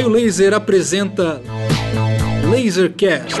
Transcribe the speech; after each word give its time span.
Raio 0.00 0.08
Laser 0.08 0.54
apresenta 0.54 1.42
Lasercast. 2.50 3.38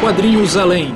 Quadrinhos 0.00 0.56
além. 0.56 0.92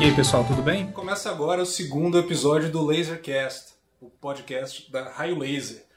E 0.00 0.04
aí 0.04 0.14
pessoal, 0.16 0.42
tudo 0.42 0.62
bem? 0.62 0.90
Começa 0.90 1.30
agora 1.30 1.62
o 1.62 1.66
segundo 1.66 2.18
episódio 2.18 2.72
do 2.72 2.82
Lasercast, 2.82 3.74
o 4.00 4.10
podcast 4.10 4.90
da 4.90 5.12
Raio 5.12 5.38
Laser. 5.38 5.89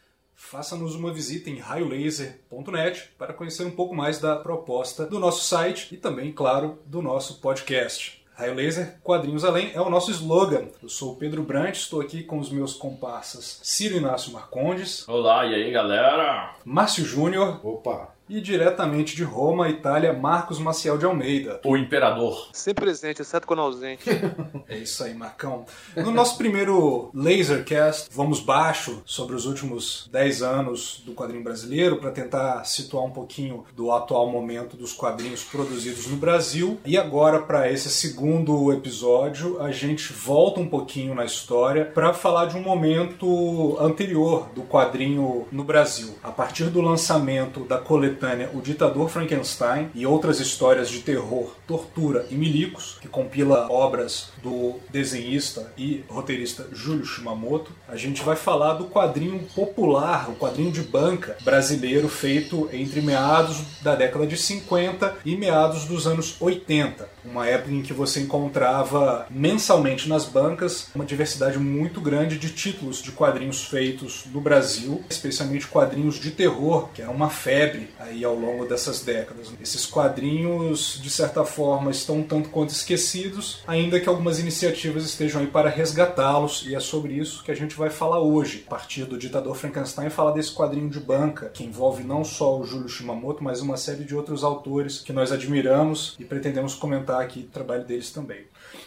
Faça-nos 0.49 0.93
uma 0.93 1.11
visita 1.11 1.49
em 1.49 1.57
raiolaser.net 1.57 3.09
para 3.17 3.33
conhecer 3.33 3.65
um 3.65 3.71
pouco 3.71 3.95
mais 3.95 4.19
da 4.19 4.35
proposta 4.35 5.03
do 5.05 5.17
nosso 5.19 5.43
site 5.45 5.87
e 5.91 5.97
também, 5.97 6.31
claro, 6.31 6.77
do 6.85 7.01
nosso 7.01 7.39
podcast. 7.39 8.23
Raio 8.35 8.53
Laser, 8.53 8.99
Quadrinhos 9.01 9.45
Além, 9.45 9.71
é 9.73 9.81
o 9.81 9.89
nosso 9.89 10.11
slogan. 10.11 10.67
Eu 10.81 10.89
sou 10.89 11.13
o 11.13 11.15
Pedro 11.15 11.43
Brant, 11.43 11.75
estou 11.75 12.01
aqui 12.01 12.23
com 12.23 12.37
os 12.37 12.51
meus 12.51 12.73
comparsas 12.73 13.59
Ciro 13.63 13.95
Inácio 13.95 14.31
Marcondes, 14.31 15.07
Olá, 15.07 15.45
e 15.45 15.55
aí 15.55 15.71
galera? 15.71 16.55
Márcio 16.65 17.05
Júnior 17.05 17.59
Opa! 17.65 18.13
E 18.33 18.41
diretamente 18.41 19.15
de 19.15 19.23
Roma, 19.23 19.69
Itália, 19.69 20.11
Marcos 20.11 20.57
Maciel 20.57 20.97
de 20.97 21.05
Almeida. 21.05 21.61
O 21.63 21.77
Imperador. 21.77 22.49
Sempre 22.51 22.85
presente, 22.85 23.21
exceto 23.21 23.45
quando 23.45 23.61
ausente. 23.61 24.09
É 24.67 24.77
isso 24.77 25.03
aí, 25.03 25.13
Marcão. 25.13 25.65
No 25.95 26.09
nosso 26.09 26.37
primeiro 26.37 27.11
Lasercast, 27.13 28.07
vamos 28.11 28.39
baixo 28.39 29.03
sobre 29.05 29.35
os 29.35 29.45
últimos 29.45 30.09
10 30.11 30.41
anos 30.41 31.03
do 31.05 31.13
quadrinho 31.13 31.43
brasileiro 31.43 31.97
para 31.97 32.11
tentar 32.11 32.63
situar 32.63 33.03
um 33.03 33.11
pouquinho 33.11 33.65
do 33.75 33.91
atual 33.91 34.29
momento 34.29 34.77
dos 34.77 34.93
quadrinhos 34.93 35.43
produzidos 35.43 36.07
no 36.07 36.15
Brasil. 36.15 36.79
E 36.85 36.97
agora, 36.97 37.39
para 37.39 37.69
esse 37.71 37.89
segundo 37.89 38.71
episódio, 38.71 39.61
a 39.61 39.71
gente 39.71 40.11
volta 40.11 40.59
um 40.59 40.67
pouquinho 40.67 41.13
na 41.13 41.25
história 41.25 41.85
para 41.85 42.13
falar 42.13 42.45
de 42.45 42.57
um 42.57 42.61
momento 42.61 43.77
anterior 43.79 44.49
do 44.55 44.61
quadrinho 44.61 45.45
no 45.51 45.63
Brasil. 45.63 46.15
A 46.23 46.31
partir 46.31 46.65
do 46.65 46.81
lançamento 46.81 47.65
da 47.65 47.77
coletânea 47.77 48.22
O 48.53 48.61
Ditador 48.61 49.09
Frankenstein 49.09 49.89
e 49.93 50.05
outras 50.05 50.39
histórias 50.39 50.89
de 50.89 50.99
terror, 50.99 51.55
tortura 51.67 52.25
e 52.29 52.35
milicos, 52.35 52.97
que 53.01 53.07
compila 53.07 53.67
obras 53.69 54.29
do 54.41 54.75
desenhista 54.89 55.73
e 55.77 56.05
roteirista 56.07 56.67
Júlio 56.71 57.05
Shimamoto, 57.05 57.71
a 57.87 57.97
gente 57.97 58.23
vai 58.23 58.37
falar 58.37 58.75
do 58.75 58.85
quadrinho 58.85 59.39
popular, 59.53 60.29
o 60.29 60.35
quadrinho 60.35 60.71
de 60.71 60.81
banca 60.81 61.35
brasileiro 61.43 62.07
feito 62.07 62.69
entre 62.71 63.01
meados 63.01 63.57
da 63.81 63.93
década 63.93 64.25
de 64.25 64.37
50 64.37 65.17
e 65.25 65.35
meados 65.35 65.85
dos 65.85 66.07
anos 66.07 66.37
80, 66.39 67.09
uma 67.25 67.47
época 67.47 67.71
em 67.71 67.81
que 67.81 67.93
você 67.93 68.21
encontrava 68.21 69.25
mensalmente 69.29 70.07
nas 70.09 70.25
bancas 70.25 70.87
uma 70.93 71.05
diversidade 71.05 71.57
muito 71.57 72.01
grande 72.01 72.37
de 72.37 72.49
títulos 72.49 73.01
de 73.01 73.11
quadrinhos 73.11 73.63
feitos 73.63 74.25
no 74.31 74.41
Brasil, 74.41 75.03
especialmente 75.09 75.67
quadrinhos 75.67 76.15
de 76.15 76.31
terror, 76.31 76.89
que 76.93 77.01
era 77.01 77.11
uma 77.11 77.29
febre 77.29 77.89
aí 77.99 78.23
ao 78.23 78.35
longo 78.35 78.65
dessas 78.65 79.01
décadas. 79.01 79.53
Esses 79.61 79.85
quadrinhos, 79.85 80.99
de 81.01 81.09
certa 81.09 81.43
forma, 81.45 81.91
estão 81.91 82.19
um 82.19 82.23
tanto 82.23 82.49
quanto 82.49 82.69
esquecidos, 82.69 83.61
ainda 83.67 83.99
que 83.99 84.09
algumas 84.09 84.39
iniciativas 84.39 85.05
estejam 85.05 85.41
aí 85.41 85.47
para 85.47 85.69
resgatá-los, 85.69 86.65
e 86.67 86.75
é 86.75 86.79
sobre 86.79 87.13
isso 87.13 87.43
que 87.43 87.51
a 87.51 87.55
gente 87.55 87.75
vai 87.75 87.89
falar 87.89 88.19
hoje. 88.19 88.63
A 88.67 88.69
partir 88.69 89.05
do 89.05 89.17
Ditador 89.17 89.55
Frankenstein, 89.55 90.09
falar 90.09 90.31
desse 90.31 90.51
quadrinho 90.51 90.89
de 90.89 90.99
banca, 90.99 91.49
que 91.53 91.63
envolve 91.63 92.03
não 92.03 92.23
só 92.23 92.59
o 92.59 92.65
Júlio 92.65 92.89
Shimamoto, 92.89 93.43
mas 93.43 93.61
uma 93.61 93.77
série 93.77 94.03
de 94.03 94.15
outros 94.15 94.43
autores 94.43 94.99
que 94.99 95.13
nós 95.13 95.31
admiramos 95.31 96.15
e 96.19 96.25
pretendemos 96.25 96.75
comentar 96.75 97.12
aqui 97.19 97.41
o 97.41 97.47
trabalho 97.53 97.85
deles 97.85 98.11
também. 98.11 98.45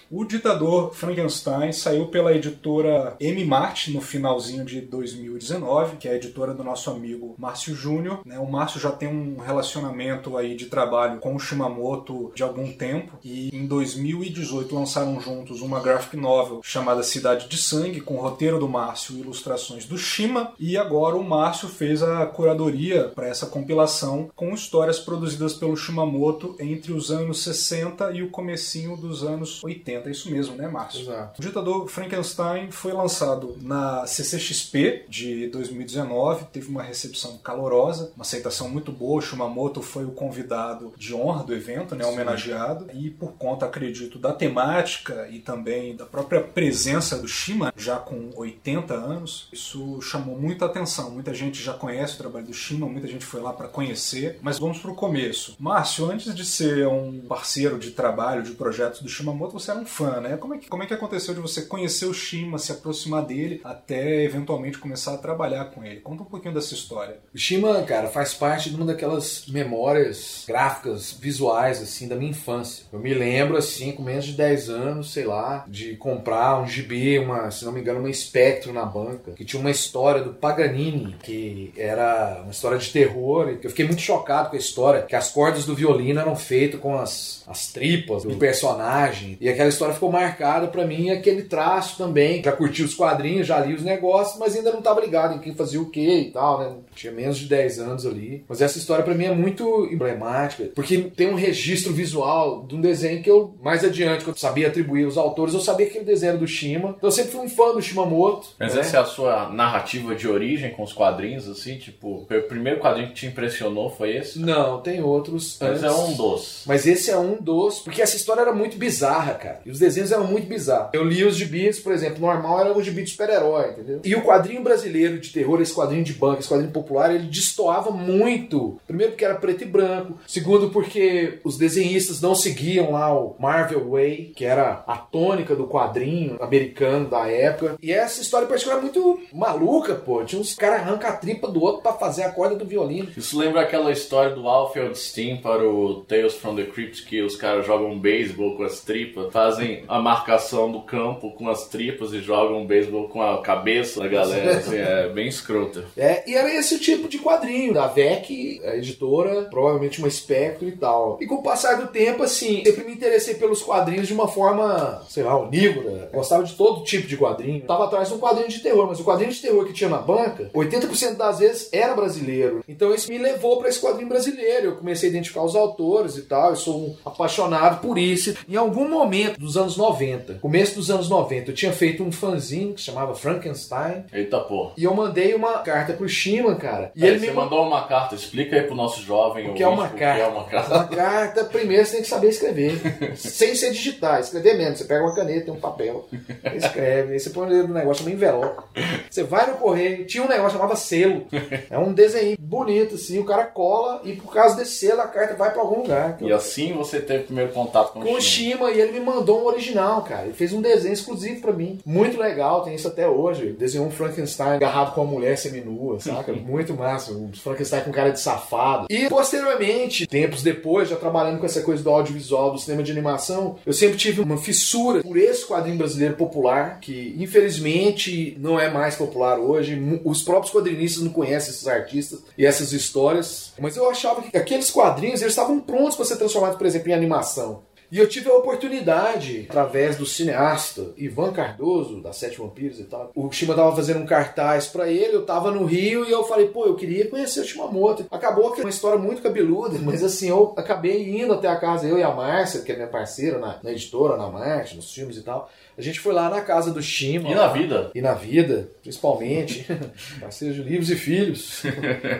O 0.09 0.25
Ditador 0.25 0.94
Frankenstein 0.94 1.72
saiu 1.72 2.06
pela 2.06 2.33
editora 2.33 3.17
M. 3.19 3.44
Mart 3.44 3.89
no 3.89 4.00
finalzinho 4.00 4.65
de 4.65 4.81
2019, 4.81 5.97
que 5.97 6.06
é 6.06 6.12
a 6.12 6.15
editora 6.15 6.55
do 6.55 6.62
nosso 6.62 6.89
amigo 6.91 7.34
Márcio 7.37 7.75
Júnior. 7.75 8.21
Né? 8.25 8.39
O 8.39 8.49
Márcio 8.49 8.81
já 8.81 8.93
tem 8.93 9.09
um 9.09 9.39
relacionamento 9.39 10.37
aí 10.37 10.55
de 10.55 10.66
trabalho 10.66 11.19
com 11.19 11.34
o 11.34 11.41
Shimamoto 11.41 12.31
de 12.37 12.45
algum 12.45 12.72
tempo 12.72 13.19
e 13.25 13.50
em 13.53 13.66
2018 13.66 14.72
lançaram 14.72 15.21
juntos 15.21 15.61
uma 15.61 15.81
graphic 15.81 16.16
novel 16.16 16.61
chamada 16.62 17.03
Cidade 17.03 17.49
de 17.49 17.56
Sangue, 17.56 18.00
com 18.00 18.15
roteiro 18.15 18.61
do 18.61 18.69
Márcio 18.69 19.16
e 19.16 19.21
ilustrações 19.22 19.87
do 19.87 19.99
Shima. 19.99 20.53
E 20.56 20.77
agora 20.77 21.16
o 21.16 21.25
Márcio 21.25 21.69
fez 21.69 22.00
a 22.00 22.25
curadoria 22.27 23.09
para 23.09 23.27
essa 23.27 23.47
compilação 23.47 24.31
com 24.37 24.55
histórias 24.55 25.00
produzidas 25.00 25.55
pelo 25.55 25.77
Shimamoto 25.77 26.55
entre 26.61 26.93
os 26.93 27.11
anos 27.11 27.43
60 27.43 28.12
e 28.12 28.22
o 28.22 28.31
comecinho 28.31 28.97
dos 28.97 29.25
anos 29.25 29.65
80. 29.65 29.96
É 30.05 30.11
isso 30.11 30.31
mesmo, 30.31 30.57
né, 30.57 30.69
Márcio? 30.69 31.03
Exato. 31.03 31.41
O 31.41 31.45
Ditador 31.45 31.89
Frankenstein 31.89 32.71
foi 32.71 32.93
lançado 32.93 33.57
na 33.61 34.07
CCXP 34.07 35.05
de 35.09 35.49
2019, 35.49 36.47
teve 36.53 36.69
uma 36.69 36.83
recepção 36.83 37.39
calorosa, 37.39 38.12
uma 38.15 38.23
aceitação 38.23 38.69
muito 38.69 38.93
boa. 38.93 39.19
O 39.19 39.23
Shimamoto 39.23 39.83
foi 39.83 40.05
o 40.05 40.11
convidado 40.11 40.93
de 40.97 41.15
honra 41.15 41.45
do 41.45 41.55
evento, 41.55 41.95
né, 41.95 42.05
homenageado, 42.05 42.89
e 42.93 43.11
por 43.11 43.33
conta, 43.33 43.67
acredito, 43.67 44.19
da 44.19 44.33
temática 44.33 45.29
e 45.31 45.39
também 45.39 45.97
da 45.97 46.05
própria 46.05 46.41
presença 46.41 47.17
do 47.19 47.28
Shima, 47.28 47.73
já 47.77 47.97
com 47.97 48.31
80 48.34 48.95
anos, 48.95 49.49
isso 49.53 50.01
chamou 50.03 50.39
muita 50.39 50.67
atenção. 50.67 51.11
Muita 51.11 51.33
gente 51.34 51.63
já 51.63 51.73
conhece 51.73 52.15
o 52.15 52.19
trabalho 52.19 52.47
do 52.47 52.55
Shima, 52.55 52.87
muita 52.87 53.07
gente 53.07 53.25
foi 53.25 53.41
lá 53.41 53.53
para 53.53 53.69
conhecer, 53.69 54.39
mas 54.43 54.59
vamos 54.59 54.78
para 54.78 54.91
o 54.91 54.95
começo. 54.95 55.57
Márcio, 55.59 56.11
antes 56.11 56.34
de 56.34 56.45
ser 56.45 56.87
um 56.87 57.21
parceiro 57.21 57.78
de 57.78 57.91
trabalho, 57.91 58.43
de 58.43 58.53
projetos 58.53 59.01
do 59.01 59.09
Shimamoto, 59.09 59.53
você 59.53 59.71
era 59.71 59.81
um 59.81 59.86
fã, 59.87 60.21
né? 60.21 60.37
Como 60.37 60.55
é 60.55 60.59
que, 60.59 60.69
como 60.69 60.83
é 60.83 60.87
que 60.87 60.95
aconteceu 60.95 61.35
de 61.35 61.41
você 61.41 61.63
conhecer 61.63 62.07
o 62.07 62.15
Shima, 62.15 62.59
se 62.59 62.73
aproximar 62.73 63.25
dele, 63.25 63.61
até 63.65 64.25
eventualmente 64.25 64.79
começar 64.79 65.15
a 65.15 65.19
trabalhar 65.19 65.67
com 65.67 65.85
ele? 65.85 66.01
Conta 66.01 66.23
um 66.23 66.27
pouquinho 66.27 66.55
dessa 66.55 66.75
história. 66.75 67.19
O 67.35 67.39
Shima, 67.39 67.83
cara, 67.83 68.09
faz 68.09 68.35
parte 68.35 68.71
de 68.71 68.77
uma 68.77 68.87
daquelas 68.87 69.47
memórias 69.49 70.45
gráficas, 70.47 71.13
visuais, 71.13 71.81
assim, 71.81 72.09
da 72.09 72.17
minha 72.17 72.31
infância. 72.31 72.85
Eu 72.93 72.99
me 72.99 73.15
lembro, 73.15 73.57
assim, 73.57 73.93
com 73.93 74.03
menos 74.03 74.25
de 74.25 74.33
10 74.33 74.69
anos, 74.71 75.13
sei 75.13 75.25
lá, 75.25 75.65
de 75.69 75.97
comprar 75.97 76.61
um 76.61 76.67
gibi, 76.67 77.19
uma, 77.19 77.51
se 77.51 77.65
não 77.65 77.73
me 77.73 77.81
engano, 77.81 78.01
uma 78.01 78.13
Spectro 78.13 78.73
na 78.73 78.85
banca, 78.85 79.33
que 79.33 79.45
tinha 79.45 79.61
uma 79.61 79.71
história 79.71 80.23
do 80.23 80.33
Paganini, 80.35 81.17
que 81.23 81.73
era 81.77 82.41
uma 82.43 82.51
história 82.51 82.79
de 82.79 82.91
terror, 82.91 83.51
e 83.51 83.59
eu 83.63 83.71
fiquei 83.71 83.87
muito 83.87 84.01
chocado 84.01 84.51
com 84.51 84.57
a 84.57 84.59
história, 84.59 85.03
que 85.03 85.15
as 85.15 85.31
cordas 85.31 85.65
do 85.65 85.75
violino 85.75 86.21
eram 86.21 86.35
feitas 86.37 86.81
com 86.81 86.99
as, 86.99 87.43
as 87.47 87.73
tripas 87.73 88.25
do 88.25 88.37
personagem, 88.37 89.37
e 89.41 89.49
aquela 89.49 89.69
história 89.77 89.95
ficou 89.95 90.11
marcada 90.11 90.67
pra 90.67 90.85
mim, 90.85 91.11
aquele 91.11 91.43
traço 91.43 91.97
também, 91.97 92.43
já 92.43 92.53
curti 92.53 92.83
os 92.83 92.95
quadrinhos, 92.95 93.47
já 93.47 93.61
li 93.61 93.75
os 93.75 93.83
negócios, 93.83 94.39
mas 94.39 94.57
ainda 94.57 94.73
não 94.73 94.83
tava 94.83 95.01
ligado 95.01 95.37
em 95.37 95.39
quem 95.39 95.55
fazia 95.55 95.81
o 95.81 95.91
que 95.91 96.21
e 96.21 96.31
tal, 96.31 96.59
né? 96.59 96.73
Tinha 96.95 97.13
menos 97.13 97.39
de 97.39 97.47
10 97.47 97.79
anos 97.81 98.07
ali. 98.07 98.45
Mas 98.49 98.61
essa 98.61 98.79
história 98.79 99.05
pra 99.05 99.15
mim 99.15 99.27
é 99.27 99.35
muito 99.35 99.87
emblemática, 99.91 100.71
porque 100.75 100.99
tem 101.15 101.29
um 101.29 101.35
registro 101.35 101.93
visual 101.93 102.65
de 102.67 102.75
um 102.75 102.81
desenho 102.81 103.23
que 103.23 103.31
eu, 103.31 103.55
mais 103.63 103.85
adiante, 103.85 104.25
quando 104.25 104.37
eu 104.37 104.41
sabia 104.41 104.69
atribuir 104.69 105.07
os 105.07 105.19
autores, 105.19 105.55
eu 105.55 105.61
sabia 105.61 105.87
que 105.87 105.93
aquele 105.93 106.05
desenho 106.05 106.31
era 106.31 106.39
do 106.39 106.47
Shima. 106.47 106.95
Então 106.97 107.09
eu 107.09 107.13
sempre 107.13 107.33
fui 107.33 107.41
um 107.41 107.49
fã 107.49 107.73
do 107.73 107.83
Shimamoto. 107.83 108.49
Mas 108.59 108.75
né? 108.75 108.81
essa 108.81 108.97
é 108.97 109.01
a 109.01 109.05
sua 109.05 109.51
narrativa 109.51 110.15
de 110.15 110.27
origem 110.27 110.71
com 110.71 110.83
os 110.83 110.93
quadrinhos, 110.93 111.49
assim? 111.49 111.77
Tipo, 111.77 112.27
o 112.31 112.43
primeiro 112.49 112.81
quadrinho 112.81 113.09
que 113.09 113.15
te 113.15 113.27
impressionou 113.27 113.91
foi 113.91 114.17
esse? 114.17 114.39
Não, 114.39 114.81
tem 114.81 115.03
outros. 115.03 115.59
Mas 115.61 115.83
antes. 115.83 115.85
é 115.85 115.91
um 115.91 116.13
dos. 116.15 116.63
Mas 116.67 116.87
esse 116.87 117.11
é 117.11 117.19
um 117.19 117.37
dos. 117.41 117.81
Porque 117.81 118.03
essa 118.03 118.17
história 118.17 118.41
era 118.41 118.53
muito 118.53 118.77
bizarra, 118.77 119.35
cara. 119.35 119.61
E 119.66 119.71
os 119.71 119.81
desenhos 119.81 120.12
eram 120.12 120.27
muito 120.27 120.47
bizarros. 120.47 120.91
Eu 120.93 121.03
li 121.03 121.25
os 121.25 121.37
gibis, 121.37 121.81
por 121.81 121.93
exemplo, 121.93 122.21
normal 122.21 122.60
era 122.60 122.72
um 122.72 122.81
gibi 122.81 123.03
de 123.03 123.10
super-herói, 123.10 123.71
entendeu? 123.71 124.00
E 124.04 124.15
o 124.15 124.22
quadrinho 124.22 124.62
brasileiro 124.62 125.19
de 125.19 125.31
terror, 125.31 125.60
esse 125.60 125.75
quadrinho 125.75 126.04
de 126.04 126.12
banca, 126.12 126.38
esse 126.38 126.49
quadrinho 126.49 126.71
popular, 126.71 127.13
ele 127.13 127.27
destoava 127.27 127.91
muito. 127.91 128.78
Primeiro 128.86 129.13
porque 129.13 129.24
era 129.24 129.34
preto 129.34 129.63
e 129.63 129.66
branco. 129.66 130.18
Segundo 130.27 130.71
porque 130.71 131.41
os 131.42 131.59
desenhistas 131.59 132.21
não 132.21 132.34
seguiam 132.34 132.92
lá 132.92 133.13
o 133.13 133.34
Marvel 133.39 133.91
Way, 133.91 134.33
que 134.36 134.45
era 134.45 134.84
a 134.86 134.97
tônica 134.97 135.57
do 135.57 135.66
quadrinho 135.66 136.36
americano 136.41 137.09
da 137.09 137.28
época. 137.28 137.77
E 137.83 137.92
essa 137.92 138.21
história 138.21 138.47
particular 138.47 138.78
é 138.78 138.83
muito 138.83 139.21
maluca, 139.33 139.95
pô. 139.95 140.24
Tinha 140.24 140.41
uns 140.41 140.54
caras 140.54 140.80
arrancam 140.80 141.10
a 141.10 141.15
tripa 141.15 141.48
do 141.48 141.60
outro 141.60 141.83
pra 141.83 141.92
fazer 141.92 142.22
a 142.22 142.30
corda 142.30 142.54
do 142.54 142.65
violino. 142.65 143.09
Isso 143.16 143.39
lembra 143.39 143.62
aquela 143.62 143.91
história 143.91 144.34
do 144.34 144.47
Alfred 144.47 144.97
Steam 144.97 145.39
para 145.39 145.69
o 145.69 146.03
Tales 146.03 146.34
from 146.34 146.54
the 146.54 146.65
Crypt, 146.65 147.04
que 147.04 147.21
os 147.22 147.34
caras 147.34 147.66
jogam 147.66 147.98
beisebol 147.98 148.57
com 148.57 148.62
as 148.62 148.80
tripas, 148.80 149.33
faz 149.33 149.56
fazem 149.57 149.85
a 149.89 149.99
marcação 149.99 150.71
do 150.71 150.83
campo 150.83 151.31
com 151.33 151.49
as 151.49 151.69
tripas 151.69 152.13
e 152.13 152.21
jogam 152.21 152.67
beisebol 152.67 153.09
com 153.09 153.23
a 153.23 153.41
cabeça 153.41 154.01
da 154.01 154.09
galera. 154.09 154.59
Assim, 154.59 154.77
é 154.77 155.09
bem 155.09 155.29
escrota. 155.29 155.85
É, 155.97 156.29
e 156.29 156.35
era 156.35 156.53
esse 156.53 156.79
tipo 156.79 157.09
de 157.09 157.19
quadrinho, 157.19 157.73
da 157.73 157.87
VEC, 157.87 158.61
a 158.65 158.77
editora, 158.77 159.43
provavelmente 159.43 159.99
uma 159.99 160.11
Spectre 160.11 160.69
e 160.69 160.73
tal. 160.73 161.19
E 161.21 161.27
com 161.27 161.37
o 161.37 161.43
passar 161.43 161.77
do 161.77 161.89
tempo, 161.89 162.23
assim, 162.23 162.63
sempre 162.65 162.85
me 162.85 162.93
interessei 162.93 163.35
pelos 163.35 163.63
quadrinhos 163.63 164.07
de 164.07 164.15
uma 164.15 164.29
forma, 164.29 165.03
sei 165.09 165.23
lá, 165.23 165.39
onívora. 165.39 166.11
Gostava 166.13 166.45
de 166.45 166.55
todo 166.55 166.85
tipo 166.85 167.07
de 167.07 167.17
quadrinho. 167.17 167.63
Tava 167.63 167.85
atrás 167.85 168.09
de 168.09 168.15
um 168.15 168.19
quadrinho 168.19 168.49
de 168.49 168.61
terror, 168.61 168.87
mas 168.87 169.01
o 169.01 169.05
quadrinho 169.05 169.33
de 169.33 169.41
terror 169.41 169.65
que 169.65 169.73
tinha 169.73 169.91
na 169.91 169.99
banca, 169.99 170.51
80% 170.55 171.17
das 171.17 171.39
vezes 171.39 171.69
era 171.73 171.95
brasileiro. 171.95 172.65
Então 172.69 172.95
isso 172.95 173.11
me 173.11 173.19
levou 173.19 173.59
para 173.59 173.69
esse 173.69 173.81
quadrinho 173.81 174.09
brasileiro. 174.09 174.67
Eu 174.67 174.77
comecei 174.77 175.09
a 175.09 175.13
identificar 175.13 175.43
os 175.43 175.55
autores 175.55 176.17
e 176.17 176.23
tal. 176.23 176.51
Eu 176.51 176.57
sou 176.57 176.77
um 176.77 176.97
apaixonado 177.05 177.81
por 177.81 177.99
isso. 177.99 178.35
Em 178.49 178.57
algum 178.57 178.89
momento 178.89 179.39
dos 179.47 179.57
anos 179.57 179.77
90, 179.77 180.34
começo 180.34 180.75
dos 180.75 180.91
anos 180.91 181.09
90, 181.09 181.51
eu 181.51 181.54
tinha 181.54 181.72
feito 181.72 182.03
um 182.03 182.13
fanzine 182.13 182.75
que 182.75 182.81
se 182.81 182.87
chamava 182.87 183.15
Frankenstein. 183.15 184.04
Eita 184.13 184.41
porra. 184.41 184.72
E 184.77 184.84
eu 184.84 184.95
mandei 184.95 185.34
uma 185.34 185.59
carta 185.59 185.93
pro 185.93 186.09
Shima, 186.09 186.57
cara. 186.57 186.91
E 186.95 187.04
Aí 187.04 187.10
ele 187.10 187.21
você 187.21 187.27
me 187.28 187.33
mandou 187.33 187.65
uma 187.65 187.87
carta, 187.87 188.15
explica 188.15 188.57
aí 188.57 188.63
pro 188.63 188.75
nosso 188.75 189.03
jovem 189.03 189.51
o 189.51 189.54
que 189.54 189.63
é 189.63 189.69
uma 189.69 189.89
carta? 189.89 189.95
o 189.95 190.16
que 190.16 190.21
é 190.21 190.27
uma 190.27 190.45
carta. 190.45 190.75
Uma 190.75 190.84
carta, 190.89 191.45
primeiro 191.45 191.84
você 191.84 191.93
tem 191.93 192.03
que 192.03 192.09
saber 192.09 192.28
escrever. 192.28 192.81
sem 193.16 193.54
ser 193.54 193.71
digitar, 193.71 194.21
escrever 194.21 194.57
mesmo. 194.59 194.77
Você 194.77 194.84
pega 194.84 195.04
uma 195.04 195.15
caneta 195.15 195.53
um 195.53 195.60
papel, 195.60 196.09
escreve. 196.54 197.13
Aí 197.13 197.21
você 197.21 197.31
põe 197.31 197.48
no 197.48 197.69
negócio 197.69 198.03
chama 198.03 198.15
envelope. 198.15 198.63
Você 199.09 199.22
vai 199.22 199.51
no 199.51 199.57
correio, 199.57 200.07
tinha 200.07 200.25
um 200.25 200.28
negócio 200.28 200.57
chamava 200.59 200.77
selo. 200.77 201.27
É 201.71 201.78
um 201.78 201.93
desenho 201.93 202.37
bonito, 202.39 202.97
assim, 202.97 203.19
o 203.19 203.25
cara 203.25 203.45
cola 203.45 204.01
e 204.04 204.15
por 204.15 204.33
causa 204.33 204.57
desse 204.57 204.87
selo 204.87 205.01
a 205.01 205.09
carta 205.09 205.34
vai 205.34 205.53
pra 205.53 205.63
algum 205.63 205.83
lugar. 205.83 206.19
E 206.21 206.33
assim 206.33 206.72
você 206.72 207.01
teve 207.01 207.25
o 207.25 207.27
primeiro 207.27 207.53
contato 207.53 207.93
com, 207.93 208.01
Com 208.01 208.13
o 208.13 208.16
o 208.16 208.21
Shima. 208.21 208.47
Shima 208.57 208.71
e 208.71 208.81
ele 208.81 208.93
me 208.93 209.01
mandou 209.01 209.35
um 209.36 209.47
original, 209.47 210.03
cara. 210.03 210.24
Ele 210.24 210.34
fez 210.34 210.53
um 210.53 210.60
desenho 210.60 210.92
exclusivo 210.92 211.41
pra 211.41 211.53
mim. 211.53 211.78
Muito 211.84 212.18
legal, 212.18 212.62
tem 212.62 212.74
isso 212.74 212.88
até 212.88 213.09
hoje. 213.09 213.42
Ele 213.42 213.53
desenhou 213.53 213.86
um 213.86 213.91
Frankenstein 213.91 214.56
agarrado 214.56 214.94
com 214.94 215.03
uma 215.03 215.12
mulher 215.12 215.36
seminua, 215.36 216.00
saca? 216.00 216.33
Muito 216.33 216.74
massa. 216.74 217.12
Um 217.12 217.33
Frankenstein 217.33 217.83
com 217.83 217.92
cara 217.92 218.10
de 218.10 218.21
safado. 218.21 218.86
E 218.91 219.09
posteriormente, 219.09 220.06
tempos 220.06 220.42
depois, 220.42 220.88
já 220.88 220.97
trabalhando 220.97 221.38
com 221.38 221.47
essa 221.47 221.62
coisa 221.62 221.83
do 221.83 221.91
audiovisual, 221.91 222.53
do 222.53 222.59
cinema 222.59 222.83
de 222.83 222.92
animação, 222.92 223.56
eu 223.65 223.72
sempre 223.72 223.97
tive 223.97 224.21
uma 224.21 224.38
fissura 224.38 225.03
por 225.03 225.16
esse 225.16 225.47
quadrinho 225.47 225.78
brasileiro 225.78 226.15
popular, 226.15 226.80
que 226.80 227.15
infelizmente 227.18 228.36
não 228.38 228.59
é 228.59 228.71
mais 228.71 228.97
popular 228.97 229.38
hoje. 229.38 229.80
Os 230.04 230.22
próprios 230.22 230.53
quadrinistas 230.53 231.03
não 231.03 231.12
conhecem 231.12 231.50
esses 231.50 231.66
artistas 231.66 232.21
e 232.36 232.44
essas 232.44 232.72
histórias. 232.72 233.53
Mas 233.59 233.77
eu 233.77 233.88
achava 233.91 234.22
que 234.22 234.36
aqueles 234.36 234.71
quadrinhos 234.71 235.21
eles 235.21 235.33
estavam 235.33 235.60
prontos 235.60 235.97
para 235.97 236.04
ser 236.04 236.16
transformados, 236.16 236.59
por 236.59 236.66
exemplo, 236.66 236.91
em 236.91 236.94
animação. 236.94 237.62
E 237.91 237.98
eu 237.98 238.09
tive 238.09 238.28
a 238.28 238.34
oportunidade, 238.34 239.47
através 239.48 239.97
do 239.97 240.04
cineasta 240.04 240.92
Ivan 240.97 241.33
Cardoso, 241.33 242.00
da 242.00 242.12
Sete 242.12 242.38
Vampiros 242.38 242.80
e 242.80 242.84
tal. 242.84 243.12
O 243.15 243.30
Shima 243.30 243.54
tava 243.54 243.74
fazendo 243.74 244.00
um 244.00 244.06
cartaz 244.06 244.66
pra 244.66 244.88
ele, 244.88 245.15
eu 245.15 245.24
tava 245.24 245.50
no 245.50 245.65
Rio 245.65 246.04
e 246.04 246.10
eu 246.10 246.24
falei, 246.24 246.48
pô, 246.48 246.66
eu 246.66 246.74
queria 246.74 247.09
conhecer 247.09 247.41
o 247.41 247.44
Shimamoto. 247.44 248.06
Acabou 248.10 248.53
que 248.53 248.60
é 248.60 248.65
uma 248.65 248.71
história 248.71 248.98
muito 248.98 249.22
cabeluda, 249.22 249.78
mas 249.78 250.03
assim, 250.04 250.28
eu 250.28 250.53
acabei 250.56 251.09
indo 251.09 251.33
até 251.33 251.48
a 251.48 251.56
casa, 251.56 251.86
eu 251.86 251.98
e 251.98 252.03
a 252.03 252.10
Márcia, 252.10 252.62
que 252.62 252.72
é 252.72 252.77
minha 252.77 252.88
parceira 252.88 253.38
na, 253.38 253.59
na 253.62 253.71
editora, 253.71 254.16
na 254.16 254.28
Marte, 254.28 254.74
nos 254.74 254.92
filmes 254.92 255.16
e 255.16 255.22
tal. 255.22 255.48
A 255.77 255.83
gente 255.83 256.00
foi 256.00 256.14
lá 256.14 256.31
na 256.31 256.40
casa 256.40 256.73
do 256.73 256.83
Shima. 256.83 257.28
E 257.28 257.35
na 257.35 257.49
vida? 257.49 257.90
E 257.95 258.00
na 258.00 258.14
vida, 258.14 258.71
principalmente. 258.83 259.67
Parceiro 260.19 260.55
de 260.55 260.62
livros 260.62 260.90
e 260.90 260.97
filhos. 260.97 261.62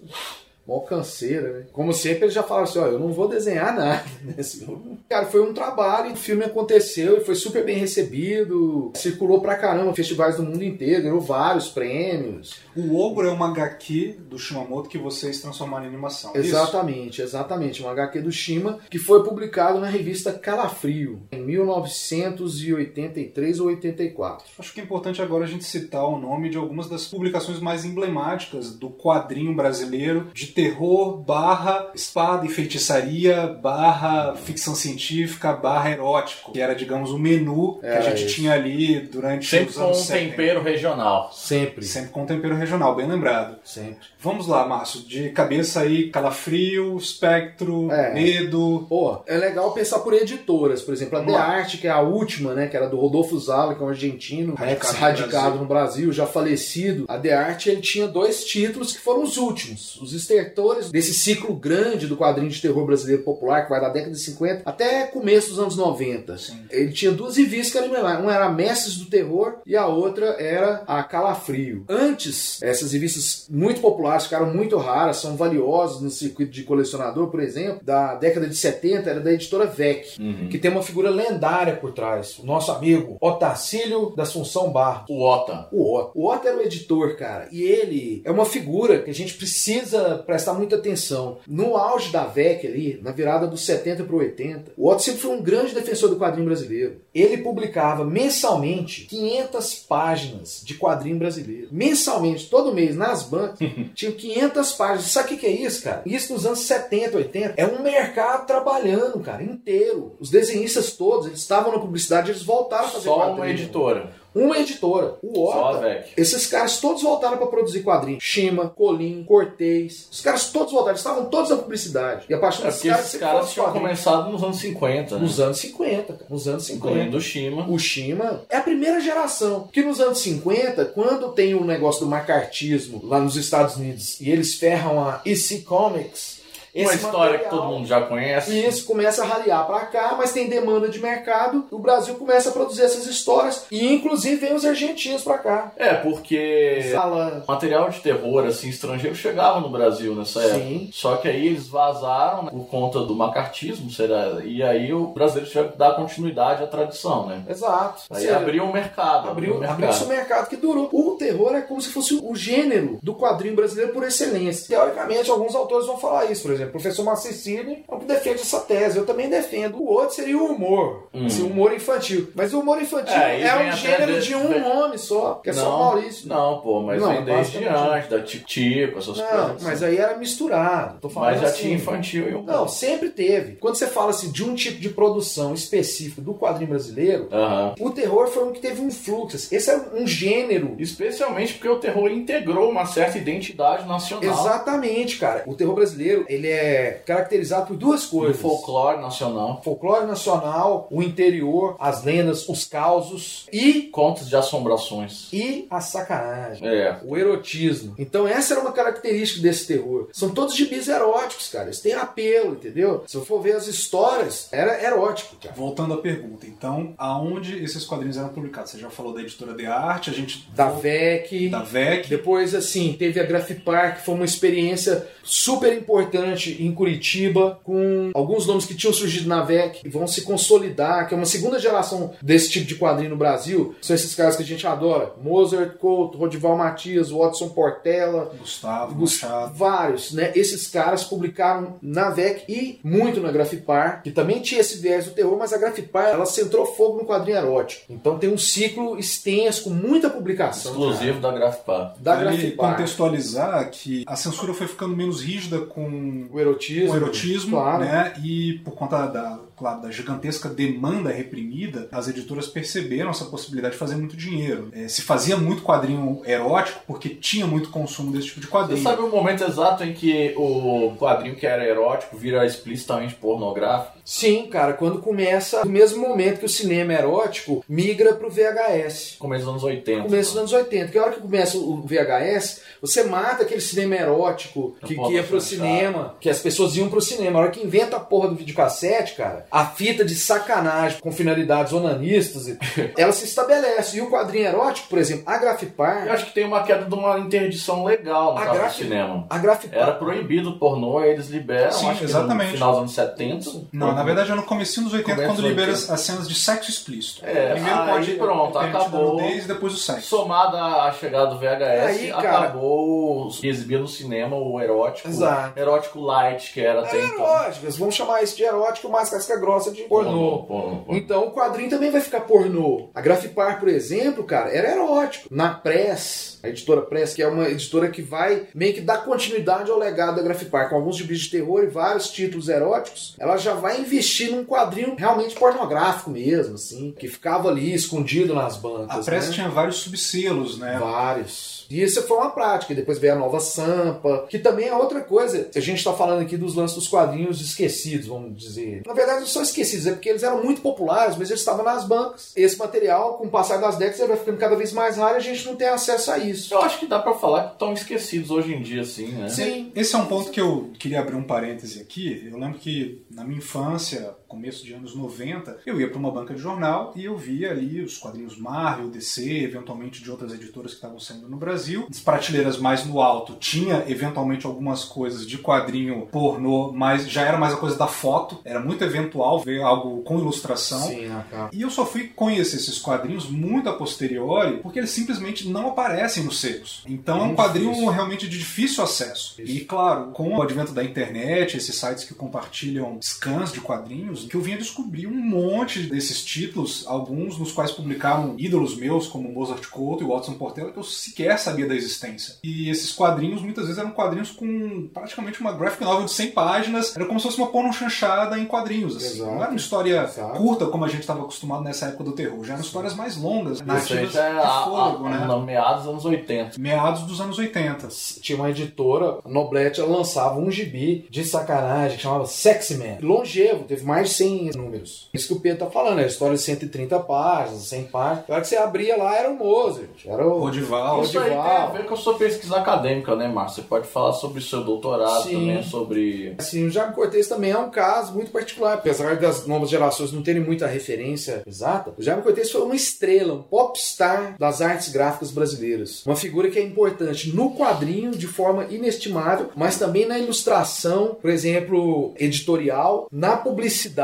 Mó 0.69 0.81
canseira, 0.81 1.51
né? 1.51 1.65
Como 1.73 1.95
sempre, 1.95 2.25
ele 2.25 2.31
já 2.31 2.43
fala 2.43 2.65
assim: 2.65 2.79
ó, 2.79 2.87
eu 2.87 2.99
não 2.99 3.11
vou 3.11 3.27
desenhar 3.27 3.75
nada 3.75 4.05
nesse 4.37 4.67
filme. 4.67 4.99
Cara, 5.09 5.25
foi 5.25 5.41
um 5.41 5.55
trabalho, 5.55 6.13
o 6.13 6.17
filme 6.17 6.45
aconteceu 6.45 7.17
e 7.17 7.25
foi 7.25 7.35
super 7.35 7.65
bem 7.65 7.79
recebido, 7.79 8.93
circulou 8.95 9.41
pra 9.41 9.57
caramba, 9.57 9.95
festivais 9.95 10.37
do 10.37 10.43
mundo 10.43 10.63
inteiro, 10.63 11.05
ganhou 11.05 11.23
vários 11.23 11.69
prêmios. 11.69 12.57
O 12.77 13.01
Ogro 13.01 13.27
é 13.27 13.33
uma 13.33 13.49
HQ 13.49 14.19
do 14.29 14.39
Shimamoto 14.39 14.91
que 14.91 14.99
vocês 14.99 15.41
transformaram 15.41 15.87
em 15.87 15.89
animação. 15.89 16.33
é 16.35 16.41
isso? 16.41 16.51
Exatamente, 16.51 17.23
exatamente. 17.23 17.83
Um 17.83 17.89
HQ 17.89 18.21
do 18.21 18.31
Shima 18.31 18.79
que 18.91 18.99
foi 18.99 19.25
publicado 19.25 19.81
na 19.81 19.87
revista 19.87 20.35
Calafrio 20.35 21.23
em 21.33 21.43
1983 21.43 23.61
ou 23.61 23.69
84. 23.69 24.45
Acho 24.59 24.75
que 24.75 24.83
é 24.83 24.85
importante 24.85 25.23
agora 25.23 25.45
a 25.45 25.49
gente 25.49 25.65
citar 25.65 26.05
o 26.05 26.19
nome 26.19 26.51
de 26.51 26.59
algumas 26.59 26.91
das 26.91 27.07
publicações 27.07 27.59
mais 27.59 27.87
emblemáticas 27.87 28.75
do 28.75 28.91
quadrinho 28.91 29.57
brasileiro 29.57 30.27
de 30.35 30.58
terror 30.59 31.19
barra 31.19 31.93
espada 31.95 32.45
e 32.45 32.49
feitiçaria 32.49 33.47
barra 33.47 34.35
ficção 34.35 34.75
científica 34.75 35.53
barra 35.53 35.93
erótico, 35.93 36.51
que 36.51 36.61
era, 36.61 36.75
digamos, 36.75 37.13
o 37.13 37.19
menu 37.19 37.79
que 37.81 37.87
a 37.87 38.01
gente 38.01 38.25
isso. 38.25 38.35
tinha 38.35 38.55
ali 38.55 38.99
durante 39.01 39.47
Sempre 39.47 39.69
os 39.71 39.75
com 39.77 39.83
um 39.83 39.87
anos 39.87 39.99
70. 39.99 40.31
tempero 40.31 40.63
regional. 40.63 41.31
Sempre. 41.33 41.85
Sempre 41.85 42.11
com 42.11 42.27
tempero 42.27 42.57
regional, 42.57 42.97
bem 42.97 43.07
lembrado. 43.07 43.57
Sempre. 43.63 44.09
Vamos 44.21 44.49
lá, 44.49 44.67
Márcio. 44.67 45.03
De 45.03 45.31
cabeça 45.31 45.83
aí, 45.83 46.11
Calafrio, 46.11 46.97
Espectro, 46.97 47.89
É. 47.93 48.13
Medo. 48.13 48.85
Pô, 48.89 49.23
é 49.29 49.37
legal 49.37 49.73
pensar 49.73 50.01
por 50.01 50.13
editoras, 50.13 50.83
por 50.83 50.93
exemplo, 50.93 51.19
a 51.19 51.21
Vamos 51.21 51.35
lá. 51.35 51.41
Arte, 51.45 51.79
que 51.79 51.87
é 51.87 51.91
a 51.91 52.01
última, 52.01 52.53
né, 52.53 52.67
que 52.67 52.77
era 52.77 52.89
do 52.89 52.99
Rodolfo 52.99 53.39
Zala, 53.39 53.77
que 53.77 53.83
é 53.83 53.87
um 53.87 53.91
argentino, 53.91 54.55
né, 54.59 54.77
Radicado 54.77 54.93
no 54.95 55.01
radicado 55.01 55.59
no 55.59 55.67
Brasil, 55.67 56.13
já 56.13 56.27
falecido. 56.27 57.05
A 57.07 57.17
The 57.17 57.33
Arte, 57.33 57.71
ele 57.71 57.81
tinha 57.81 58.09
dois 58.09 58.43
títulos 58.45 58.93
que 58.93 58.99
foram 59.01 59.23
os 59.23 59.37
últimos, 59.37 59.97
os 60.01 60.13
estertores 60.53 60.91
desse 60.91 61.15
ciclo 61.15 61.55
grande 61.55 62.07
do 62.07 62.17
quadrinho 62.17 62.51
de 62.51 62.61
terror 62.61 62.85
brasileiro 62.87 63.23
popular, 63.23 63.63
que 63.65 63.71
vai 63.71 63.81
da 63.81 63.89
década 63.89 64.13
de 64.13 64.21
50 64.21 64.63
até 64.65 65.07
começo 65.07 65.51
dos 65.51 65.59
anos 65.59 65.77
90. 65.77 66.39
Sim. 66.39 66.59
Ele 66.71 66.93
tinha 66.93 67.13
duas 67.13 67.37
revistas 67.37 67.81
que 67.81 67.87
emblemáticas. 67.87 68.23
Uma 68.25 68.35
era 68.35 68.49
Mestres 68.49 68.97
do 68.97 69.07
Terror 69.07 69.59
e 69.67 69.77
a 69.77 69.87
outra 69.87 70.27
era 70.39 70.83
a 70.87 71.03
Calafrio. 71.03 71.85
Antes, 71.89 72.63
essas 72.63 72.93
revistas 72.93 73.47
muito 73.51 73.81
populares 73.81 74.25
ficaram 74.25 74.53
muito 74.53 74.77
raras, 74.77 75.19
são 75.19 75.37
valiosas 75.37 76.01
no 76.01 76.11
circuito 76.11 76.53
de 76.53 76.63
colecionador, 76.65 77.29
por 77.29 77.41
exemplo, 77.41 77.81
da 77.85 78.15
década 78.15 78.47
de 78.47 78.57
70, 78.57 79.09
era 79.11 79.21
da 79.21 79.33
editora 79.33 79.67
VEC, 79.67 79.99
Uhum. 80.19 80.49
que 80.49 80.59
tem 80.59 80.71
uma 80.71 80.83
figura 80.83 81.11
lendária 81.11 81.77
por 81.77 81.93
trás. 81.93 82.39
O 82.39 82.47
nosso 82.47 82.71
amigo 82.73 83.17
Otacílio 83.21 84.13
da 84.17 84.23
Assunção 84.23 84.71
Barros. 84.71 85.05
O 85.09 85.23
Ota. 85.23 85.69
O 85.73 85.95
Otto. 85.97 86.13
O 86.15 86.31
Otto 86.31 86.49
era 86.49 86.57
o 86.57 86.63
editor, 86.63 87.17
cara. 87.17 87.49
E 87.53 87.63
ele 87.63 88.23
é 88.25 88.31
uma 88.31 88.45
figura 88.45 89.01
que 89.03 89.11
a 89.11 89.15
gente 89.15 89.35
precisa 89.35 90.17
prestar 90.27 90.38
muita 90.55 90.77
atenção. 90.77 91.39
No 91.47 91.77
auge 91.77 92.11
da 92.11 92.25
VEC 92.25 92.67
ali, 92.67 93.01
na 93.03 93.11
virada 93.13 93.47
dos 93.47 93.65
70 93.65 94.05
para 94.05 94.17
80, 94.17 94.73
o 94.77 94.89
Otto 94.89 95.03
sempre 95.03 95.21
foi 95.21 95.31
um 95.31 95.43
grande 95.43 95.75
defensor 95.75 96.09
do 96.11 96.17
quadrinho 96.17 96.47
brasileiro. 96.47 97.01
Ele 97.15 97.39
publicava 97.39 98.05
mensalmente 98.05 99.07
500 99.07 99.75
páginas 99.89 100.63
de 100.65 100.75
quadrinho 100.75 101.19
brasileiro. 101.19 101.69
Mensalmente, 101.71 102.49
todo 102.49 102.75
mês, 102.75 102.97
nas 102.97 103.23
bancas, 103.23 103.59
tinha 103.95 104.13
500 104.13 104.73
páginas. 104.73 105.11
Sabe 105.11 105.27
o 105.27 105.29
que 105.31 105.37
que 105.39 105.47
é 105.47 105.51
isso, 105.51 105.83
cara? 105.83 106.03
Isso 106.07 106.33
nos 106.33 106.47
anos 106.47 106.61
70, 106.61 107.17
80. 107.17 107.55
É 107.57 107.67
um 107.67 107.83
mercado 107.83 108.47
trabalhando, 108.47 109.21
cara, 109.21 109.43
inteiro. 109.43 110.15
Os 110.21 110.31
desenhistas 110.31 110.93
todos, 110.93 111.27
eles 111.27 111.41
estavam 111.41 111.73
na 111.73 111.79
publicidade, 111.79 112.31
eles 112.31 112.43
voltaram 112.43 112.87
a 112.87 112.91
fazer 112.91 113.05
Só 113.05 113.17
quadrinho. 113.17 113.37
uma 113.37 113.51
editora. 113.51 114.13
Uma 114.35 114.59
editora. 114.59 115.17
O 115.23 115.47
Só 115.47 115.53
a 115.53 115.71
Ota. 115.71 115.81
VEC. 115.81 116.09
Esses 116.17 116.47
caras 116.47 116.79
todos 116.81 117.03
voltaram 117.03 117.39
para 117.39 117.47
produzir 117.47 117.83
quadrinhos. 117.83 118.23
Shima, 118.23 118.69
Colim, 118.69 119.25
Cortez. 119.25 120.09
Os 120.11 120.21
caras 120.21 120.51
todos 120.51 120.73
voltaram. 120.73 120.91
Eles 120.93 121.01
estavam 121.01 121.25
todos 121.27 121.51
na 121.51 121.57
publicidade. 121.57 122.27
E 122.29 122.35
a 122.35 122.39
partir 122.39 122.63
É 122.63 122.67
desses 122.67 122.83
caras, 122.83 123.07
esses 123.07 123.21
caras 123.21 123.53
tinham 123.53 123.73
começado 123.73 124.31
nos 124.31 124.43
anos 124.43 124.59
50, 124.59 125.15
né? 125.17 125.21
Nos 125.23 125.41
anos 125.41 125.59
50, 125.59 126.13
cara. 126.13 126.27
Nos 126.29 126.47
anos 126.47 126.65
50. 126.67 126.89
Incluindo 126.89 127.17
o 127.17 127.21
Shima. 127.21 127.67
O 127.69 127.79
Shima 127.79 128.43
é 128.49 128.57
a 128.57 128.63
primeira 128.63 129.01
geração. 129.01 129.69
Que 129.73 129.83
nos 129.83 130.01
anos 130.01 130.19
50, 130.21 130.85
quando 130.87 131.33
tem 131.33 131.55
o 131.55 131.65
negócio 131.65 132.01
do 132.05 132.07
macartismo 132.11 133.01
lá 133.05 133.19
nos 133.21 133.37
Estados 133.37 133.77
Unidos 133.77 134.21
e 134.21 134.31
eles 134.31 134.55
ferram 134.55 135.01
a 135.01 135.21
EC 135.25 135.65
Comics. 135.65 136.38
Uma 136.75 136.85
esse 136.85 136.97
história 136.97 137.39
que 137.39 137.45
material- 137.45 137.51
todo 137.63 137.73
mundo 137.75 137.87
já 137.87 138.01
conhece. 138.03 138.53
e 138.53 138.67
isso 138.67 138.85
começa 138.87 139.23
a 139.23 139.27
raliar 139.27 139.67
pra 139.67 139.81
cá, 139.87 140.15
mas 140.17 140.33
tem 140.33 140.49
demanda 140.49 140.89
de 140.89 140.99
mercado. 141.01 141.67
O 141.71 141.79
Brasil 141.79 142.15
começa 142.15 142.51
a 142.51 142.53
produzir 142.53 142.83
essas 142.83 143.07
histórias 143.07 143.67
e 143.71 143.93
inclusive 143.95 144.37
vem 144.37 144.55
os 144.55 144.65
argentinos 144.65 145.23
pra 145.23 145.39
cá. 145.39 145.73
É, 145.77 145.95
porque 145.95 146.91
Fala 146.95 147.45
material 147.47 147.89
de 147.91 148.01
terror, 148.01 148.45
assim, 148.47 148.69
estrangeiro 148.69 149.15
chegava 149.17 149.61
no 149.61 149.69
Brasil 149.71 150.15
nessa 150.15 150.41
época. 150.43 150.59
Sim. 150.59 150.91
Só 150.93 151.17
que 151.17 151.29
aí 151.29 151.47
eles 151.47 151.69
vazaram 151.69 152.43
né, 152.45 152.51
por 152.51 152.67
conta 152.67 153.01
do 153.01 153.15
macartismo, 153.15 153.91
será? 153.91 154.39
E 154.45 154.63
aí 154.63 154.93
o 154.93 155.07
brasileiro 155.09 155.49
tiver 155.51 155.73
que 155.73 155.79
dar 155.79 155.93
continuidade 155.95 156.63
à 156.63 156.67
tradição, 156.67 157.27
né? 157.27 157.43
Exato. 157.49 158.03
Aí 158.11 158.29
abriu 158.31 158.65
um 158.65 158.73
mercado. 158.73 159.29
abriu, 159.31 159.55
abriu 159.65 159.89
mercado. 159.89 160.07
mercado 160.09 160.49
que 160.49 160.57
durou. 160.57 160.89
O 160.93 161.13
terror 161.19 161.55
é 161.55 161.61
como 161.63 161.81
se 161.81 161.89
fosse 161.91 162.19
o 162.23 162.35
gênero 162.35 162.99
do 163.03 163.15
quadrinho 163.15 163.55
brasileiro 163.57 163.93
por 163.93 164.03
excelência. 164.05 164.67
Teoricamente, 164.69 165.31
alguns 165.31 165.55
autores 165.55 165.87
vão 165.87 165.97
falar 165.99 166.27
isso. 166.27 166.43
Por 166.43 166.53
exemplo, 166.53 166.58
o 166.65 166.71
professor 166.71 167.05
é 167.09 167.99
que 167.99 168.05
defende 168.05 168.41
essa 168.41 168.61
tese. 168.61 168.99
Eu 168.99 169.07
também 169.07 169.29
defendo. 169.29 169.77
O 169.79 169.87
outro 169.89 170.15
seria 170.15 170.37
o 170.39 170.47
humor. 170.47 171.09
Hum. 171.15 171.27
Assim, 171.27 171.43
o 171.43 171.47
humor 171.47 171.73
infantil. 171.73 172.29
Mas 172.35 172.53
o 172.53 172.61
humor 172.61 172.81
infantil 172.81 173.15
É, 173.17 173.43
é, 173.43 173.57
um 173.69 173.73
gênero 173.73 174.21
de- 174.21 174.29
de 174.29 174.35
um 174.35 174.61
nome 174.61 174.99
só, 174.99 175.35
que 175.43 175.51
é 175.51 175.53
só 175.53 175.63
não, 175.65 175.79
Maurício. 175.79 176.29
Não, 176.29 176.61
pô, 176.61 176.83
mas 176.83 177.01
Não, 177.01 177.09
vem 177.13 177.25
desde 177.25 177.65
antes, 177.67 178.09
da 178.11 178.21
Tico-Tico, 178.23 178.99
essas 178.99 179.17
Não, 179.19 179.27
coisas. 179.27 179.63
mas 179.63 179.83
assim. 179.83 179.85
aí 179.87 179.97
era 179.99 180.17
misturado. 180.17 180.99
Tô 181.01 181.09
falando 181.09 181.31
Mas 181.33 181.41
já 181.41 181.49
assim. 181.49 181.63
tinha 181.63 181.75
infantil 181.75 182.29
e 182.29 182.35
humor. 182.35 182.45
Não, 182.45 182.69
sempre 182.69 183.09
teve. 183.11 183.57
Quando 183.57 183.75
você 183.77 183.87
fala 183.87 184.11
assim, 184.11 184.31
de 184.31 184.45
um 184.45 184.55
tipo 184.55 184.79
de 184.81 184.89
produção 184.89 185.55
específico 185.55 186.21
do 186.21 186.35
quadrinho 186.35 186.71
brasileiro, 186.71 187.29
Aham. 187.33 187.75
o 187.81 187.91
terror 187.91 188.29
foi 188.29 188.45
um 188.45 188.53
que 188.53 188.61
teve 188.61 188.81
um 188.81 188.91
fluxo. 188.91 189.49
Esse 189.55 189.71
é 189.71 189.77
um 189.95 190.07
gênero. 190.07 190.75
Especialmente 190.79 191.55
porque 191.55 191.69
o 191.69 191.79
terror 191.79 192.11
integrou 192.11 192.71
uma 192.71 192.87
certa 192.87 193.19
identidade 193.19 193.87
nacional. 193.87 194.25
Exatamente, 194.25 195.19
cara. 195.19 195.43
O 195.47 195.55
terror 195.55 195.75
brasileiro, 195.75 196.25
ele 196.29 196.48
é 196.49 197.03
caracterizado 197.07 197.67
por 197.69 197.77
duas 197.77 198.07
O 198.07 198.11
coisas. 198.19 198.41
folclore 198.41 199.01
nacional. 199.01 199.61
Folclore 199.63 200.07
nacional, 200.07 200.89
o 200.91 201.03
interior, 201.03 201.77
as 201.79 202.05
lendas, 202.05 202.49
os 202.49 202.65
causos 202.65 203.47
e, 203.53 203.83
Contos 203.93 204.29
de 204.29 204.37
assombrações. 204.37 205.29
e 205.33 205.67
a 205.71 205.81
sacanagem. 205.81 206.67
É. 206.67 207.01
O 207.05 207.17
erotismo. 207.17 207.95
Então 207.99 208.27
essa 208.27 208.55
era 208.55 208.61
uma 208.63 208.73
característica 208.73 209.41
desse 209.43 209.67
terror. 209.67 210.09
São 210.13 210.31
todos 210.31 210.55
gibis 210.55 210.89
eróticos, 210.89 211.49
cara. 211.49 211.67
Eles 211.67 211.81
têm 211.81 211.95
apelo, 211.95 212.53
entendeu? 212.53 213.05
Se 213.07 213.17
eu 213.17 213.25
for 213.25 213.41
ver 213.41 213.57
as 213.57 213.67
histórias, 213.67 214.49
era 214.53 214.83
erótico, 214.83 215.37
cara. 215.37 215.55
Voltando 215.55 215.95
à 215.95 215.99
pergunta, 215.99 216.47
então, 216.47 216.95
aonde 216.99 217.63
esses 217.63 217.85
quadrinhos 217.85 218.17
eram 218.17 218.29
publicados? 218.29 218.71
Você 218.73 218.79
já 218.79 218.91
falou 218.91 219.13
da 219.15 219.21
editora 219.21 219.55
de 219.55 219.67
arte, 219.67 220.11
a 220.11 220.13
gente. 220.13 220.49
Da 220.55 220.69
VEC. 220.71 221.49
Da 221.49 221.61
VEC. 221.63 222.09
Depois, 222.09 222.55
assim, 222.55 222.95
teve 222.99 223.19
a 223.21 223.25
Grafipar, 223.25 223.97
que 223.97 224.05
foi 224.05 224.15
uma 224.15 224.25
experiência 224.25 225.07
super 225.23 225.73
importante 225.77 226.38
em 226.47 226.73
Curitiba, 226.73 227.59
com 227.65 228.11
alguns 228.15 228.47
nomes 228.47 228.65
que 228.65 228.75
tinham 228.75 228.93
surgido 228.93 229.29
na 229.29 229.43
VEC 229.43 229.81
e 229.85 229.89
vão 229.89 230.07
se 230.07 230.23
consolidar, 230.23 231.07
que 231.09 231.15
é 231.15 231.17
uma 231.17 231.27
segunda 231.27 231.59
geração 231.59 232.13
desse 232.23 232.51
tipo 232.51 232.67
de 232.67 232.77
quadrinho 232.77 233.11
no 233.11 233.17
Brasil. 233.17 233.75
São 233.81 233.95
esses 233.95 234.15
caras 234.15 234.37
que 234.37 234.43
a 234.43 234.47
gente 234.47 234.67
adora: 234.67 235.13
Mozart, 235.23 235.77
Couto, 235.79 236.19
Rodival 236.19 236.57
Matias, 236.57 237.11
Watson 237.11 237.49
Portela, 237.51 238.33
Gustavo, 238.39 238.95
Gus- 238.95 239.23
Machado. 239.23 239.55
vários, 239.55 240.13
né? 240.13 240.33
Esses 240.35 240.67
caras 240.69 241.05
publicaram 241.05 241.77
na 241.83 242.11
VEC 242.11 242.45
e 242.49 242.79
muito 242.85 243.21
na 243.21 243.31
Grafipar, 243.33 244.03
que 244.03 244.11
também 244.11 244.41
tinha 244.41 244.61
esse 244.61 244.79
viés 244.79 245.05
do 245.07 245.11
terror, 245.13 245.37
mas 245.39 245.53
a 245.53 245.59
Grafipar, 245.59 246.09
ela 246.09 246.27
centrou 246.27 246.67
fogo 246.67 246.99
no 246.99 247.05
quadrinho 247.07 247.39
erótico. 247.39 247.83
Então 247.91 248.19
tem 248.19 248.31
um 248.31 248.39
ciclo 248.39 248.99
extenso, 248.99 249.65
com 249.65 249.71
muita 249.71 250.09
publicação. 250.11 250.73
Exclusivo 250.73 251.21
da 251.21 251.33
Grafipar. 251.33 251.95
Da 251.99 252.15
Vale 252.15 252.25
Grafipar. 252.37 252.71
contextualizar 252.73 253.71
que 253.71 254.05
a 254.07 254.17
censura 254.17 254.53
foi 254.55 254.67
ficando 254.67 254.97
menos 254.97 255.23
rígida 255.23 255.59
com 255.61 256.28
O 256.31 256.39
erotismo. 256.39 256.93
o 256.93 256.97
erotismo, 256.97 257.57
claro. 257.57 257.85
né? 257.85 258.15
E 258.25 258.61
por 258.65 258.75
conta 258.75 259.07
da, 259.07 259.41
claro, 259.59 259.83
da 259.83 259.91
gigantesca 259.91 260.49
demanda 260.49 261.11
reprimida, 261.11 261.89
as 261.91 262.09
editoras 262.09 262.47
perceberam 262.47 263.11
essa 263.11 263.25
possibilidade 263.25 263.73
de 263.75 263.79
fazer 263.79 263.97
muito 263.97 264.17
dinheiro. 264.17 264.69
É, 264.73 264.89
se 264.89 265.03
fazia 265.03 265.37
muito 265.37 265.63
quadrinho 265.63 266.23
erótico 266.25 266.81
porque 266.87 267.09
tinha 267.11 267.47
muito 267.47 267.71
consumo 267.71 268.13
desse 268.13 268.29
tipo 268.29 268.41
de 268.41 268.47
Você 268.47 268.53
quadrinho. 268.53 268.83
sabe 268.83 269.03
o 269.03 269.09
momento 269.09 269.45
exato 269.45 269.85
em 269.85 269.93
que 269.93 270.35
o 270.37 270.95
quadrinho 270.99 271.35
que 271.37 271.47
era 271.47 271.65
erótico 271.67 272.17
vira 272.17 272.47
explicitamente 272.47 273.15
pornográfico? 273.15 273.99
Sim, 274.05 274.47
cara, 274.47 274.73
quando 274.73 275.01
começa, 275.01 275.65
no 275.65 275.71
mesmo 275.71 276.01
momento 276.09 276.39
que 276.39 276.47
o 276.47 276.49
cinema 276.49 276.95
erótico 276.95 277.63
migra 277.69 278.15
pro 278.15 278.31
VHS. 278.31 279.17
Começo 279.19 279.45
dos 279.45 279.51
anos 279.51 279.65
80. 279.65 280.03
Começo 280.05 280.31
dos 280.31 280.39
anos 280.39 280.53
80. 280.53 280.93
Que 280.93 280.99
a 280.99 281.03
hora 281.03 281.13
que 281.13 281.21
começa 281.21 281.59
o 281.59 281.83
VHS, 281.83 282.63
você 282.81 283.05
mata 283.05 283.43
aquele 283.43 283.61
cinema 283.61 283.97
erótico 283.97 284.77
que, 284.85 284.95
que 284.95 285.13
ia 285.13 285.23
pro 285.23 285.41
cinema. 285.41 286.17
que 286.21 286.31
as 286.31 286.39
pessoas 286.41 286.77
iam 286.77 286.89
pro 286.89 287.01
cinema. 287.01 287.39
A 287.39 287.43
hora 287.43 287.51
que 287.51 287.61
inventa 287.65 287.97
a 287.97 288.01
porra 288.01 288.29
do 288.29 288.35
videocassete, 288.37 289.15
cara, 289.15 289.47
a 289.51 289.65
fita 289.67 290.05
de 290.05 290.15
sacanagem 290.15 291.01
com 291.01 291.11
finalidades 291.13 291.73
onanistas, 291.73 292.47
ela 292.97 293.13
se 293.13 293.25
estabelece. 293.25 293.97
E 293.99 294.01
o 294.01 294.11
quadrinho 294.11 294.47
erótico, 294.47 294.89
por 294.89 294.99
exemplo, 294.99 295.25
a 295.27 295.39
Grafipar. 295.39 296.07
Eu 296.07 296.13
acho 296.13 296.27
que 296.27 296.33
tem 296.33 296.45
uma 296.45 296.63
queda 296.63 296.85
de 296.85 296.95
uma 296.95 297.19
interdição 297.19 297.85
legal 297.85 298.33
no 298.35 298.39
A 298.39 298.43
caso 298.43 298.53
do 298.53 298.59
graf- 298.61 298.77
cinema. 298.77 299.27
A 299.31 299.39
Grafipar. 299.39 299.79
Era 299.81 299.93
proibido 299.93 300.51
o 300.51 300.59
pornô, 300.59 300.99
aí 300.99 301.11
eles 301.11 301.29
liberam, 301.29 301.73
Sim, 301.73 301.89
acho 301.91 301.99
que 301.99 302.05
exatamente. 302.05 302.47
no 302.49 302.53
final 302.55 302.71
dos 302.73 302.79
anos 302.81 302.93
70. 302.93 303.51
Não, 303.73 303.93
na 303.95 304.03
verdade 304.03 304.31
é 304.33 304.35
no 304.35 304.43
comecinho 304.43 304.85
dos 304.85 304.95
80 304.95 305.15
Começo 305.15 305.35
quando 305.35 305.47
libera 305.49 305.73
80. 305.73 305.95
as 305.95 306.01
cenas 306.01 306.29
de 306.29 306.35
sexo 306.35 306.71
explícito. 306.71 307.25
É, 307.25 307.53
aí 307.53 308.17
pronto, 308.17 308.53
permite 308.59 308.77
a 308.77 308.81
acabou. 308.81 309.17
nudez 309.17 309.45
e 309.45 309.49
depois 309.49 309.73
o 309.75 309.77
sexo. 309.79 310.09
Somada 310.09 310.59
à 310.85 310.93
chegada 310.93 311.27
do 311.27 311.39
VHS, 311.39 311.87
Aí, 311.87 312.11
cara- 312.11 312.39
acabou 312.41 313.27
os- 313.27 313.43
exibir 313.43 313.79
no 313.79 313.89
cinema 313.89 314.37
o 314.37 314.61
erótico. 314.61 315.09
Exato. 315.09 315.59
Erótico 315.59 316.01
light, 316.01 316.53
que 316.53 316.61
era 316.61 316.81
até 316.81 316.99
É 316.99 317.05
então. 317.07 317.25
eróticas, 317.25 317.77
vamos 317.79 317.95
chamar 317.95 318.23
isso 318.23 318.37
de 318.37 318.43
erótico, 318.45 318.89
mais 318.89 319.11
casca 319.11 319.38
grossa 319.39 319.71
de 319.71 319.83
pornô. 319.83 320.45
pornô, 320.45 320.83
pornô. 320.83 320.85
Então 320.97 321.27
o 321.27 321.31
quadrinho 321.33 321.71
também 321.71 321.91
vai 321.91 322.01
ficar 322.01 322.21
pornô. 322.21 322.89
A 322.95 323.01
Grafipar, 323.01 323.59
por 323.59 323.69
exemplo, 323.69 324.25
cara, 324.25 324.51
era 324.51 324.73
erótico. 324.73 325.29
Na 325.31 325.51
Press, 325.55 326.38
a 326.43 326.49
editora 326.49 326.83
Press, 326.83 327.15
que 327.15 327.23
é 327.23 327.29
uma 327.29 327.49
editora 327.49 327.89
que 327.89 328.03
vai 328.03 328.47
meio 328.55 328.75
que 328.75 328.81
dar 328.81 329.05
continuidade 329.05 329.71
ao 329.71 329.79
legado 329.79 330.17
da 330.17 330.23
Grafipar, 330.23 330.69
com 330.69 330.77
alguns 330.77 330.97
gibis 330.97 331.21
de 331.21 331.31
terror 331.31 331.65
e 331.65 331.69
vários 331.69 332.11
títulos 332.11 332.49
eróticos, 332.49 333.15
ela 333.19 333.37
já 333.37 333.55
vai 333.55 333.81
investir 333.81 334.31
num 334.31 334.45
quadrinho 334.45 334.95
realmente 334.97 335.35
pornográfico 335.35 336.11
mesmo, 336.11 336.55
assim, 336.55 336.95
que 336.99 337.09
ficava 337.09 337.49
ali 337.49 337.75
escondido 337.75 338.35
nas 338.35 338.57
bancas. 338.57 338.99
A 338.99 339.03
Press 339.03 339.29
né? 339.29 339.35
tinha 339.35 339.49
vários 339.49 339.77
subselos, 339.77 340.59
né? 340.59 340.79
Vários. 340.79 341.67
E 341.71 341.83
isso 341.83 342.03
foi 342.03 342.17
uma 342.17 342.31
prática. 342.31 342.73
E 342.73 342.77
depois 342.77 342.99
veio 342.99 343.15
a 343.15 343.17
nova 343.17 343.41
Sampa, 343.41 344.27
que 344.29 344.39
também 344.39 344.69
é 344.69 344.75
outra 344.75 345.01
coisa. 345.01 345.49
A 345.55 345.61
gente 345.61 345.79
está 345.79 345.93
falando 345.93 346.23
aqui 346.23 346.37
dos 346.37 346.55
lances 346.55 346.77
dos 346.77 346.89
quadrinhos 346.89 347.41
esquecidos, 347.41 348.07
vamos 348.07 348.37
dizer. 348.37 348.83
Na 348.87 348.95
verdade, 348.95 349.21
não 349.21 349.27
são 349.27 349.43
esquecidos, 349.43 349.87
é 349.87 349.93
porque 349.93 350.09
eles 350.09 350.23
eram 350.23 350.43
muito 350.43 350.61
populares, 350.61 351.17
mas 351.17 351.29
eles 351.29 351.41
estavam 351.41 351.65
nas 351.65 351.85
bancas. 351.85 352.33
Esse 352.35 352.59
material, 352.59 353.19
com 353.19 353.27
o 353.27 353.31
passar 353.31 353.59
das 353.59 353.77
décadas, 353.77 354.09
vai 354.09 354.17
ficando 354.17 354.39
cada 354.39 354.57
vez 354.57 354.73
mais 354.73 354.97
raro 354.97 355.15
e 355.15 355.19
a 355.19 355.21
gente 355.21 355.45
não 355.47 355.57
tem 355.57 355.69
acesso 355.69 356.11
a 356.11 356.19
isso. 356.19 356.28
Eu 356.51 356.63
acho 356.63 356.79
que 356.79 356.87
dá 356.87 356.99
pra 356.99 357.15
falar 357.15 357.47
que 357.49 357.53
estão 357.55 357.73
esquecidos 357.73 358.31
hoje 358.31 358.55
em 358.55 358.63
dia, 358.63 358.83
assim, 358.83 359.09
né? 359.09 359.29
Sim. 359.29 359.73
Esse 359.75 359.95
é 359.95 359.99
um 359.99 360.07
ponto 360.07 360.31
que 360.31 360.41
eu 360.41 360.71
queria 360.79 361.01
abrir 361.01 361.17
um 361.17 361.23
parêntese 361.23 361.81
aqui. 361.81 362.29
Eu 362.31 362.39
lembro 362.39 362.59
que 362.59 363.03
na 363.11 363.25
minha 363.25 363.39
infância, 363.39 364.15
começo 364.29 364.65
de 364.65 364.75
anos 364.75 364.95
90, 364.95 365.59
eu 365.67 365.81
ia 365.81 365.89
para 365.89 365.99
uma 365.99 366.11
banca 366.11 366.35
de 366.35 366.41
jornal 366.41 366.93
e 366.95 367.05
eu 367.07 367.17
via 367.17 367.51
ali 367.51 367.81
os 367.81 367.97
quadrinhos 367.97 368.37
Marvel, 368.37 368.91
DC, 368.91 369.27
eventualmente 369.43 370.03
de 370.03 370.11
outras 370.11 370.33
editoras 370.35 370.73
que 370.73 370.77
estavam 370.77 371.01
saindo 371.01 371.29
no 371.29 371.37
Brasil. 371.37 371.87
As 371.91 371.99
prateleiras 371.99 372.59
mais 372.59 372.85
no 372.85 373.01
alto 373.01 373.35
tinha 373.41 373.85
eventualmente 373.89 374.47
algumas 374.47 374.85
coisas 374.85 375.27
de 375.27 375.39
quadrinho 375.39 376.07
pornô, 376.13 376.73
mas 376.73 377.09
já 377.11 377.23
era 377.23 377.39
mais 377.39 377.55
a 377.55 377.57
coisa 377.57 377.77
da 377.77 377.87
foto. 377.87 378.39
Era 378.45 378.61
muito 378.61 378.85
eventual 378.85 379.41
ver 379.41 379.63
algo 379.63 380.03
com 380.03 380.19
ilustração. 380.19 380.83
Sim, 380.83 381.09
capa. 381.09 381.51
E 381.53 381.63
eu 381.63 381.71
só 381.71 381.87
fui 381.87 382.09
conhecer 382.09 382.57
esses 382.57 382.79
quadrinhos 382.79 383.29
muito 383.31 383.69
a 383.69 383.73
posteriori, 383.73 384.59
porque 384.59 384.79
eles 384.79 384.91
simplesmente 384.91 385.49
não 385.49 385.69
aparecem 385.69 386.23
nos 386.25 386.39
selos. 386.41 386.83
Então 386.87 387.19
é 387.19 387.23
um 387.23 387.27
Muito 387.27 387.37
quadrinho 387.39 387.71
difícil. 387.71 387.91
realmente 387.91 388.29
de 388.29 388.39
difícil 388.39 388.85
acesso. 388.85 389.41
Isso. 389.41 389.53
E 389.53 389.61
claro, 389.65 390.11
com 390.13 390.37
o 390.37 390.43
advento 390.43 390.73
da 390.73 390.85
internet, 390.85 391.57
esses 391.57 391.75
sites 391.75 392.05
que 392.05 392.15
compartilham 392.15 392.99
scans 393.01 393.53
de 393.53 393.61
quadrinhos, 393.61 394.18
que 394.25 394.35
eu 394.35 394.41
vinha 394.41 394.57
descobrir 394.57 395.07
um 395.07 395.15
monte 395.15 395.81
desses 395.81 396.25
títulos, 396.25 396.85
alguns 396.87 397.39
nos 397.39 397.53
quais 397.53 397.73
publicaram 397.73 398.35
ídolos 398.39 398.77
meus, 398.77 399.07
como 399.07 399.31
Mozart 399.31 399.67
Couto 399.69 400.05
e 400.05 400.07
Watson 400.07 400.35
Portela, 400.35 400.73
que 400.73 400.79
eu 400.79 400.85
sequer 400.85 401.39
sabia 401.39 401.67
da 401.67 401.75
existência. 401.75 402.37
E 402.43 402.69
esses 402.71 402.93
quadrinhos 402.93 403.43
muitas 403.43 403.65
vezes 403.65 403.79
eram 403.79 403.91
quadrinhos 403.91 404.31
com 404.31 404.89
praticamente 404.93 405.41
uma 405.41 405.53
graphic 405.53 405.85
novel 405.85 406.07
de 406.07 406.13
100 406.13 406.31
páginas, 406.31 406.97
era 406.97 407.07
como 407.07 407.19
se 407.21 407.27
fosse 407.27 407.39
uma 407.39 407.49
porno 407.49 407.73
chanchada 407.73 408.39
em 408.39 408.47
quadrinhos. 408.47 408.97
Assim. 408.97 409.19
Exato. 409.19 409.31
Não 409.31 409.43
era 409.43 409.51
uma 409.51 409.57
história 409.57 410.03
Exato. 410.03 410.39
curta 410.39 410.67
como 410.67 410.85
a 410.85 410.89
gente 410.89 411.01
estava 411.01 411.23
acostumado 411.23 411.63
nessa 411.63 411.87
época 411.87 412.05
do 412.05 412.13
terror, 412.13 412.45
já 412.45 412.55
eram 412.55 412.63
histórias 412.63 412.95
mais 412.95 413.17
longas, 413.17 413.59
Isso 413.59 413.67
narrativas 413.67 414.17
é 414.17 414.31
de 414.31 414.39
a, 414.39 414.65
fôlego, 414.65 415.07
a, 415.07 415.11
né? 415.11 415.35
a, 415.35 415.39
meados 415.39 415.85
dos 415.85 415.93
anos 415.93 416.05
80. 416.05 416.59
Meados 416.59 417.03
dos 417.03 417.21
anos 417.21 417.39
80. 417.39 417.89
Tinha 418.21 418.37
uma 418.37 418.51
editora, 418.51 419.19
a 419.25 419.29
Noblete, 419.29 419.81
ela 419.81 419.97
lançava 419.97 420.39
um 420.39 420.51
gibi 420.51 421.07
de 421.11 421.25
sacanagem 421.25 421.97
que 421.97 422.03
chamava 422.03 422.27
Sexy 422.27 422.77
Man. 422.77 422.99
Longevo, 423.01 423.65
teve 423.65 423.85
mais 423.85 424.08
de 424.09 424.15
100 424.15 424.51
números. 424.57 425.09
Isso 425.13 425.29
que 425.29 425.35
o 425.35 425.41
Pedro 425.41 425.67
tá 425.67 425.71
falando, 425.71 426.01
é 426.01 426.05
a 426.05 426.07
história 426.07 426.37
de 426.37 426.43
130 426.43 426.99
páginas, 427.01 427.63
100 427.63 427.85
páginas. 427.85 428.25
A 428.29 428.33
hora 428.33 428.41
que 428.43 428.49
você 428.49 428.57
abria 428.57 428.97
lá 428.97 429.17
era 429.17 429.31
o 429.31 429.37
Mozart, 429.37 430.07
era 430.07 430.27
o... 430.27 430.39
Rodival. 430.39 431.03
Isso 431.03 431.19
aí 431.19 431.29
tem 431.29 431.37
Rodival. 431.37 431.69
a 431.69 431.71
ver 431.71 431.85
com 431.87 431.95
a 431.95 431.97
sua 431.97 432.19
pesquisa 432.19 432.57
acadêmica, 432.57 433.15
né, 433.15 433.29
Márcio? 433.29 433.63
Você 433.63 433.69
pode 433.69 433.87
falar 433.87 434.13
sobre 434.13 434.39
o 434.39 434.43
seu 434.43 434.63
doutorado 434.63 435.25
Sim. 435.25 435.33
também, 435.33 435.63
sobre. 435.63 436.35
Assim, 436.39 436.67
o 436.67 436.71
Jaime 436.71 436.95
Cortez 436.95 437.27
também 437.29 437.51
é 437.51 437.59
um 437.59 437.71
caso 437.71 438.13
muito 438.13 438.31
particular, 438.31 438.75
apesar 438.75 439.17
das 439.17 439.47
novas 439.47 439.71
gerações 439.71 440.13
não 440.13 440.23
terem 440.23 440.43
muita 440.43 440.67
referência 440.67 441.43
exata. 441.47 441.93
O 441.97 442.03
Jaime 442.03 442.23
Cortez 442.23 442.51
foi 442.51 442.63
uma 442.63 442.75
estrela, 442.75 443.35
um 443.35 443.43
popstar 443.43 444.37
das 444.39 444.61
artes 444.61 444.89
gráficas 444.89 445.31
brasileiras. 445.31 446.05
Uma 446.07 446.17
figura 446.17 446.51
que 446.51 446.59
é 446.59 446.63
importante 446.63 447.35
no 447.35 447.55
quadrinho 447.55 448.13
de 448.13 448.27
forma 448.27 448.67
inestimável, 448.71 449.51
mas 449.57 449.79
também 449.79 450.07
na 450.07 450.19
ilustração, 450.19 451.17
por 451.21 451.31
exemplo, 451.31 452.13
editorial, 452.17 453.09
na 453.11 453.37
publicidade 453.37 453.98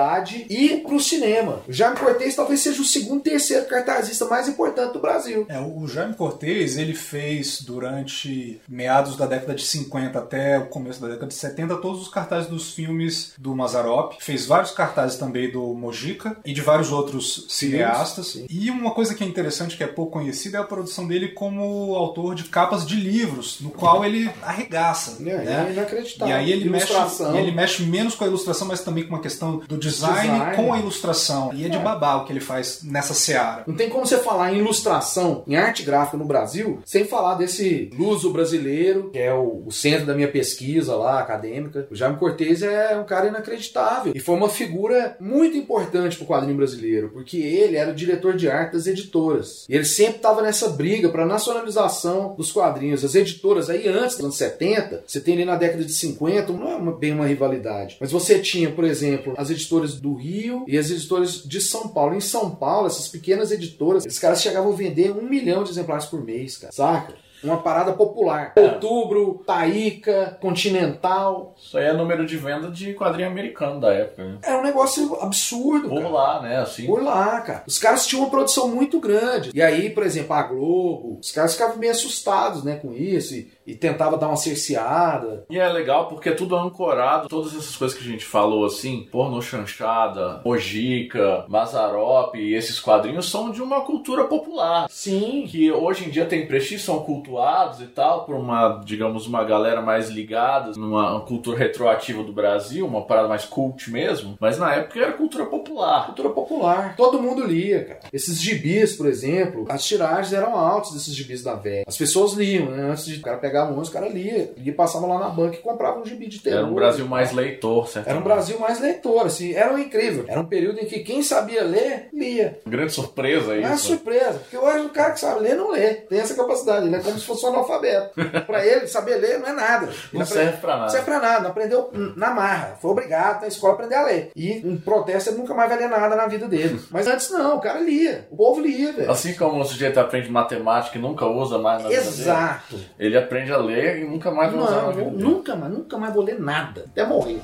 e 0.48 0.78
pro 0.78 1.00
cinema. 1.00 1.62
O 1.68 1.72
Jaime 1.72 1.96
Cortez 1.96 2.34
talvez 2.34 2.60
seja 2.60 2.80
o 2.80 2.84
segundo, 2.84 3.22
terceiro 3.22 3.66
cartazista 3.66 4.24
mais 4.26 4.48
importante 4.48 4.92
do 4.92 5.00
Brasil. 5.00 5.46
É, 5.48 5.58
o 5.60 5.86
Jaime 5.86 6.14
Cortez, 6.14 6.76
ele 6.76 6.94
fez 6.94 7.60
durante 7.62 8.60
meados 8.68 9.16
da 9.16 9.26
década 9.26 9.54
de 9.54 9.64
50 9.64 10.18
até 10.18 10.58
o 10.58 10.66
começo 10.66 11.00
da 11.00 11.08
década 11.08 11.26
de 11.26 11.34
70 11.34 11.76
todos 11.76 12.02
os 12.02 12.08
cartazes 12.08 12.48
dos 12.48 12.72
filmes 12.72 13.32
do 13.38 13.54
Mazarop. 13.54 14.14
Fez 14.20 14.46
vários 14.46 14.70
cartazes 14.70 15.18
também 15.18 15.50
do 15.50 15.74
Mojica 15.74 16.36
e 16.44 16.52
de 16.52 16.60
vários 16.60 16.92
outros 16.92 17.46
cineastas. 17.48 18.26
sim. 18.28 18.46
E 18.48 18.70
uma 18.70 18.92
coisa 18.92 19.14
que 19.14 19.24
é 19.24 19.26
interessante, 19.26 19.76
que 19.76 19.84
é 19.84 19.86
pouco 19.86 20.12
conhecida, 20.12 20.58
é 20.58 20.60
a 20.60 20.64
produção 20.64 21.06
dele 21.06 21.28
como 21.28 21.94
autor 21.94 22.34
de 22.34 22.44
capas 22.44 22.86
de 22.86 22.96
livros, 22.96 23.60
no 23.60 23.70
qual 23.70 24.04
ele 24.04 24.30
arregaça. 24.42 25.16
É, 25.20 25.22
né? 25.22 25.66
é 25.68 25.72
inacreditável. 25.72 26.34
E 26.34 26.38
aí 26.38 26.52
ele 26.52 26.68
mexe, 26.68 26.92
Ilustração. 26.92 27.36
ele 27.36 27.52
mexe 27.52 27.82
menos 27.82 28.14
com 28.14 28.24
a 28.24 28.26
ilustração, 28.26 28.68
mas 28.68 28.80
também 28.80 29.06
com 29.06 29.16
a 29.16 29.20
questão 29.20 29.58
do 29.58 29.76
design, 29.88 30.30
Design. 30.32 30.56
com 30.56 30.72
a 30.72 30.78
ilustração. 30.78 31.50
E 31.54 31.64
é 31.64 31.68
de 31.68 31.76
É. 31.76 31.80
babá 31.80 32.16
o 32.16 32.24
que 32.24 32.32
ele 32.32 32.40
faz 32.40 32.80
nessa 32.82 33.14
seara. 33.14 33.64
Não 33.66 33.74
tem 33.74 33.88
como 33.88 34.06
você 34.06 34.18
falar 34.18 34.52
em 34.52 34.58
ilustração, 34.58 35.42
em 35.46 35.56
arte 35.56 35.82
gráfica 35.82 36.16
no 36.16 36.24
Brasil, 36.24 36.80
sem 36.84 37.04
falar 37.04 37.34
desse 37.34 37.90
luso 37.96 38.30
brasileiro, 38.30 39.10
que 39.10 39.18
é 39.18 39.32
o, 39.34 39.62
o 39.66 39.70
centro 39.72 40.06
da 40.06 40.14
minha 40.14 40.28
pesquisa 40.28 40.94
lá, 40.96 41.20
acadêmica. 41.20 41.86
O 41.90 41.94
Jaime 41.94 42.16
Cortez 42.16 42.62
é 42.62 42.96
um 42.96 43.04
cara 43.04 43.28
inacreditável. 43.28 44.12
E 44.14 44.20
foi 44.20 44.34
uma 44.34 44.48
figura 44.48 45.16
muito 45.20 45.56
importante 45.56 46.16
pro 46.16 46.26
quadrinho 46.26 46.56
brasileiro, 46.56 47.10
porque 47.12 47.36
ele 47.38 47.76
era 47.76 47.90
o 47.90 47.94
diretor 47.94 48.34
de 48.36 48.48
arte 48.48 48.72
das 48.72 48.86
editoras. 48.86 49.64
E 49.68 49.74
ele 49.74 49.84
sempre 49.84 50.16
estava 50.16 50.42
nessa 50.42 50.68
briga 50.68 51.08
para 51.08 51.26
nacionalização 51.26 52.34
dos 52.36 52.52
quadrinhos. 52.52 53.04
As 53.04 53.14
editoras 53.14 53.68
aí 53.70 53.88
antes 53.88 54.16
dos 54.16 54.24
anos 54.24 54.36
70, 54.36 55.04
você 55.06 55.20
tem 55.20 55.34
ali 55.34 55.44
na 55.44 55.56
década 55.56 55.84
de 55.84 55.92
50, 55.92 56.52
não 56.52 56.70
é 56.70 56.74
uma- 56.76 56.92
bem 56.96 57.12
uma 57.12 57.26
rivalidade. 57.26 57.96
Mas 58.00 58.12
você 58.12 58.38
tinha, 58.38 58.70
por 58.70 58.84
exemplo, 58.84 59.34
as 59.36 59.50
editoras 59.50 59.73
do 59.80 60.14
Rio 60.14 60.64
e 60.66 60.76
as 60.78 60.90
editoras 60.90 61.42
de 61.42 61.60
São 61.60 61.88
Paulo. 61.88 62.14
Em 62.14 62.20
São 62.20 62.50
Paulo, 62.50 62.86
essas 62.86 63.08
pequenas 63.08 63.50
editoras, 63.50 64.04
esses 64.06 64.18
caras 64.18 64.42
chegavam 64.42 64.72
a 64.72 64.76
vender 64.76 65.10
um 65.12 65.22
milhão 65.22 65.62
de 65.64 65.70
exemplares 65.70 66.06
por 66.06 66.22
mês, 66.24 66.56
cara. 66.56 66.72
Saca? 66.72 67.14
Uma 67.42 67.58
parada 67.58 67.92
popular. 67.92 68.54
Outubro, 68.56 69.42
Taíca, 69.46 70.38
Continental. 70.40 71.54
Isso 71.62 71.76
aí 71.76 71.84
é 71.84 71.92
número 71.92 72.24
de 72.24 72.38
venda 72.38 72.70
de 72.70 72.94
quadrinho 72.94 73.28
americano 73.28 73.78
da 73.80 73.92
época, 73.92 74.24
né? 74.24 74.38
Era 74.42 74.58
um 74.58 74.62
negócio 74.62 75.14
absurdo, 75.20 75.90
Por 75.90 75.98
cara. 75.98 76.08
lá, 76.08 76.42
né? 76.42 76.60
Assim. 76.60 76.86
Por 76.86 77.02
lá, 77.02 77.40
cara. 77.42 77.62
Os 77.66 77.78
caras 77.78 78.06
tinham 78.06 78.22
uma 78.22 78.30
produção 78.30 78.68
muito 78.68 78.98
grande. 78.98 79.50
E 79.52 79.60
aí, 79.60 79.90
por 79.90 80.04
exemplo, 80.04 80.32
a 80.32 80.42
Globo, 80.42 81.18
os 81.20 81.30
caras 81.32 81.52
ficavam 81.52 81.76
meio 81.76 81.92
assustados, 81.92 82.64
né, 82.64 82.76
com 82.76 82.94
isso 82.94 83.34
e, 83.34 83.52
e 83.66 83.74
tentava 83.74 84.16
dar 84.16 84.28
uma 84.28 84.36
cerceada. 84.36 85.44
E 85.48 85.58
é 85.58 85.68
legal 85.68 86.08
porque 86.08 86.28
é 86.28 86.32
tudo 86.32 86.56
ancorado, 86.56 87.28
todas 87.28 87.54
essas 87.54 87.76
coisas 87.76 87.96
que 87.96 88.04
a 88.04 88.10
gente 88.10 88.24
falou 88.24 88.64
assim, 88.64 89.08
porno 89.10 89.40
chanchada, 89.40 90.40
Mojica, 90.44 91.44
Mazarop 91.48 92.34
e 92.34 92.54
esses 92.54 92.80
quadrinhos 92.80 93.30
são 93.30 93.50
de 93.50 93.62
uma 93.62 93.82
cultura 93.82 94.24
popular. 94.24 94.86
Sim. 94.90 95.44
Que 95.48 95.70
hoje 95.70 96.06
em 96.06 96.10
dia 96.10 96.26
tem 96.26 96.46
prestígio, 96.46 96.84
são 96.84 97.00
cultuados 97.00 97.80
e 97.80 97.86
tal, 97.86 98.24
por 98.24 98.34
uma, 98.34 98.80
digamos, 98.84 99.26
uma 99.26 99.44
galera 99.44 99.80
mais 99.80 100.08
ligada 100.08 100.72
numa 100.76 101.20
cultura 101.20 101.58
retroativa 101.58 102.22
do 102.22 102.32
Brasil, 102.32 102.86
uma 102.86 103.02
parada 103.02 103.28
mais 103.28 103.44
cult 103.44 103.90
mesmo, 103.90 104.36
mas 104.40 104.58
na 104.58 104.74
época 104.74 105.00
era 105.00 105.12
cultura 105.12 105.46
popular. 105.46 106.06
Cultura 106.06 106.30
popular. 106.30 106.96
Todo 106.96 107.20
mundo 107.20 107.46
lia, 107.46 107.84
cara. 107.84 108.00
Esses 108.12 108.40
gibis, 108.40 108.96
por 108.96 109.06
exemplo, 109.06 109.66
as 109.68 109.84
tiragens 109.84 110.32
eram 110.32 110.56
altas 110.56 110.92
desses 110.92 111.14
gibis 111.14 111.42
da 111.42 111.54
velha. 111.54 111.84
As 111.86 111.96
pessoas 111.96 112.32
liam, 112.32 112.70
né? 112.70 112.90
Antes 112.90 113.06
de 113.06 113.18
o 113.18 113.22
cara 113.22 113.38
pegar 113.38 113.53
a 113.62 113.64
mão, 113.64 113.78
os 113.78 113.88
caras 113.90 114.12
lia. 114.12 114.52
E 114.56 114.72
passava 114.72 115.06
lá 115.06 115.18
na 115.18 115.28
banca 115.28 115.56
e 115.56 115.60
comprava 115.60 115.98
um 116.00 116.04
gibi 116.04 116.26
de 116.26 116.40
terror. 116.40 116.58
Era 116.60 116.66
um 116.66 116.74
Brasil 116.74 117.06
mais 117.06 117.32
leitor, 117.32 117.88
certo? 117.88 118.08
Era 118.08 118.18
um 118.18 118.22
Brasil 118.22 118.58
mais 118.58 118.80
leitor, 118.80 119.26
assim. 119.26 119.54
Era 119.54 119.72
um 119.72 119.78
incrível. 119.78 120.24
Era 120.28 120.40
um 120.40 120.46
período 120.46 120.80
em 120.80 120.86
que 120.86 121.00
quem 121.00 121.22
sabia 121.22 121.62
ler, 121.64 122.08
lia. 122.12 122.58
Grande 122.66 122.92
surpresa 122.92 123.54
É 123.54 123.60
uma 123.66 123.74
isso. 123.74 123.86
surpresa, 123.88 124.38
porque 124.38 124.56
hoje 124.56 124.86
o 124.86 124.90
cara 124.90 125.12
que 125.12 125.20
sabe 125.20 125.40
ler 125.40 125.54
não 125.56 125.70
lê. 125.72 125.94
Tem 125.94 126.18
essa 126.20 126.34
capacidade, 126.34 126.86
ele 126.86 126.96
é 126.96 127.00
como 127.00 127.18
se 127.18 127.24
fosse 127.24 127.44
um 127.46 127.48
analfabeto. 127.50 128.10
pra 128.46 128.64
ele, 128.66 128.86
saber 128.86 129.16
ler 129.16 129.38
não 129.38 129.48
é 129.48 129.52
nada. 129.52 129.86
Ele 129.86 130.18
Não 130.18 130.26
serve 130.26 130.56
pra 130.58 130.72
nada. 130.72 130.82
Não 130.82 130.88
serve 130.90 131.04
pra 131.04 131.20
nada, 131.20 131.40
não 131.40 131.50
aprendeu 131.50 131.90
na 132.16 132.30
marra. 132.30 132.76
Foi 132.80 132.90
obrigado 132.90 133.42
na 133.42 133.48
escola 133.48 133.72
a 133.72 133.76
aprender 133.76 133.94
a 133.94 134.04
ler. 134.04 134.30
E 134.34 134.52
em 134.66 134.76
protesto 134.76 135.30
ele 135.30 135.38
nunca 135.38 135.54
mais 135.54 135.68
vai 135.68 135.78
ler 135.78 135.88
nada 135.88 136.14
na 136.16 136.26
vida 136.26 136.46
dele. 136.48 136.80
Mas 136.90 137.06
antes 137.06 137.30
não, 137.30 137.56
o 137.56 137.60
cara 137.60 137.80
lia. 137.80 138.26
O 138.30 138.36
povo 138.36 138.60
lia, 138.60 138.92
velho. 138.92 139.10
Assim 139.10 139.34
como 139.34 139.60
o 139.60 139.64
sujeito 139.64 139.98
aprende 139.98 140.30
matemática 140.30 140.98
e 140.98 141.00
nunca 141.00 141.26
usa 141.26 141.58
mais 141.58 141.82
na 141.82 141.88
dele, 141.88 142.00
Exato. 142.00 142.78
ele 142.98 143.16
aprende 143.16 143.43
a 143.52 143.58
ler 143.58 144.02
e 144.02 144.04
nunca 144.04 144.30
mais 144.30 144.52
vai 144.52 144.62
usar 144.62 144.86
na 144.86 144.92
vida 144.92 145.10
nunca 145.10 145.56
mais, 145.56 145.72
nunca 145.72 145.98
mais 145.98 146.14
vou 146.14 146.22
ler 146.22 146.38
nada. 146.40 146.84
Até 146.86 147.04
morrer. 147.06 147.40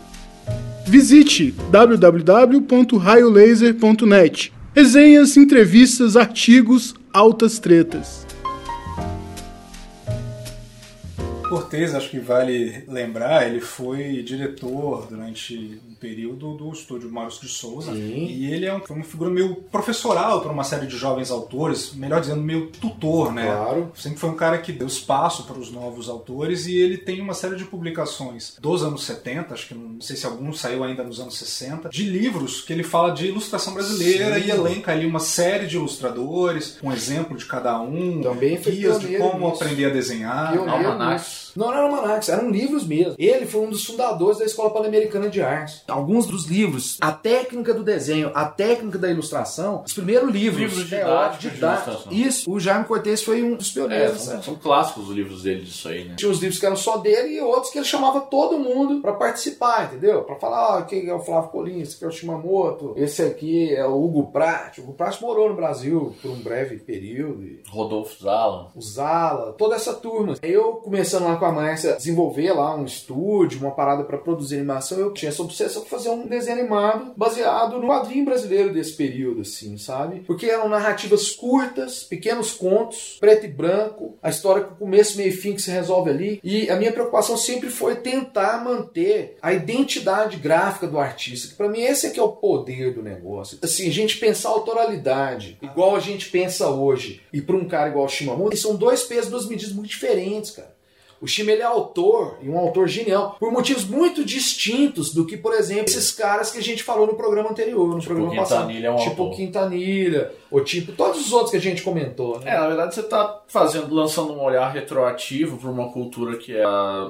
Visite 0.87 1.53
www.raiolaser.net. 1.71 4.53
Resenhas, 4.75 5.37
entrevistas, 5.37 6.17
artigos, 6.17 6.95
altas 7.13 7.59
tretas. 7.59 8.27
Cortez, 11.49 11.95
acho 11.97 12.11
que 12.11 12.21
vale 12.21 12.85
lembrar, 12.87 13.49
ele 13.49 13.61
foi 13.61 14.23
diretor 14.23 15.09
durante 15.11 15.81
período 16.01 16.55
do 16.55 16.71
estúdio 16.73 17.11
Maurício 17.11 17.43
de 17.43 17.49
Souza. 17.49 17.93
Sim. 17.93 18.27
E 18.27 18.53
ele 18.53 18.67
é 18.67 18.75
um- 18.75 18.81
foi 18.81 18.97
uma 18.97 19.05
figura 19.05 19.31
meio 19.31 19.55
professoral 19.57 20.41
para 20.41 20.51
uma 20.51 20.65
série 20.65 20.87
de 20.87 20.97
jovens 20.97 21.31
autores, 21.31 21.93
melhor 21.95 22.21
dizendo, 22.21 22.41
meio 22.43 22.69
tutor, 22.69 23.33
né? 23.33 23.45
Claro. 23.47 23.93
Sempre 23.95 24.19
foi 24.19 24.31
um 24.31 24.35
cara 24.35 24.59
que 24.59 24.73
deu 24.73 24.87
espaço 24.87 25.45
para 25.45 25.59
os 25.59 25.71
novos 25.71 26.09
autores 26.09 26.67
e 26.67 26.77
ele 26.77 26.97
tem 26.97 27.21
uma 27.21 27.35
série 27.35 27.57
de 27.57 27.65
publicações 27.65 28.57
dos 28.61 28.83
anos 28.83 29.05
70, 29.05 29.55
acho 29.55 29.69
que 29.69 29.75
não 29.75 30.01
sei 30.01 30.17
se 30.17 30.25
algum 30.27 30.53
saiu 30.53 30.83
ainda 30.85 31.03
nos 31.05 31.21
anos 31.21 31.37
60, 31.39 31.89
de 31.91 32.03
livros 32.05 32.61
que 32.63 32.73
ele 32.73 32.83
fala 32.83 33.11
de 33.13 33.27
ilustração 33.27 33.75
brasileira 33.75 34.41
Sim. 34.41 34.47
e 34.47 34.51
elenca 34.51 34.93
ali 34.93 35.05
uma 35.07 35.21
série 35.21 35.67
de 35.67 35.77
ilustradores, 35.77 36.79
um 36.83 36.91
exemplo 36.93 37.37
de 37.37 37.45
cada 37.45 37.81
um, 37.81 38.21
Também 38.23 38.59
guias 38.59 38.99
de 39.01 39.17
como 39.19 39.49
nisso. 39.51 39.63
aprender 39.63 39.87
a 39.87 39.91
desenhar. 39.91 40.57
Almanacs. 40.57 41.53
Não, 41.57 41.67
não 41.67 41.75
eram 41.75 41.87
almanacs, 41.97 42.29
eram 42.29 42.51
livros 42.51 42.87
mesmo. 42.87 43.15
Ele 43.19 43.47
foi 43.47 43.61
um 43.63 43.71
dos 43.71 43.85
fundadores 43.85 44.39
da 44.39 44.45
Escola 44.45 44.71
Pan-Americana 44.71 45.29
de 45.29 45.43
Artes. 45.43 45.83
Alguns 45.91 46.27
dos 46.27 46.47
livros, 46.47 46.97
a 47.01 47.13
técnica 47.13 47.75
do 47.75 47.83
desenho, 47.83 48.31
a 48.35 48.45
técnica 48.47 48.99
da 48.99 49.11
ilustração, 49.11 49.83
os 49.85 49.93
primeiros 49.93 50.31
livros, 50.31 50.61
Livros 50.61 50.89
teóricos, 50.91 51.39
didáticos 51.39 51.41
de 51.41 51.51
didáticos. 51.51 52.07
Isso, 52.37 52.51
o 52.53 52.61
Jaime 52.61 52.85
Cortez 52.85 53.23
foi 53.23 53.43
um 53.43 53.57
dos 53.57 53.71
É, 53.71 53.73
pioneiros. 53.75 54.21
são, 54.23 54.37
né? 54.37 54.43
são 54.43 54.55
clássicos 54.57 55.09
os 55.09 55.15
livros 55.15 55.43
dele 55.43 55.63
disso 55.63 55.89
aí, 55.89 56.05
né? 56.05 56.15
Tinha 56.17 56.31
os 56.31 56.39
livros 56.41 56.59
que 56.59 56.67
eram 56.67 56.77
só 56.77 56.97
dele 56.99 57.35
e 57.35 57.41
outros 57.41 57.73
que 57.73 57.79
ele 57.79 57.85
chamava 57.87 58.21
todo 58.21 58.59
mundo 58.59 59.01
pra 59.01 59.13
participar, 59.13 59.85
entendeu? 59.87 60.23
Pra 60.23 60.37
falar, 60.37 60.79
ó, 60.79 60.83
quem 60.83 61.09
é 61.09 61.15
o 61.15 61.21
Flávio 61.21 61.51
Colin, 61.51 61.81
esse 61.81 61.97
aqui 61.97 62.05
é 62.05 62.09
o 62.09 62.11
Shimamoto, 62.13 62.93
esse 62.97 63.23
aqui 63.23 63.75
é 63.75 63.85
o 63.87 64.03
Hugo 64.03 64.31
Pratt. 64.33 64.79
O 64.79 64.83
Hugo 64.83 64.93
Pratt 64.95 65.21
morou 65.21 65.49
no 65.49 65.57
Brasil 65.57 66.15
por 66.23 66.31
um 66.31 66.41
breve 66.41 66.77
período. 66.77 67.43
E 67.45 67.63
Rodolfo 67.69 68.23
Zala. 68.23 68.71
o 68.75 68.81
Zala, 68.81 69.53
toda 69.59 69.75
essa 69.77 69.95
turma. 69.95 70.37
Eu 70.43 70.75
começando 70.75 71.25
lá 71.25 71.37
com 71.37 71.45
a 71.45 71.53
Márcia, 71.53 71.95
desenvolver 71.97 72.53
lá 72.53 72.75
um 72.77 72.85
estúdio, 72.85 73.61
uma 73.61 73.71
parada 73.73 74.05
pra 74.05 74.19
produzir 74.19 74.57
animação, 74.57 74.99
eu 74.99 75.13
tinha 75.13 75.29
essa 75.31 75.43
obsessão 75.43 75.80
de 75.85 75.91
fazer 75.91 76.11
um 76.11 76.27
desenho 76.27 76.59
animado 76.59 77.13
baseado 77.17 77.79
no 77.79 77.89
quadrinho 77.89 78.25
brasileiro 78.25 78.73
desse 78.73 78.93
período, 78.93 79.43
assim, 79.43 79.77
sabe? 79.79 80.21
Porque 80.21 80.47
eram 80.47 80.69
narrativas 80.69 81.31
curtas, 81.31 82.03
pequenos 82.03 82.53
contos, 82.53 83.17
preto 83.21 83.47
e 83.47 83.49
branco, 83.49 84.19
a 84.23 84.31
história 84.31 84.65
com 84.65 84.75
começo, 84.75 85.17
meio 85.17 85.29
e 85.29 85.33
fim 85.33 85.55
que 85.55 85.63
se 85.63 85.71
resolve 85.71 86.11
ali. 86.11 86.41
E 86.43 86.69
a 86.71 86.77
minha 86.77 86.93
preocupação 86.93 87.37
sempre 87.37 87.71
foi 87.71 87.97
tentar 87.97 88.63
manter 88.65 89.37
a 89.41 89.53
identidade 89.53 90.37
gráfica 90.37 90.87
do 90.87 90.99
artista, 90.99 91.49
que 91.49 91.55
pra 91.55 91.69
mim 91.69 91.83
esse 91.83 92.07
é 92.07 92.11
que 92.11 92.21
é 92.21 92.23
o 92.23 92.33
poder 92.33 92.95
do 92.95 93.03
negócio. 93.03 93.59
Assim, 93.63 93.89
a 93.89 93.93
gente 93.93 94.19
pensar 94.19 94.49
a 94.49 94.53
autoralidade, 94.53 95.59
igual 95.63 95.97
a 95.97 96.01
gente 96.01 96.29
pensa 96.31 96.69
hoje, 96.69 97.23
e 97.33 97.41
pra 97.41 97.57
um 97.57 97.69
cara 97.69 97.89
igual 97.91 98.07
o 98.07 98.09
Shimamoto, 98.09 98.57
são 98.57 98.75
dois 98.77 99.03
pesos, 99.03 99.31
duas 99.31 99.47
medidas 99.47 99.73
muito 99.75 99.89
diferentes, 99.91 100.51
cara. 100.51 100.80
O 101.21 101.27
Shima 101.27 101.53
ele 101.53 101.61
é 101.61 101.67
autor, 101.67 102.39
e 102.41 102.49
um 102.49 102.59
autor 102.59 102.89
genial, 102.89 103.37
por 103.39 103.53
motivos 103.53 103.85
muito 103.85 104.25
distintos 104.25 105.13
do 105.13 105.27
que, 105.27 105.37
por 105.37 105.53
exemplo, 105.53 105.85
esses 105.85 106.11
caras 106.11 106.51
que 106.51 106.59
a 106.59 106.63
gente 106.63 106.83
falou 106.83 107.07
no 107.07 107.15
programa 107.15 107.51
anterior, 107.51 107.89
no 107.89 108.01
Tipo 108.01 108.15
programa 108.15 108.33
o 108.33 108.37
passado. 108.37 108.61
Quintanilha 108.61 108.87
é 108.87 108.91
um 108.91 108.97
tipo 108.97 109.23
autor. 109.23 109.37
Quintanilha, 109.37 110.33
ou 110.51 110.63
tipo 110.63 110.93
todos 110.93 111.27
os 111.27 111.33
outros 111.33 111.51
que 111.51 111.57
a 111.57 111.61
gente 111.61 111.83
comentou, 111.83 112.39
né? 112.41 112.55
É, 112.55 112.59
na 112.59 112.67
verdade 112.67 112.95
você 112.95 113.01
está 113.01 113.41
fazendo, 113.47 113.95
lançando 113.95 114.33
um 114.33 114.43
olhar 114.43 114.71
retroativo 114.71 115.57
para 115.57 115.71
uma 115.71 115.91
cultura 115.91 116.37
que 116.37 116.57
é 116.57 116.65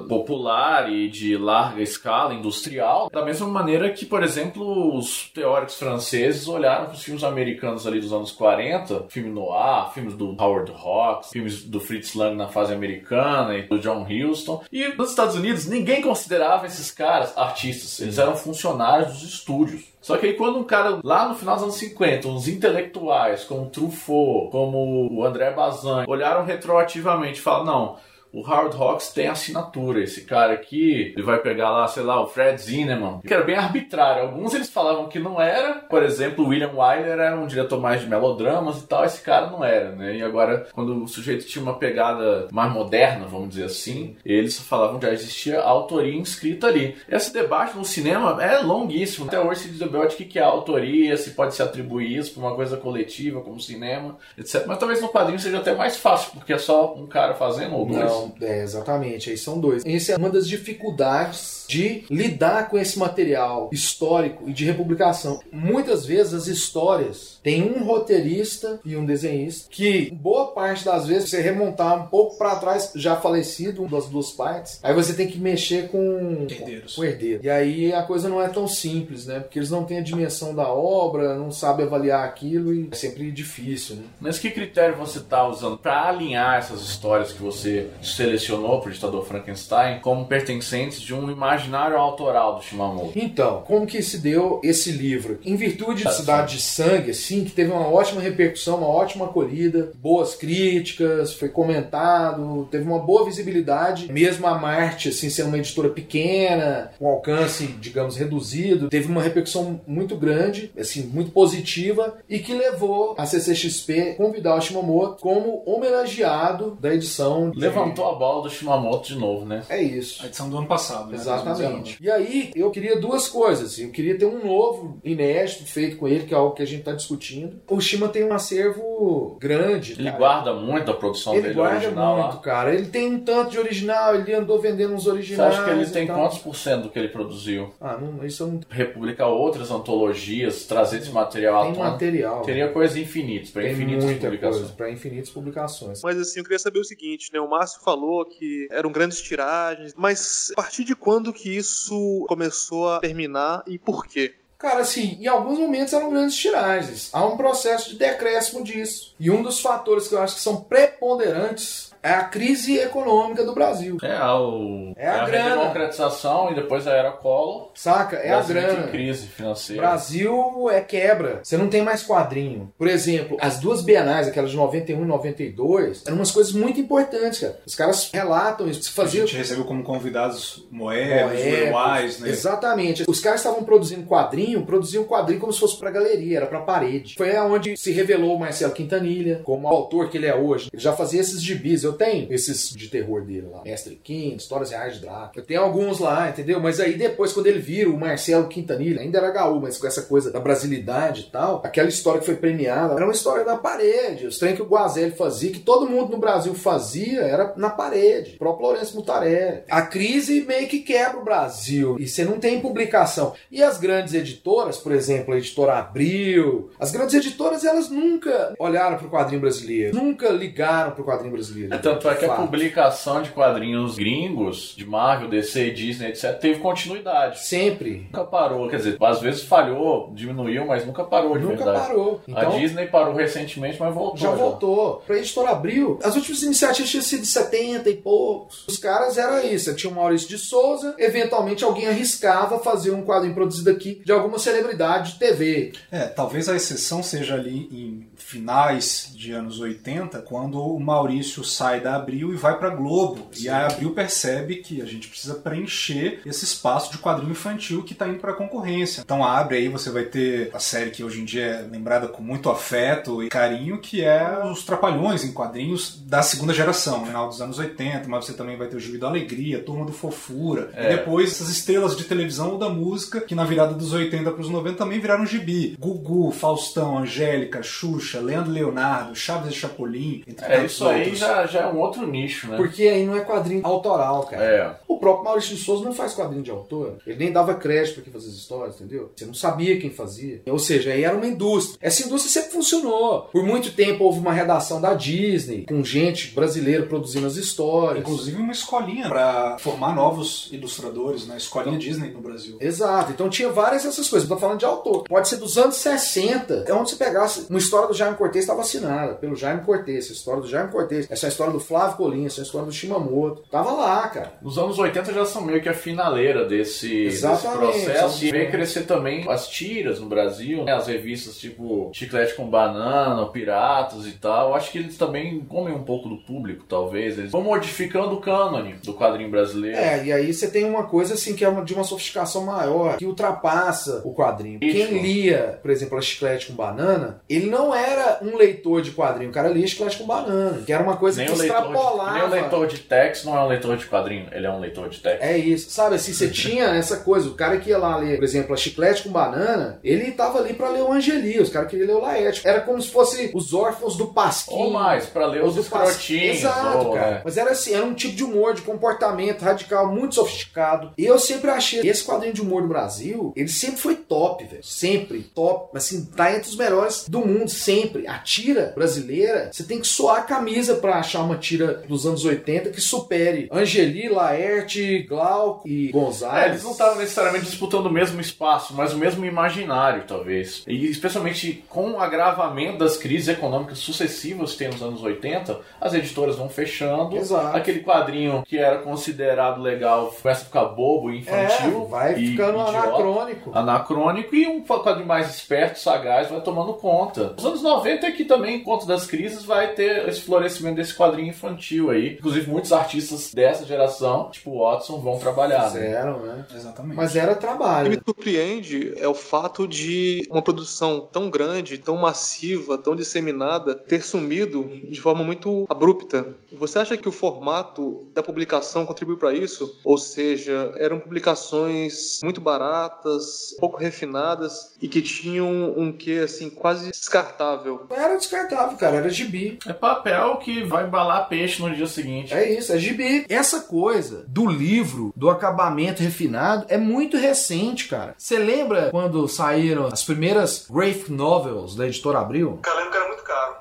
popular 0.07 0.91
e 0.91 1.09
de 1.09 1.37
larga 1.37 1.81
escala, 1.81 2.33
industrial, 2.33 3.09
da 3.11 3.23
mesma 3.23 3.47
maneira 3.47 3.91
que, 3.91 4.05
por 4.05 4.23
exemplo, 4.23 4.95
os 4.95 5.29
teóricos 5.33 5.75
franceses 5.75 6.47
olharam 6.47 6.85
para 6.85 6.95
os 6.95 7.03
filmes 7.03 7.23
americanos 7.23 7.85
ali 7.85 7.99
dos 7.99 8.13
anos 8.13 8.31
40, 8.31 9.05
filme 9.09 9.29
noir, 9.29 9.91
filmes 9.93 10.15
do 10.15 10.35
Howard 10.39 10.71
Hawks, 10.71 11.29
filmes 11.31 11.63
do 11.63 11.79
Fritz 11.79 12.15
Lang 12.15 12.35
na 12.35 12.47
fase 12.47 12.73
americana 12.73 13.55
e 13.57 13.63
do 13.63 13.79
John 13.79 14.05
Huston. 14.05 14.63
E 14.71 14.87
nos 14.89 15.09
Estados 15.09 15.35
Unidos 15.35 15.65
ninguém 15.67 16.01
considerava 16.01 16.65
esses 16.65 16.91
caras 16.91 17.37
artistas, 17.37 17.99
eles 17.99 18.17
eram 18.17 18.35
funcionários 18.35 19.13
dos 19.13 19.23
estúdios. 19.23 19.90
Só 20.01 20.17
que 20.17 20.25
aí 20.25 20.33
quando 20.33 20.57
um 20.57 20.63
cara, 20.63 20.99
lá 21.03 21.29
no 21.29 21.35
final 21.35 21.55
dos 21.55 21.63
anos 21.63 21.75
50, 21.75 22.27
uns 22.27 22.47
intelectuais 22.47 23.43
como 23.43 23.69
Truffaut, 23.69 24.49
como 24.51 25.13
o 25.13 25.23
André 25.23 25.51
Bazin, 25.51 26.05
olharam 26.07 26.43
retroativamente 26.43 27.39
e 27.39 27.43
falaram, 27.43 27.65
não, 27.65 27.95
o 28.33 28.39
Howard 28.39 28.75
Hawks 28.75 29.09
tem 29.09 29.27
assinatura. 29.27 30.03
Esse 30.03 30.21
cara 30.21 30.53
aqui, 30.53 31.13
ele 31.15 31.23
vai 31.23 31.39
pegar 31.39 31.69
lá, 31.71 31.87
sei 31.87 32.03
lá, 32.03 32.21
o 32.21 32.27
Fred 32.27 32.61
Zinnemann, 32.61 33.19
que 33.25 33.33
era 33.33 33.43
bem 33.43 33.55
arbitrário. 33.55 34.23
Alguns 34.23 34.53
eles 34.53 34.69
falavam 34.69 35.07
que 35.07 35.19
não 35.19 35.41
era. 35.41 35.75
Por 35.89 36.03
exemplo, 36.03 36.47
William 36.47 36.71
Wyler 36.73 37.19
era 37.19 37.35
um 37.35 37.47
diretor 37.47 37.79
mais 37.79 38.01
de 38.01 38.07
melodramas 38.07 38.81
e 38.81 38.87
tal. 38.87 39.03
Esse 39.05 39.21
cara 39.21 39.49
não 39.49 39.63
era, 39.63 39.91
né? 39.91 40.15
E 40.15 40.21
agora, 40.21 40.67
quando 40.73 41.03
o 41.03 41.07
sujeito 41.07 41.45
tinha 41.45 41.61
uma 41.61 41.75
pegada 41.77 42.47
mais 42.51 42.71
moderna, 42.71 43.25
vamos 43.25 43.49
dizer 43.49 43.65
assim, 43.65 44.15
eles 44.25 44.59
falavam 44.59 44.99
que 44.99 45.05
já 45.05 45.13
existia 45.13 45.61
autoria 45.61 46.15
inscrita 46.15 46.67
ali. 46.67 46.95
Esse 47.09 47.33
debate 47.33 47.77
no 47.77 47.85
cinema 47.85 48.41
é 48.41 48.59
longuíssimo. 48.59 49.27
Até 49.27 49.39
hoje 49.39 49.61
se 49.61 49.69
debate 49.69 50.15
o 50.15 50.27
que 50.27 50.39
é 50.39 50.41
autoria, 50.41 51.17
se 51.17 51.31
pode 51.31 51.55
se 51.55 51.61
atribuir 51.61 52.17
isso 52.17 52.33
para 52.33 52.43
uma 52.43 52.55
coisa 52.55 52.77
coletiva, 52.77 53.41
como 53.41 53.59
cinema, 53.59 54.17
etc. 54.37 54.65
Mas 54.65 54.77
talvez 54.77 55.01
no 55.01 55.09
quadrinho 55.09 55.39
seja 55.39 55.57
até 55.57 55.73
mais 55.73 55.97
fácil, 55.97 56.31
porque 56.33 56.53
é 56.53 56.57
só 56.57 56.93
um 56.93 57.07
cara 57.07 57.33
fazendo 57.33 57.75
ou 57.75 57.85
dois. 57.85 57.99
Não, 57.99 58.20
é, 58.41 58.63
exatamente, 58.63 59.29
aí 59.29 59.37
são 59.37 59.59
dois. 59.59 59.83
Essa 59.85 60.13
é 60.13 60.17
uma 60.17 60.29
das 60.29 60.47
dificuldades 60.47 61.65
de 61.67 62.03
lidar 62.09 62.69
com 62.69 62.77
esse 62.77 62.99
material 62.99 63.69
histórico 63.71 64.49
e 64.49 64.53
de 64.53 64.65
republicação. 64.65 65.39
Muitas 65.51 66.05
vezes 66.05 66.33
as 66.33 66.47
histórias 66.47 67.30
têm 67.43 67.63
um 67.63 67.83
roteirista 67.83 68.79
e 68.85 68.95
um 68.95 69.05
desenhista 69.05 69.69
que, 69.69 70.11
boa 70.11 70.47
parte 70.47 70.85
das 70.85 71.07
vezes, 71.07 71.29
você 71.29 71.41
remontar 71.41 72.03
um 72.03 72.07
pouco 72.07 72.37
para 72.37 72.55
trás, 72.55 72.91
já 72.95 73.15
falecido, 73.15 73.83
um 73.83 73.87
das 73.87 74.07
duas 74.07 74.31
partes, 74.31 74.79
aí 74.83 74.93
você 74.93 75.13
tem 75.13 75.27
que 75.27 75.39
mexer 75.39 75.89
com 75.89 76.47
Herdeiros. 76.49 76.95
com 76.95 77.03
herdeiro. 77.03 77.41
E 77.43 77.49
aí 77.49 77.93
a 77.93 78.03
coisa 78.03 78.29
não 78.29 78.41
é 78.41 78.47
tão 78.47 78.67
simples, 78.67 79.25
né? 79.25 79.39
Porque 79.39 79.59
eles 79.59 79.69
não 79.69 79.83
têm 79.83 79.97
a 79.99 80.01
dimensão 80.01 80.53
da 80.53 80.67
obra, 80.67 81.35
não 81.35 81.51
sabem 81.51 81.85
avaliar 81.85 82.25
aquilo 82.25 82.73
e 82.73 82.89
é 82.91 82.95
sempre 82.95 83.31
difícil, 83.31 83.95
né? 83.97 84.03
Mas 84.19 84.39
que 84.39 84.51
critério 84.51 84.95
você 84.95 85.19
está 85.19 85.47
usando 85.47 85.77
para 85.77 86.07
alinhar 86.07 86.57
essas 86.57 86.81
histórias 86.81 87.31
que 87.31 87.41
você 87.41 87.87
selecionou 88.01 88.79
para 88.79 88.89
o 88.89 88.93
ditador 88.93 89.25
Frankenstein 89.25 89.99
como 89.99 90.25
pertencentes 90.25 91.01
de 91.01 91.13
um 91.13 91.29
imaginário 91.31 91.97
autoral 91.97 92.55
do 92.55 92.63
Shimamoto? 92.63 93.11
Então, 93.15 93.63
como 93.65 93.85
que 93.87 94.01
se 94.01 94.17
deu 94.19 94.59
esse 94.63 94.91
livro? 94.91 95.39
Em 95.43 95.55
virtude 95.55 96.03
de 96.03 96.13
Cidade 96.13 96.55
de 96.55 96.61
Sangue, 96.61 97.13
assim, 97.31 97.43
que 97.45 97.51
teve 97.51 97.71
uma 97.71 97.87
ótima 97.87 98.21
repercussão, 98.21 98.77
uma 98.77 98.87
ótima 98.87 99.25
acolhida, 99.25 99.91
boas 99.95 100.35
críticas, 100.35 101.33
foi 101.33 101.49
comentado, 101.49 102.67
teve 102.69 102.83
uma 102.83 102.99
boa 102.99 103.25
visibilidade, 103.25 104.11
mesmo 104.11 104.45
a 104.47 104.57
Marte, 104.57 105.09
assim, 105.09 105.29
sendo 105.29 105.47
uma 105.47 105.57
editora 105.57 105.89
pequena, 105.89 106.91
com 106.99 107.07
alcance, 107.07 107.67
digamos, 107.79 108.15
reduzido, 108.17 108.89
teve 108.89 109.07
uma 109.07 109.21
repercussão 109.21 109.81
muito 109.87 110.15
grande, 110.15 110.71
assim, 110.77 111.03
muito 111.03 111.31
positiva, 111.31 112.17
e 112.29 112.39
que 112.39 112.53
levou 112.53 113.15
a 113.17 113.25
CCXP 113.25 114.15
convidar 114.17 114.55
o 114.55 114.61
Shimamoto 114.61 115.21
como 115.21 115.63
homenageado 115.65 116.77
da 116.79 116.93
edição. 116.93 117.51
de- 117.51 117.59
Levantou 117.59 118.09
a 118.09 118.15
bola 118.15 118.43
do 118.43 118.49
Shimamoto 118.49 119.07
de 119.07 119.15
novo, 119.15 119.45
né? 119.45 119.63
É 119.69 119.81
isso. 119.81 120.23
A 120.23 120.27
edição 120.27 120.49
do 120.49 120.57
ano 120.57 120.67
passado, 120.67 121.09
né? 121.11 121.15
Exatamente. 121.17 121.97
E 122.01 122.09
aí, 122.09 122.51
eu 122.55 122.69
queria 122.71 122.99
duas 122.99 123.27
coisas. 123.27 123.77
Eu 123.79 123.89
queria 123.89 124.17
ter 124.17 124.25
um 124.25 124.45
novo, 124.45 124.99
inédito, 125.03 125.65
feito 125.65 125.97
com 125.97 126.07
ele, 126.07 126.25
que 126.25 126.33
é 126.33 126.37
algo 126.37 126.55
que 126.55 126.61
a 126.61 126.65
gente 126.67 126.79
está 126.79 126.91
discutindo. 126.93 127.20
O 127.69 127.79
Shima 127.79 128.07
tem 128.09 128.23
um 128.23 128.33
acervo 128.33 129.37
grande. 129.39 129.93
Ele 129.93 130.05
cara. 130.05 130.17
guarda 130.17 130.53
muito 130.53 130.89
a 130.91 130.93
produção 130.93 131.33
Ele 131.33 131.43
dele 131.43 131.53
guarda 131.55 131.75
original 131.77 132.17
muito, 132.17 132.35
lá. 132.35 132.41
cara. 132.41 132.73
Ele 132.73 132.85
tem 132.87 133.13
um 133.13 133.19
tanto 133.19 133.51
de 133.51 133.59
original, 133.59 134.15
ele 134.15 134.33
andou 134.33 134.59
vendendo 134.59 134.93
uns 134.93 135.03
Você 135.03 135.09
originais. 135.11 135.53
acha 135.55 135.63
que 135.63 135.69
ele 135.69 135.85
tem 135.89 136.07
tal. 136.07 136.17
quantos 136.19 136.37
por 136.39 136.55
cento 136.55 136.83
do 136.83 136.89
que 136.89 136.99
ele 136.99 137.09
produziu? 137.09 137.73
Ah, 137.79 137.97
não, 137.97 138.25
isso 138.25 138.43
eu 138.43 138.47
não 138.47 138.59
Republicar 138.69 139.27
outras 139.27 139.69
antologias, 139.71 140.65
trazer 140.65 140.97
esse 140.99 141.11
material 141.11 141.71
tem 141.71 141.81
material. 141.81 142.41
Teria 142.41 142.67
coisas 142.69 142.97
infinitas, 142.97 143.49
para 143.51 143.69
infinitas 143.69 144.03
muita 144.05 144.21
publicações. 144.21 144.71
para 144.71 144.91
infinitas 144.91 145.29
publicações. 145.29 146.01
Mas 146.03 146.17
assim, 146.19 146.39
eu 146.39 146.43
queria 146.43 146.59
saber 146.59 146.79
o 146.79 146.83
seguinte, 146.83 147.29
né? 147.33 147.39
O 147.39 147.49
Márcio 147.49 147.81
falou 147.83 148.25
que 148.25 148.67
eram 148.71 148.91
grandes 148.91 149.21
tiragens, 149.21 149.93
mas 149.95 150.51
a 150.53 150.61
partir 150.61 150.83
de 150.83 150.95
quando 150.95 151.33
que 151.33 151.49
isso 151.55 152.25
começou 152.27 152.89
a 152.89 152.99
terminar 152.99 153.63
e 153.67 153.77
por 153.77 154.05
quê? 154.05 154.33
Cara, 154.61 154.81
assim, 154.81 155.17
em 155.19 155.25
alguns 155.25 155.57
momentos 155.57 155.91
eram 155.91 156.11
grandes 156.11 156.35
tiragens. 156.35 157.09
Há 157.11 157.25
um 157.25 157.35
processo 157.35 157.89
de 157.89 157.97
decréscimo 157.97 158.63
disso. 158.63 159.15
E 159.19 159.31
um 159.31 159.41
dos 159.41 159.59
fatores 159.59 160.07
que 160.07 160.13
eu 160.13 160.21
acho 160.21 160.35
que 160.35 160.41
são 160.41 160.57
preponderantes 160.57 161.90
É 162.03 162.09
a 162.11 162.23
crise 162.23 162.77
econômica 162.79 163.43
do 163.45 163.53
Brasil. 163.53 163.97
É, 164.01 164.23
o, 164.31 164.93
É 164.95 165.07
a 165.07 165.25
grana. 165.25 165.55
redemocratização 165.55 166.51
e 166.51 166.55
depois 166.55 166.87
a 166.87 166.91
era 166.93 167.11
Collor. 167.11 167.69
Saca? 167.75 168.17
É 168.17 168.29
a 168.29 168.37
Brasil 168.37 168.57
entra 168.57 168.73
grana. 168.73 168.87
crise 168.87 169.27
financeira. 169.27 169.81
Brasil 169.81 170.69
é 170.71 170.81
quebra. 170.81 171.39
Você 171.43 171.57
não 171.57 171.67
tem 171.67 171.81
mais 171.81 172.03
quadrinho. 172.03 172.71
Por 172.77 172.87
exemplo, 172.87 173.37
as 173.39 173.59
duas 173.59 173.81
bienais, 173.83 174.27
aquelas 174.27 174.51
de 174.51 174.57
91 174.57 175.01
e 175.01 175.05
92, 175.05 176.03
eram 176.05 176.15
umas 176.17 176.31
coisas 176.31 176.53
muito 176.53 176.79
importantes, 176.79 177.39
cara. 177.39 177.59
Os 177.65 177.75
caras 177.75 178.09
relatam 178.13 178.67
isso. 178.67 178.83
Se 178.83 178.89
A 178.89 178.93
fazia 178.93 179.21
gente 179.21 179.37
recebeu 179.37 179.65
como 179.65 179.83
convidados 179.83 180.65
Moebos, 180.71 181.39
Uruguais, 181.39 182.19
né? 182.19 182.29
Exatamente. 182.29 183.03
Os 183.07 183.19
caras 183.19 183.39
estavam 183.41 183.63
produzindo 183.63 184.05
quadrinho, 184.07 184.65
produziam 184.65 185.03
quadrinho 185.03 185.39
como 185.39 185.53
se 185.53 185.59
fosse 185.59 185.77
pra 185.77 185.91
galeria, 185.91 186.37
era 186.37 186.47
pra 186.47 186.61
parede. 186.61 187.15
Foi 187.17 187.35
aonde 187.35 187.77
se 187.77 187.91
revelou 187.91 188.35
o 188.35 188.39
Marcelo 188.39 188.73
Quintanilha, 188.73 189.41
como 189.43 189.67
autor 189.67 190.09
que 190.09 190.17
ele 190.17 190.27
é 190.27 190.35
hoje. 190.35 190.69
Ele 190.73 190.81
já 190.81 190.93
fazia 190.93 191.21
esses 191.21 191.41
gibis. 191.41 191.83
Eu 191.83 191.90
tenho 191.93 192.31
esses 192.31 192.69
de 192.69 192.87
terror 192.87 193.23
dele 193.23 193.47
lá. 193.51 193.63
Mestre 193.63 193.99
Quinto, 194.03 194.37
Histórias 194.37 194.71
Reais 194.71 194.95
de 194.95 195.01
Drácula. 195.01 195.31
Eu 195.35 195.43
tenho 195.43 195.61
alguns 195.61 195.99
lá, 195.99 196.29
entendeu? 196.29 196.59
Mas 196.59 196.79
aí 196.79 196.93
depois, 196.93 197.33
quando 197.33 197.47
ele 197.47 197.59
vira 197.59 197.89
o 197.89 197.99
Marcelo 197.99 198.47
Quintanilha, 198.47 199.01
ainda 199.01 199.17
era 199.17 199.31
gaú, 199.31 199.59
mas 199.59 199.77
com 199.77 199.87
essa 199.87 200.03
coisa 200.03 200.31
da 200.31 200.39
brasilidade 200.39 201.21
e 201.21 201.31
tal, 201.31 201.61
aquela 201.63 201.89
história 201.89 202.19
que 202.19 202.25
foi 202.25 202.35
premiada, 202.35 202.95
era 202.95 203.05
uma 203.05 203.13
história 203.13 203.43
da 203.43 203.57
parede. 203.57 204.27
Os 204.27 204.37
trem 204.37 204.55
que 204.55 204.61
o 204.61 204.67
Guazelli 204.67 205.11
fazia, 205.11 205.51
que 205.51 205.59
todo 205.59 205.89
mundo 205.89 206.11
no 206.11 206.17
Brasil 206.17 206.53
fazia, 206.53 207.21
era 207.21 207.53
na 207.55 207.69
parede. 207.69 208.37
O 208.39 208.61
Lourenço 208.61 208.95
Mutarelli. 208.95 209.63
A 209.69 209.81
crise 209.81 210.41
meio 210.41 210.67
que 210.67 210.79
quebra 210.79 211.19
o 211.19 211.23
Brasil. 211.23 211.97
E 211.99 212.07
você 212.07 212.23
não 212.23 212.39
tem 212.39 212.61
publicação. 212.61 213.33
E 213.51 213.63
as 213.63 213.79
grandes 213.79 214.13
editoras, 214.13 214.77
por 214.77 214.91
exemplo, 214.91 215.33
a 215.33 215.37
editora 215.37 215.79
Abril, 215.79 216.69
as 216.79 216.91
grandes 216.91 217.15
editoras, 217.15 217.63
elas 217.63 217.89
nunca 217.89 218.53
olharam 218.59 218.97
pro 218.97 219.09
quadrinho 219.09 219.41
brasileiro. 219.41 219.95
Nunca 219.95 220.29
ligaram 220.29 220.91
pro 220.91 221.03
quadrinho 221.03 221.33
brasileiro. 221.33 221.73
É, 221.89 221.93
tanto 221.93 222.09
é 222.09 222.15
que 222.15 222.25
a 222.25 222.29
Fato. 222.29 222.41
publicação 222.43 223.21
de 223.21 223.29
quadrinhos 223.31 223.95
gringos, 223.97 224.73
de 224.75 224.85
Marvel, 224.85 225.29
DC, 225.29 225.71
Disney, 225.71 226.09
etc., 226.09 226.37
teve 226.39 226.59
continuidade. 226.59 227.39
Sempre. 227.39 228.03
Nunca 228.05 228.23
parou, 228.23 228.69
quer 228.69 228.77
dizer, 228.77 228.97
às 229.01 229.19
vezes 229.21 229.43
falhou, 229.43 230.11
diminuiu, 230.13 230.65
mas 230.65 230.85
nunca 230.85 231.03
parou 231.03 231.37
de 231.37 231.43
Nunca 231.45 231.63
verdade. 231.63 231.87
parou. 231.87 232.21
A 232.27 232.31
Então, 232.31 232.59
Disney 232.59 232.87
parou 232.87 233.13
recentemente, 233.15 233.77
mas 233.79 233.93
voltou. 233.93 234.17
já 234.17 234.31
voltou. 234.31 235.03
Pra 235.05 235.17
editora 235.17 235.51
Abril, 235.51 235.99
as 236.03 236.15
últimas 236.15 236.41
iniciativas 236.43 236.89
tinham 236.89 237.03
sido 237.03 237.25
70 237.25 237.89
e 237.89 237.95
poucos. 237.97 238.65
Os 238.67 238.77
caras 238.77 239.17
era 239.17 239.45
isso. 239.45 239.73
Tinha 239.75 239.91
o 239.91 239.95
Maurício 239.95 240.27
de 240.27 240.37
Souza, 240.37 240.95
eventualmente 240.97 241.63
alguém 241.63 241.87
arriscava 241.87 242.59
fazer 242.59 242.91
um 242.91 243.03
quadrinho 243.03 243.33
produzido 243.33 243.69
aqui 243.69 244.01
de 244.05 244.11
alguma 244.11 244.37
celebridade 244.39 245.13
de 245.13 245.19
TV. 245.19 245.73
É, 245.91 246.01
talvez 246.05 246.47
a 246.49 246.55
exceção 246.55 247.01
seja 247.01 247.35
ali 247.35 247.67
em 247.71 248.07
finais 248.15 249.11
de 249.15 249.31
anos 249.31 249.59
80, 249.59 250.19
quando 250.21 250.59
o 250.61 250.79
Maurício 250.79 251.43
sai 251.43 251.70
da 251.79 251.95
Abril 251.95 252.33
e 252.33 252.35
vai 252.35 252.57
pra 252.57 252.69
Globo. 252.69 253.27
E 253.39 253.47
a 253.47 253.67
Abril 253.67 253.91
percebe 253.91 254.57
que 254.57 254.81
a 254.81 254.85
gente 254.85 255.07
precisa 255.07 255.35
preencher 255.35 256.21
esse 256.25 256.43
espaço 256.45 256.91
de 256.91 256.97
quadrinho 256.97 257.31
infantil 257.31 257.83
que 257.83 257.93
tá 257.95 258.07
indo 258.07 258.19
pra 258.19 258.33
concorrência. 258.33 259.01
Então 259.01 259.23
abre 259.23 259.57
aí, 259.57 259.67
você 259.69 259.89
vai 259.89 260.03
ter 260.03 260.49
a 260.53 260.59
série 260.59 260.91
que 260.91 261.03
hoje 261.03 261.21
em 261.21 261.25
dia 261.25 261.45
é 261.45 261.61
lembrada 261.69 262.07
com 262.07 262.21
muito 262.21 262.49
afeto 262.49 263.23
e 263.23 263.29
carinho, 263.29 263.77
que 263.79 264.03
é 264.03 264.43
os 264.45 264.63
Trapalhões 264.63 265.23
em 265.23 265.31
quadrinhos 265.31 266.01
da 266.05 266.21
segunda 266.21 266.53
geração, 266.53 267.05
final 267.05 267.27
dos 267.27 267.41
anos 267.41 267.59
80, 267.59 268.07
mas 268.07 268.25
você 268.25 268.33
também 268.33 268.57
vai 268.57 268.67
ter 268.67 268.77
o 268.77 268.79
Juiz 268.79 268.99
da 268.99 269.07
Alegria, 269.07 269.59
Turma 269.59 269.85
do 269.85 269.91
Fofura. 269.93 270.69
É. 270.73 270.85
E 270.85 270.97
depois 270.97 271.31
essas 271.31 271.49
estrelas 271.49 271.95
de 271.95 272.03
televisão 272.05 272.51
ou 272.51 272.57
da 272.57 272.69
música, 272.69 273.21
que 273.21 273.35
na 273.35 273.43
virada 273.43 273.73
dos 273.73 273.93
80 273.93 274.31
pros 274.31 274.49
90 274.49 274.77
também 274.77 274.99
viraram 274.99 275.25
gibi. 275.25 275.75
Gugu, 275.79 276.31
Faustão, 276.31 276.97
Angélica, 276.97 277.61
Xuxa, 277.61 278.19
Leandro 278.19 278.51
Leonardo, 278.51 279.15
Chaves 279.15 279.51
e 279.53 279.55
Chapolin, 279.55 280.23
entre 280.27 280.45
É, 280.45 280.57
tantos 280.57 280.71
isso 280.73 280.87
aí 280.87 280.99
outros. 281.01 281.19
já, 281.19 281.45
já 281.45 281.60
é 281.61 281.67
um 281.67 281.79
outro 281.79 282.05
nicho, 282.05 282.47
né? 282.47 282.57
Porque 282.57 282.83
aí 282.83 283.05
não 283.05 283.15
é 283.15 283.21
quadrinho 283.21 283.65
autoral, 283.65 284.23
cara. 284.23 284.43
É. 284.43 284.75
O 284.87 284.97
próprio 284.97 285.25
Maurício 285.25 285.55
de 285.55 285.61
Souza 285.61 285.83
não 285.83 285.93
faz 285.93 286.13
quadrinho 286.13 286.43
de 286.43 286.51
autor. 286.51 286.97
Ele 287.05 287.17
nem 287.17 287.31
dava 287.31 287.53
crédito 287.53 287.95
pra 287.95 288.03
quem 288.03 288.13
fazia 288.13 288.29
as 288.29 288.35
histórias, 288.35 288.75
entendeu? 288.75 289.11
Você 289.15 289.25
não 289.25 289.33
sabia 289.33 289.79
quem 289.79 289.89
fazia. 289.89 290.41
Ou 290.47 290.59
seja, 290.59 290.91
aí 290.91 291.03
era 291.03 291.15
uma 291.15 291.25
indústria. 291.25 291.77
Essa 291.81 292.03
indústria 292.03 292.31
sempre 292.31 292.51
funcionou. 292.51 293.23
Por 293.31 293.43
muito 293.43 293.73
tempo 293.73 294.03
houve 294.03 294.19
uma 294.19 294.33
redação 294.33 294.81
da 294.81 294.93
Disney, 294.93 295.65
com 295.65 295.83
gente 295.83 296.33
brasileira 296.33 296.85
produzindo 296.85 297.27
as 297.27 297.35
histórias. 297.35 298.03
Inclusive 298.03 298.37
uma 298.37 298.51
escolinha 298.51 299.07
pra 299.07 299.57
formar 299.59 299.95
novos 299.95 300.49
ilustradores, 300.51 301.27
né? 301.27 301.37
Escolinha 301.37 301.77
Disney 301.77 302.11
no 302.11 302.21
Brasil. 302.21 302.57
Exato, 302.59 303.11
então 303.11 303.29
tinha 303.29 303.49
várias 303.49 303.83
dessas 303.83 304.07
coisas. 304.07 304.27
Não 304.27 304.35
tô 304.35 304.41
falando 304.41 304.59
de 304.59 304.65
autor. 304.65 305.03
Pode 305.03 305.27
ser 305.27 305.37
dos 305.37 305.57
anos 305.57 305.75
60. 305.75 306.65
É 306.67 306.73
onde 306.73 306.89
você 306.89 306.95
pegasse. 306.95 307.45
Uma 307.49 307.59
história 307.59 307.87
do 307.87 307.93
Jaime 307.93 308.17
Cortez 308.17 308.43
estava 308.43 308.61
assinada 308.61 309.15
pelo 309.15 309.35
Jaime 309.35 309.61
Cortez. 309.61 310.05
Essa 310.05 310.13
história 310.13 310.41
do 310.41 310.47
Jaime 310.47 310.71
Cortez. 310.71 311.07
Essa 311.09 311.27
é 311.27 311.29
do 311.51 311.59
Flávio 311.59 311.97
Colinha. 311.97 312.27
É 312.27 312.39
a 312.39 312.43
história 312.43 312.65
do 312.67 312.71
Shimamoto. 312.73 313.43
Tava 313.49 313.71
lá, 313.71 314.07
cara. 314.07 314.33
Nos 314.41 314.57
anos 314.57 314.77
80 314.79 315.13
já 315.13 315.25
são 315.25 315.41
meio 315.43 315.61
que 315.61 315.69
a 315.69 315.73
finaleira 315.73 316.45
desse, 316.45 317.05
desse 317.05 317.21
processo. 317.57 318.25
E 318.25 318.31
veio 318.31 318.51
crescer 318.51 318.81
também 318.83 319.25
as 319.29 319.47
tiras 319.47 319.99
no 319.99 320.07
Brasil, 320.07 320.63
né? 320.63 320.73
as 320.73 320.87
revistas 320.87 321.37
tipo 321.37 321.89
Chiclete 321.93 322.35
com 322.35 322.45
Banana, 322.49 323.25
Piratas 323.27 324.05
e 324.05 324.11
tal. 324.13 324.53
Acho 324.53 324.71
que 324.71 324.77
eles 324.77 324.97
também 324.97 325.39
comem 325.41 325.73
um 325.73 325.83
pouco 325.83 326.07
do 326.09 326.17
público, 326.17 326.65
talvez. 326.67 327.17
Eles 327.17 327.31
vão 327.31 327.41
modificando 327.41 328.13
o 328.15 328.21
cânone 328.21 328.73
do 328.83 328.93
quadrinho 328.93 329.29
brasileiro. 329.29 329.77
É, 329.77 330.03
e 330.05 330.11
aí 330.13 330.33
você 330.33 330.49
tem 330.49 330.63
uma 330.65 330.83
coisa 330.83 331.13
assim 331.13 331.35
que 331.35 331.43
é 331.43 331.49
uma- 331.49 331.63
de 331.63 331.73
uma 331.73 331.83
sofisticação 331.83 332.45
maior, 332.45 332.97
que 332.97 333.05
ultrapassa 333.05 334.01
o 334.05 334.13
quadrinho. 334.13 334.59
Isso. 334.61 334.87
Quem 334.87 335.01
lia, 335.01 335.59
por 335.61 335.71
exemplo, 335.71 335.97
a 335.97 336.01
Chiclete 336.01 336.47
com 336.47 336.53
Banana, 336.53 337.21
ele 337.29 337.47
não 337.49 337.73
era 337.73 338.19
um 338.21 338.35
leitor 338.37 338.81
de 338.81 338.91
quadrinho, 338.91 339.29
o 339.29 339.33
cara 339.33 339.49
lia 339.49 339.65
Chiclete 339.67 339.97
com 339.97 340.05
Banana, 340.05 340.61
que 340.65 340.71
era 340.73 340.83
uma 340.83 340.97
coisa 340.97 341.17
Nem 341.21 341.27
que 341.27 341.33
extrapolava. 341.45 342.13
nem 342.13 342.23
o 342.23 342.29
leitor 342.29 342.67
de 342.67 342.79
text 342.79 343.25
não 343.25 343.37
é 343.37 343.43
um 343.43 343.47
leitor 343.47 343.77
de 343.77 343.85
quadrinho, 343.85 344.27
ele 344.31 344.45
é 344.45 344.51
um 344.51 344.59
leitor 344.59 344.89
de 344.89 344.99
text. 344.99 345.23
É 345.23 345.37
isso, 345.37 345.69
sabe 345.69 345.95
assim, 345.95 346.13
você 346.13 346.29
tinha 346.31 346.65
essa 346.65 346.97
coisa, 346.97 347.29
o 347.29 347.33
cara 347.33 347.57
que 347.57 347.69
ia 347.69 347.77
lá 347.77 347.97
ler, 347.97 348.17
por 348.17 348.23
exemplo, 348.23 348.53
a 348.53 348.57
Chiclete 348.57 349.03
com 349.03 349.09
Banana, 349.09 349.79
ele 349.83 350.11
tava 350.11 350.39
ali 350.39 350.53
pra 350.53 350.69
ler 350.69 350.81
o 350.81 350.91
Angeli, 350.91 351.39
os 351.39 351.49
caras 351.49 351.69
queriam 351.69 351.87
ler 351.87 351.95
o 351.95 352.01
Laerte. 352.01 352.47
Era 352.47 352.61
como 352.61 352.81
se 352.81 352.89
fosse 352.89 353.31
os 353.33 353.53
órfãos 353.53 353.95
do 353.95 354.07
Pasquim. 354.07 354.53
Ou 354.53 354.71
mais, 354.71 355.05
pra 355.05 355.25
ler 355.25 355.43
os 355.43 355.55
do 355.55 355.63
Pasquim. 355.63 356.15
escrotinhos. 356.15 356.37
Exato, 356.37 356.87
ou, 356.87 356.93
cara. 356.93 357.17
é. 357.17 357.21
Mas 357.23 357.37
era 357.37 357.51
assim, 357.51 357.73
era 357.73 357.85
um 357.85 357.93
tipo 357.93 358.15
de 358.15 358.23
humor, 358.23 358.53
de 358.53 358.61
comportamento 358.61 359.41
radical, 359.41 359.87
muito 359.93 360.15
sofisticado. 360.15 360.91
E 360.97 361.05
eu 361.05 361.19
sempre 361.19 361.49
achei 361.51 361.81
esse 361.81 362.03
quadrinho 362.03 362.33
de 362.33 362.41
humor 362.41 362.61
no 362.61 362.67
Brasil, 362.67 363.33
ele 363.35 363.49
sempre 363.49 363.79
foi 363.79 363.95
top, 363.95 364.43
velho. 364.45 364.63
Sempre 364.63 365.23
top. 365.23 365.75
Assim, 365.75 366.05
tá 366.05 366.33
entre 366.33 366.49
os 366.49 366.55
melhores 366.55 367.07
do 367.07 367.25
mundo, 367.25 367.49
sempre. 367.49 368.07
A 368.07 368.19
tira 368.19 368.71
brasileira, 368.75 369.49
você 369.51 369.63
tem 369.63 369.79
que 369.79 369.87
suar 369.87 370.19
a 370.19 370.23
camisa 370.23 370.75
pra 370.75 370.97
achar 370.97 371.20
uma 371.21 371.37
tira 371.37 371.83
dos 371.87 372.05
anos 372.05 372.23
80 372.25 372.69
que 372.71 372.81
supere 372.81 373.47
Angeli, 373.51 374.09
Laerte, 374.09 374.99
Glauco 375.07 375.67
e 375.67 375.89
É, 375.89 375.91
Gonzalez. 375.91 376.45
eles 376.51 376.63
não 376.63 376.71
estavam 376.71 376.97
necessariamente 376.97 377.45
disputando 377.45 377.85
o 377.87 377.91
mesmo 377.91 378.19
espaço, 378.21 378.73
mas 378.75 378.93
o 378.93 378.97
mesmo 378.97 379.25
imaginário, 379.25 380.03
talvez. 380.07 380.63
E 380.67 380.85
especialmente 380.89 381.63
com 381.69 381.91
o 381.91 381.99
agravamento 381.99 382.77
das 382.79 382.97
crises 382.97 383.27
econômicas 383.27 383.79
sucessivas 383.79 384.51
que 384.53 384.59
tem 384.59 384.69
nos 384.69 384.81
anos 384.81 385.01
80, 385.03 385.59
as 385.79 385.93
editoras 385.93 386.35
vão 386.35 386.49
fechando. 386.49 387.17
Exato. 387.17 387.55
Aquele 387.57 387.79
quadrinho 387.81 388.43
que 388.47 388.57
era 388.57 388.79
considerado 388.79 389.61
legal 389.61 390.13
começa 390.21 390.41
a 390.41 390.45
ficar 390.45 390.65
bobo 390.65 391.11
e 391.11 391.19
infantil. 391.19 391.83
É, 391.85 391.89
vai 391.89 392.19
e 392.19 392.27
ficando 392.31 392.59
idiota. 392.59 392.77
anacrônico. 392.77 393.51
Anacrônico 393.53 394.35
e 394.35 394.47
um 394.47 394.61
quadrinho 394.63 395.07
mais 395.07 395.29
esperto, 395.33 395.79
sagaz, 395.79 396.29
vai 396.29 396.41
tomando 396.41 396.73
conta. 396.73 397.33
Os 397.37 397.45
anos 397.45 397.61
90 397.61 398.07
é 398.07 398.11
que 398.11 398.25
também, 398.25 398.55
em 398.57 398.63
conta 398.63 398.85
das 398.85 399.05
crises, 399.05 399.43
vai 399.43 399.73
ter 399.73 400.07
esse 400.07 400.21
florescimento 400.21 400.75
desse 400.75 400.93
quadrinho 400.95 401.10
infantil 401.19 401.89
aí. 401.89 402.13
Inclusive, 402.13 402.49
muitos 402.49 402.71
artistas 402.71 403.33
dessa 403.33 403.65
geração, 403.65 404.29
tipo 404.31 404.59
Watson, 404.59 404.99
vão 404.99 405.19
trabalhar. 405.19 405.63
né? 405.63 405.69
Fizeram, 405.81 406.19
né? 406.21 406.45
Exatamente. 406.53 406.95
Mas 406.95 407.15
era 407.15 407.31
O 407.33 407.35
que 407.35 407.41
me 407.45 407.47
trabalho. 407.49 408.01
surpreende 408.05 408.93
é 408.97 409.07
o 409.07 409.13
fato 409.13 409.67
de 409.67 410.27
uma 410.29 410.41
produção 410.41 411.07
tão 411.11 411.29
grande, 411.29 411.77
tão 411.77 411.97
massiva, 411.97 412.77
tão 412.77 412.95
disseminada 412.95 413.75
ter 413.75 414.01
sumido 414.03 414.63
de 414.89 414.99
forma 414.99 415.23
muito 415.23 415.65
abrupta. 415.69 416.35
Você 416.53 416.79
acha 416.79 416.97
que 416.97 417.07
o 417.07 417.11
formato 417.11 418.07
da 418.13 418.21
publicação 418.23 418.85
contribuiu 418.85 419.17
para 419.17 419.33
isso? 419.33 419.79
Ou 419.83 419.97
seja, 419.97 420.73
eram 420.77 420.99
publicações 420.99 422.19
muito 422.23 422.39
baratas, 422.41 423.55
pouco 423.59 423.77
refinadas 423.77 424.73
e 424.81 424.87
que 424.87 425.01
tinham 425.01 425.73
um 425.77 425.91
quê 425.91 426.21
assim 426.23 426.49
quase 426.49 426.89
descartável. 426.91 427.85
Era 427.89 428.15
descartável, 428.17 428.77
cara. 428.77 428.97
Era 428.97 429.09
gibi. 429.09 429.59
É 429.67 429.73
papel 429.73 430.37
que 430.37 430.63
vai 430.63 430.87
embalar 431.01 431.27
peixe 431.27 431.61
no 431.61 431.73
dia 431.73 431.87
seguinte. 431.87 432.33
É 432.33 432.57
isso, 432.57 432.71
é 432.71 432.77
gibi. 432.77 433.25
Essa 433.27 433.61
coisa 433.61 434.23
do 434.27 434.45
livro, 434.45 435.11
do 435.15 435.29
acabamento 435.29 436.03
refinado, 436.03 436.65
é 436.69 436.77
muito 436.77 437.17
recente, 437.17 437.87
cara. 437.87 438.13
Você 438.17 438.37
lembra 438.37 438.89
quando 438.91 439.27
saíram 439.27 439.87
as 439.87 440.03
primeiras 440.03 440.67
graphic 440.69 441.11
novels 441.11 441.75
da 441.75 441.87
editora 441.87 442.19
Abril? 442.19 442.59
Eu 442.65 442.75
lembro 442.75 442.91
que. 442.91 443.00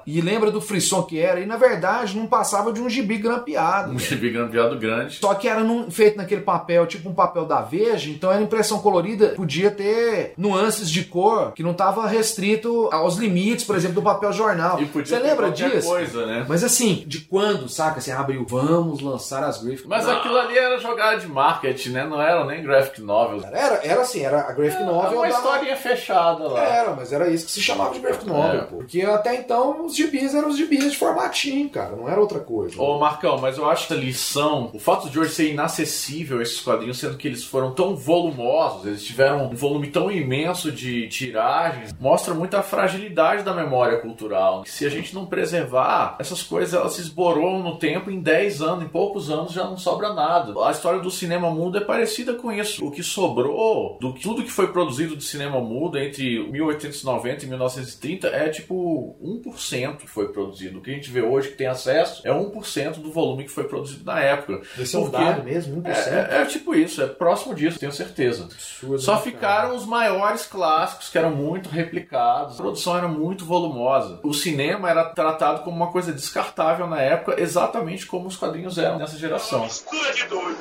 E 0.07 0.21
lembra 0.21 0.51
do 0.51 0.61
frisson 0.61 1.03
que 1.03 1.19
era, 1.19 1.41
e 1.41 1.47
na 1.47 1.57
verdade 1.57 2.17
não 2.17 2.27
passava 2.27 2.73
de 2.73 2.81
um 2.81 2.89
gibi 2.89 3.17
grampeado. 3.19 3.93
Um 3.93 3.99
gibi 3.99 4.31
grampeado 4.31 4.79
grande. 4.79 5.17
Só 5.17 5.35
que 5.35 5.49
era 5.49 5.61
num, 5.63 5.91
feito 5.91 6.17
naquele 6.17 6.41
papel, 6.43 6.87
tipo 6.87 7.09
um 7.09 7.15
papel 7.15 7.45
da 7.45 7.61
Veja, 7.61 8.11
então 8.11 8.31
era 8.33 8.43
impressão 8.43 8.79
colorida, 8.81 9.29
podia 9.37 9.71
ter 9.71 10.33
nuances 10.37 10.91
de 10.91 11.05
cor 11.05 11.53
que 11.53 11.63
não 11.63 11.73
estava 11.73 12.07
restrito 12.07 12.89
aos 12.93 13.17
limites, 13.17 13.65
por 13.65 13.77
exemplo, 13.77 13.97
do 13.97 14.03
papel 14.03 14.33
jornal. 14.33 14.79
Você 14.93 15.19
lembra 15.19 15.51
disso? 15.51 15.89
coisa, 15.89 16.27
né? 16.27 16.45
Mas 16.49 16.65
assim, 16.65 17.05
de 17.07 17.21
quando, 17.21 17.69
saca? 17.69 18.01
Você 18.01 18.11
abriu, 18.13 18.45
vamos 18.49 19.01
lançar 19.01 19.43
as 19.45 19.63
Griffith. 19.63 19.87
Mas 19.89 20.09
aquilo 20.09 20.37
ali 20.39 20.57
era 20.57 20.79
jogada 20.79 21.19
de 21.19 21.27
marketing, 21.29 21.91
né? 21.91 22.05
Não 22.07 22.21
era 22.21 22.45
nem 22.45 22.63
graphic 22.63 23.01
novel. 23.01 23.41
Era, 23.53 23.81
era 23.85 24.01
assim, 24.03 24.21
era 24.23 24.41
a 24.41 24.53
Graphic 24.53 24.83
Era 24.83 24.87
Novel 24.93 25.19
uma 25.19 25.29
da- 25.29 25.35
historinha 25.35 25.77
fechada 25.77 26.45
lá. 26.49 26.63
Era, 26.65 26.91
mas 26.95 27.13
era 27.13 27.29
isso 27.29 27.47
que 27.47 27.53
se 27.53 27.61
chamava 27.63 27.93
de 27.95 28.01
graphic 28.01 28.27
novel, 28.27 28.61
É. 28.61 28.65
pô. 28.65 28.77
Porque 28.79 29.03
até 29.03 29.35
então 29.37 29.89
os 29.91 29.97
gibis 29.97 30.35
eram 30.35 30.49
os 30.49 30.57
gibis 30.57 30.91
de 30.91 30.97
formatinho, 30.97 31.69
cara. 31.69 31.97
Não 31.97 32.09
era 32.09 32.21
outra 32.21 32.39
coisa. 32.39 32.81
Ô 32.81 32.99
Marcão, 32.99 33.39
mas 33.39 33.59
eu 33.59 33.69
acho 33.69 33.89
que 33.89 33.93
a 33.93 33.97
lição, 33.97 34.71
o 34.73 34.79
fato 34.79 35.11
de 35.11 35.19
hoje 35.19 35.33
ser 35.33 35.51
inacessível 35.51 36.41
esses 36.41 36.61
quadrinhos, 36.61 36.99
sendo 36.99 37.17
que 37.17 37.27
eles 37.27 37.45
foram 37.45 37.73
tão 37.73 37.97
volumosos, 37.97 38.87
eles 38.87 39.05
tiveram 39.05 39.51
um 39.51 39.55
volume 39.55 39.89
tão 39.89 40.11
imenso 40.11 40.71
de 40.71 41.09
tiragens, 41.09 41.95
mostra 41.99 42.33
muito 42.35 42.57
a 42.57 42.63
fragilidade 42.63 43.43
da 43.43 43.53
memória 43.53 43.99
cultural. 43.99 44.65
Se 44.67 44.87
a 44.87 44.89
gente 44.89 45.15
não 45.15 45.27
preservar, 45.27 46.17
essas 46.19 46.43
coisas 46.43 46.75
elas 46.75 46.93
se 46.93 47.01
esboroam 47.01 47.63
no 47.63 47.77
tempo, 47.77 48.11
em 48.11 48.21
10 48.21 48.63
anos, 48.63 48.85
em 48.85 48.89
poucos 48.89 49.31
anos 49.31 49.53
já 49.53 49.65
não 49.65 49.77
sobra 49.77 50.13
nada. 50.13 50.55
A 50.65 50.71
história 50.71 51.01
do 51.01 51.11
cinema 51.11 51.51
mudo 51.51 51.79
é 51.79 51.81
parecida 51.81 52.35
com 52.35 52.53
isso. 52.53 52.85
O 52.85 52.91
que 52.91 53.03
sobrou 53.03 53.99
do 54.01 54.13
tudo 54.13 54.45
que 54.45 54.51
foi 54.51 54.69
produzido 54.69 55.17
de 55.17 55.25
cinema 55.25 55.61
mudo 55.61 55.99
entre 55.99 56.39
1890 56.51 57.45
e 57.45 57.49
1930 57.49 58.29
é 58.29 58.49
tipo 58.49 59.17
1% 59.23 59.80
que 59.97 60.07
foi 60.07 60.29
produzido. 60.33 60.79
O 60.79 60.83
que 60.83 60.91
a 60.91 60.95
gente 60.95 61.11
vê 61.11 61.23
hoje 61.23 61.49
que 61.49 61.57
tem 61.57 61.67
acesso 61.67 62.27
é 62.27 62.31
1% 62.31 62.95
do 62.95 63.11
volume 63.11 63.45
que 63.45 63.51
foi 63.51 63.65
produzido 63.65 64.05
na 64.05 64.21
época. 64.21 64.61
Esse 64.79 64.97
é 64.97 64.99
um 64.99 65.09
dado 65.11 65.43
mesmo, 65.43 65.83
1%. 65.83 65.87
é, 65.87 66.39
é, 66.39 66.43
é 66.43 66.45
tipo 66.45 66.75
isso, 66.75 67.03
é 67.03 67.07
próximo 67.07 67.55
disso, 67.55 67.79
tenho 67.79 67.93
certeza. 67.93 68.45
Absurdo, 68.45 68.99
Só 68.99 69.17
né, 69.17 69.23
ficaram 69.23 69.75
os 69.75 69.85
maiores 69.87 70.47
clássicos 70.47 71.09
que 71.09 71.19
eram 71.19 71.31
muito 71.31 71.69
replicados, 71.69 72.59
a 72.59 72.63
produção 72.63 72.97
era 72.97 73.09
muito 73.09 73.45
volumosa. 73.45 74.21
O 74.23 74.33
cinema 74.33 74.91
era 74.91 75.05
tratado 75.05 75.63
como 75.63 75.77
uma 75.77 75.91
coisa 75.91 76.13
descartável 76.13 76.87
na 76.87 77.01
época, 77.01 77.41
exatamente 77.41 78.07
como 78.07 78.29
os 78.29 78.37
quadrinhos 78.37 78.79
eram 78.79 78.99
nessa 78.99 79.17
geração. 79.19 79.65
mistura 79.65 80.13
de 80.13 80.25
doido. 80.27 80.59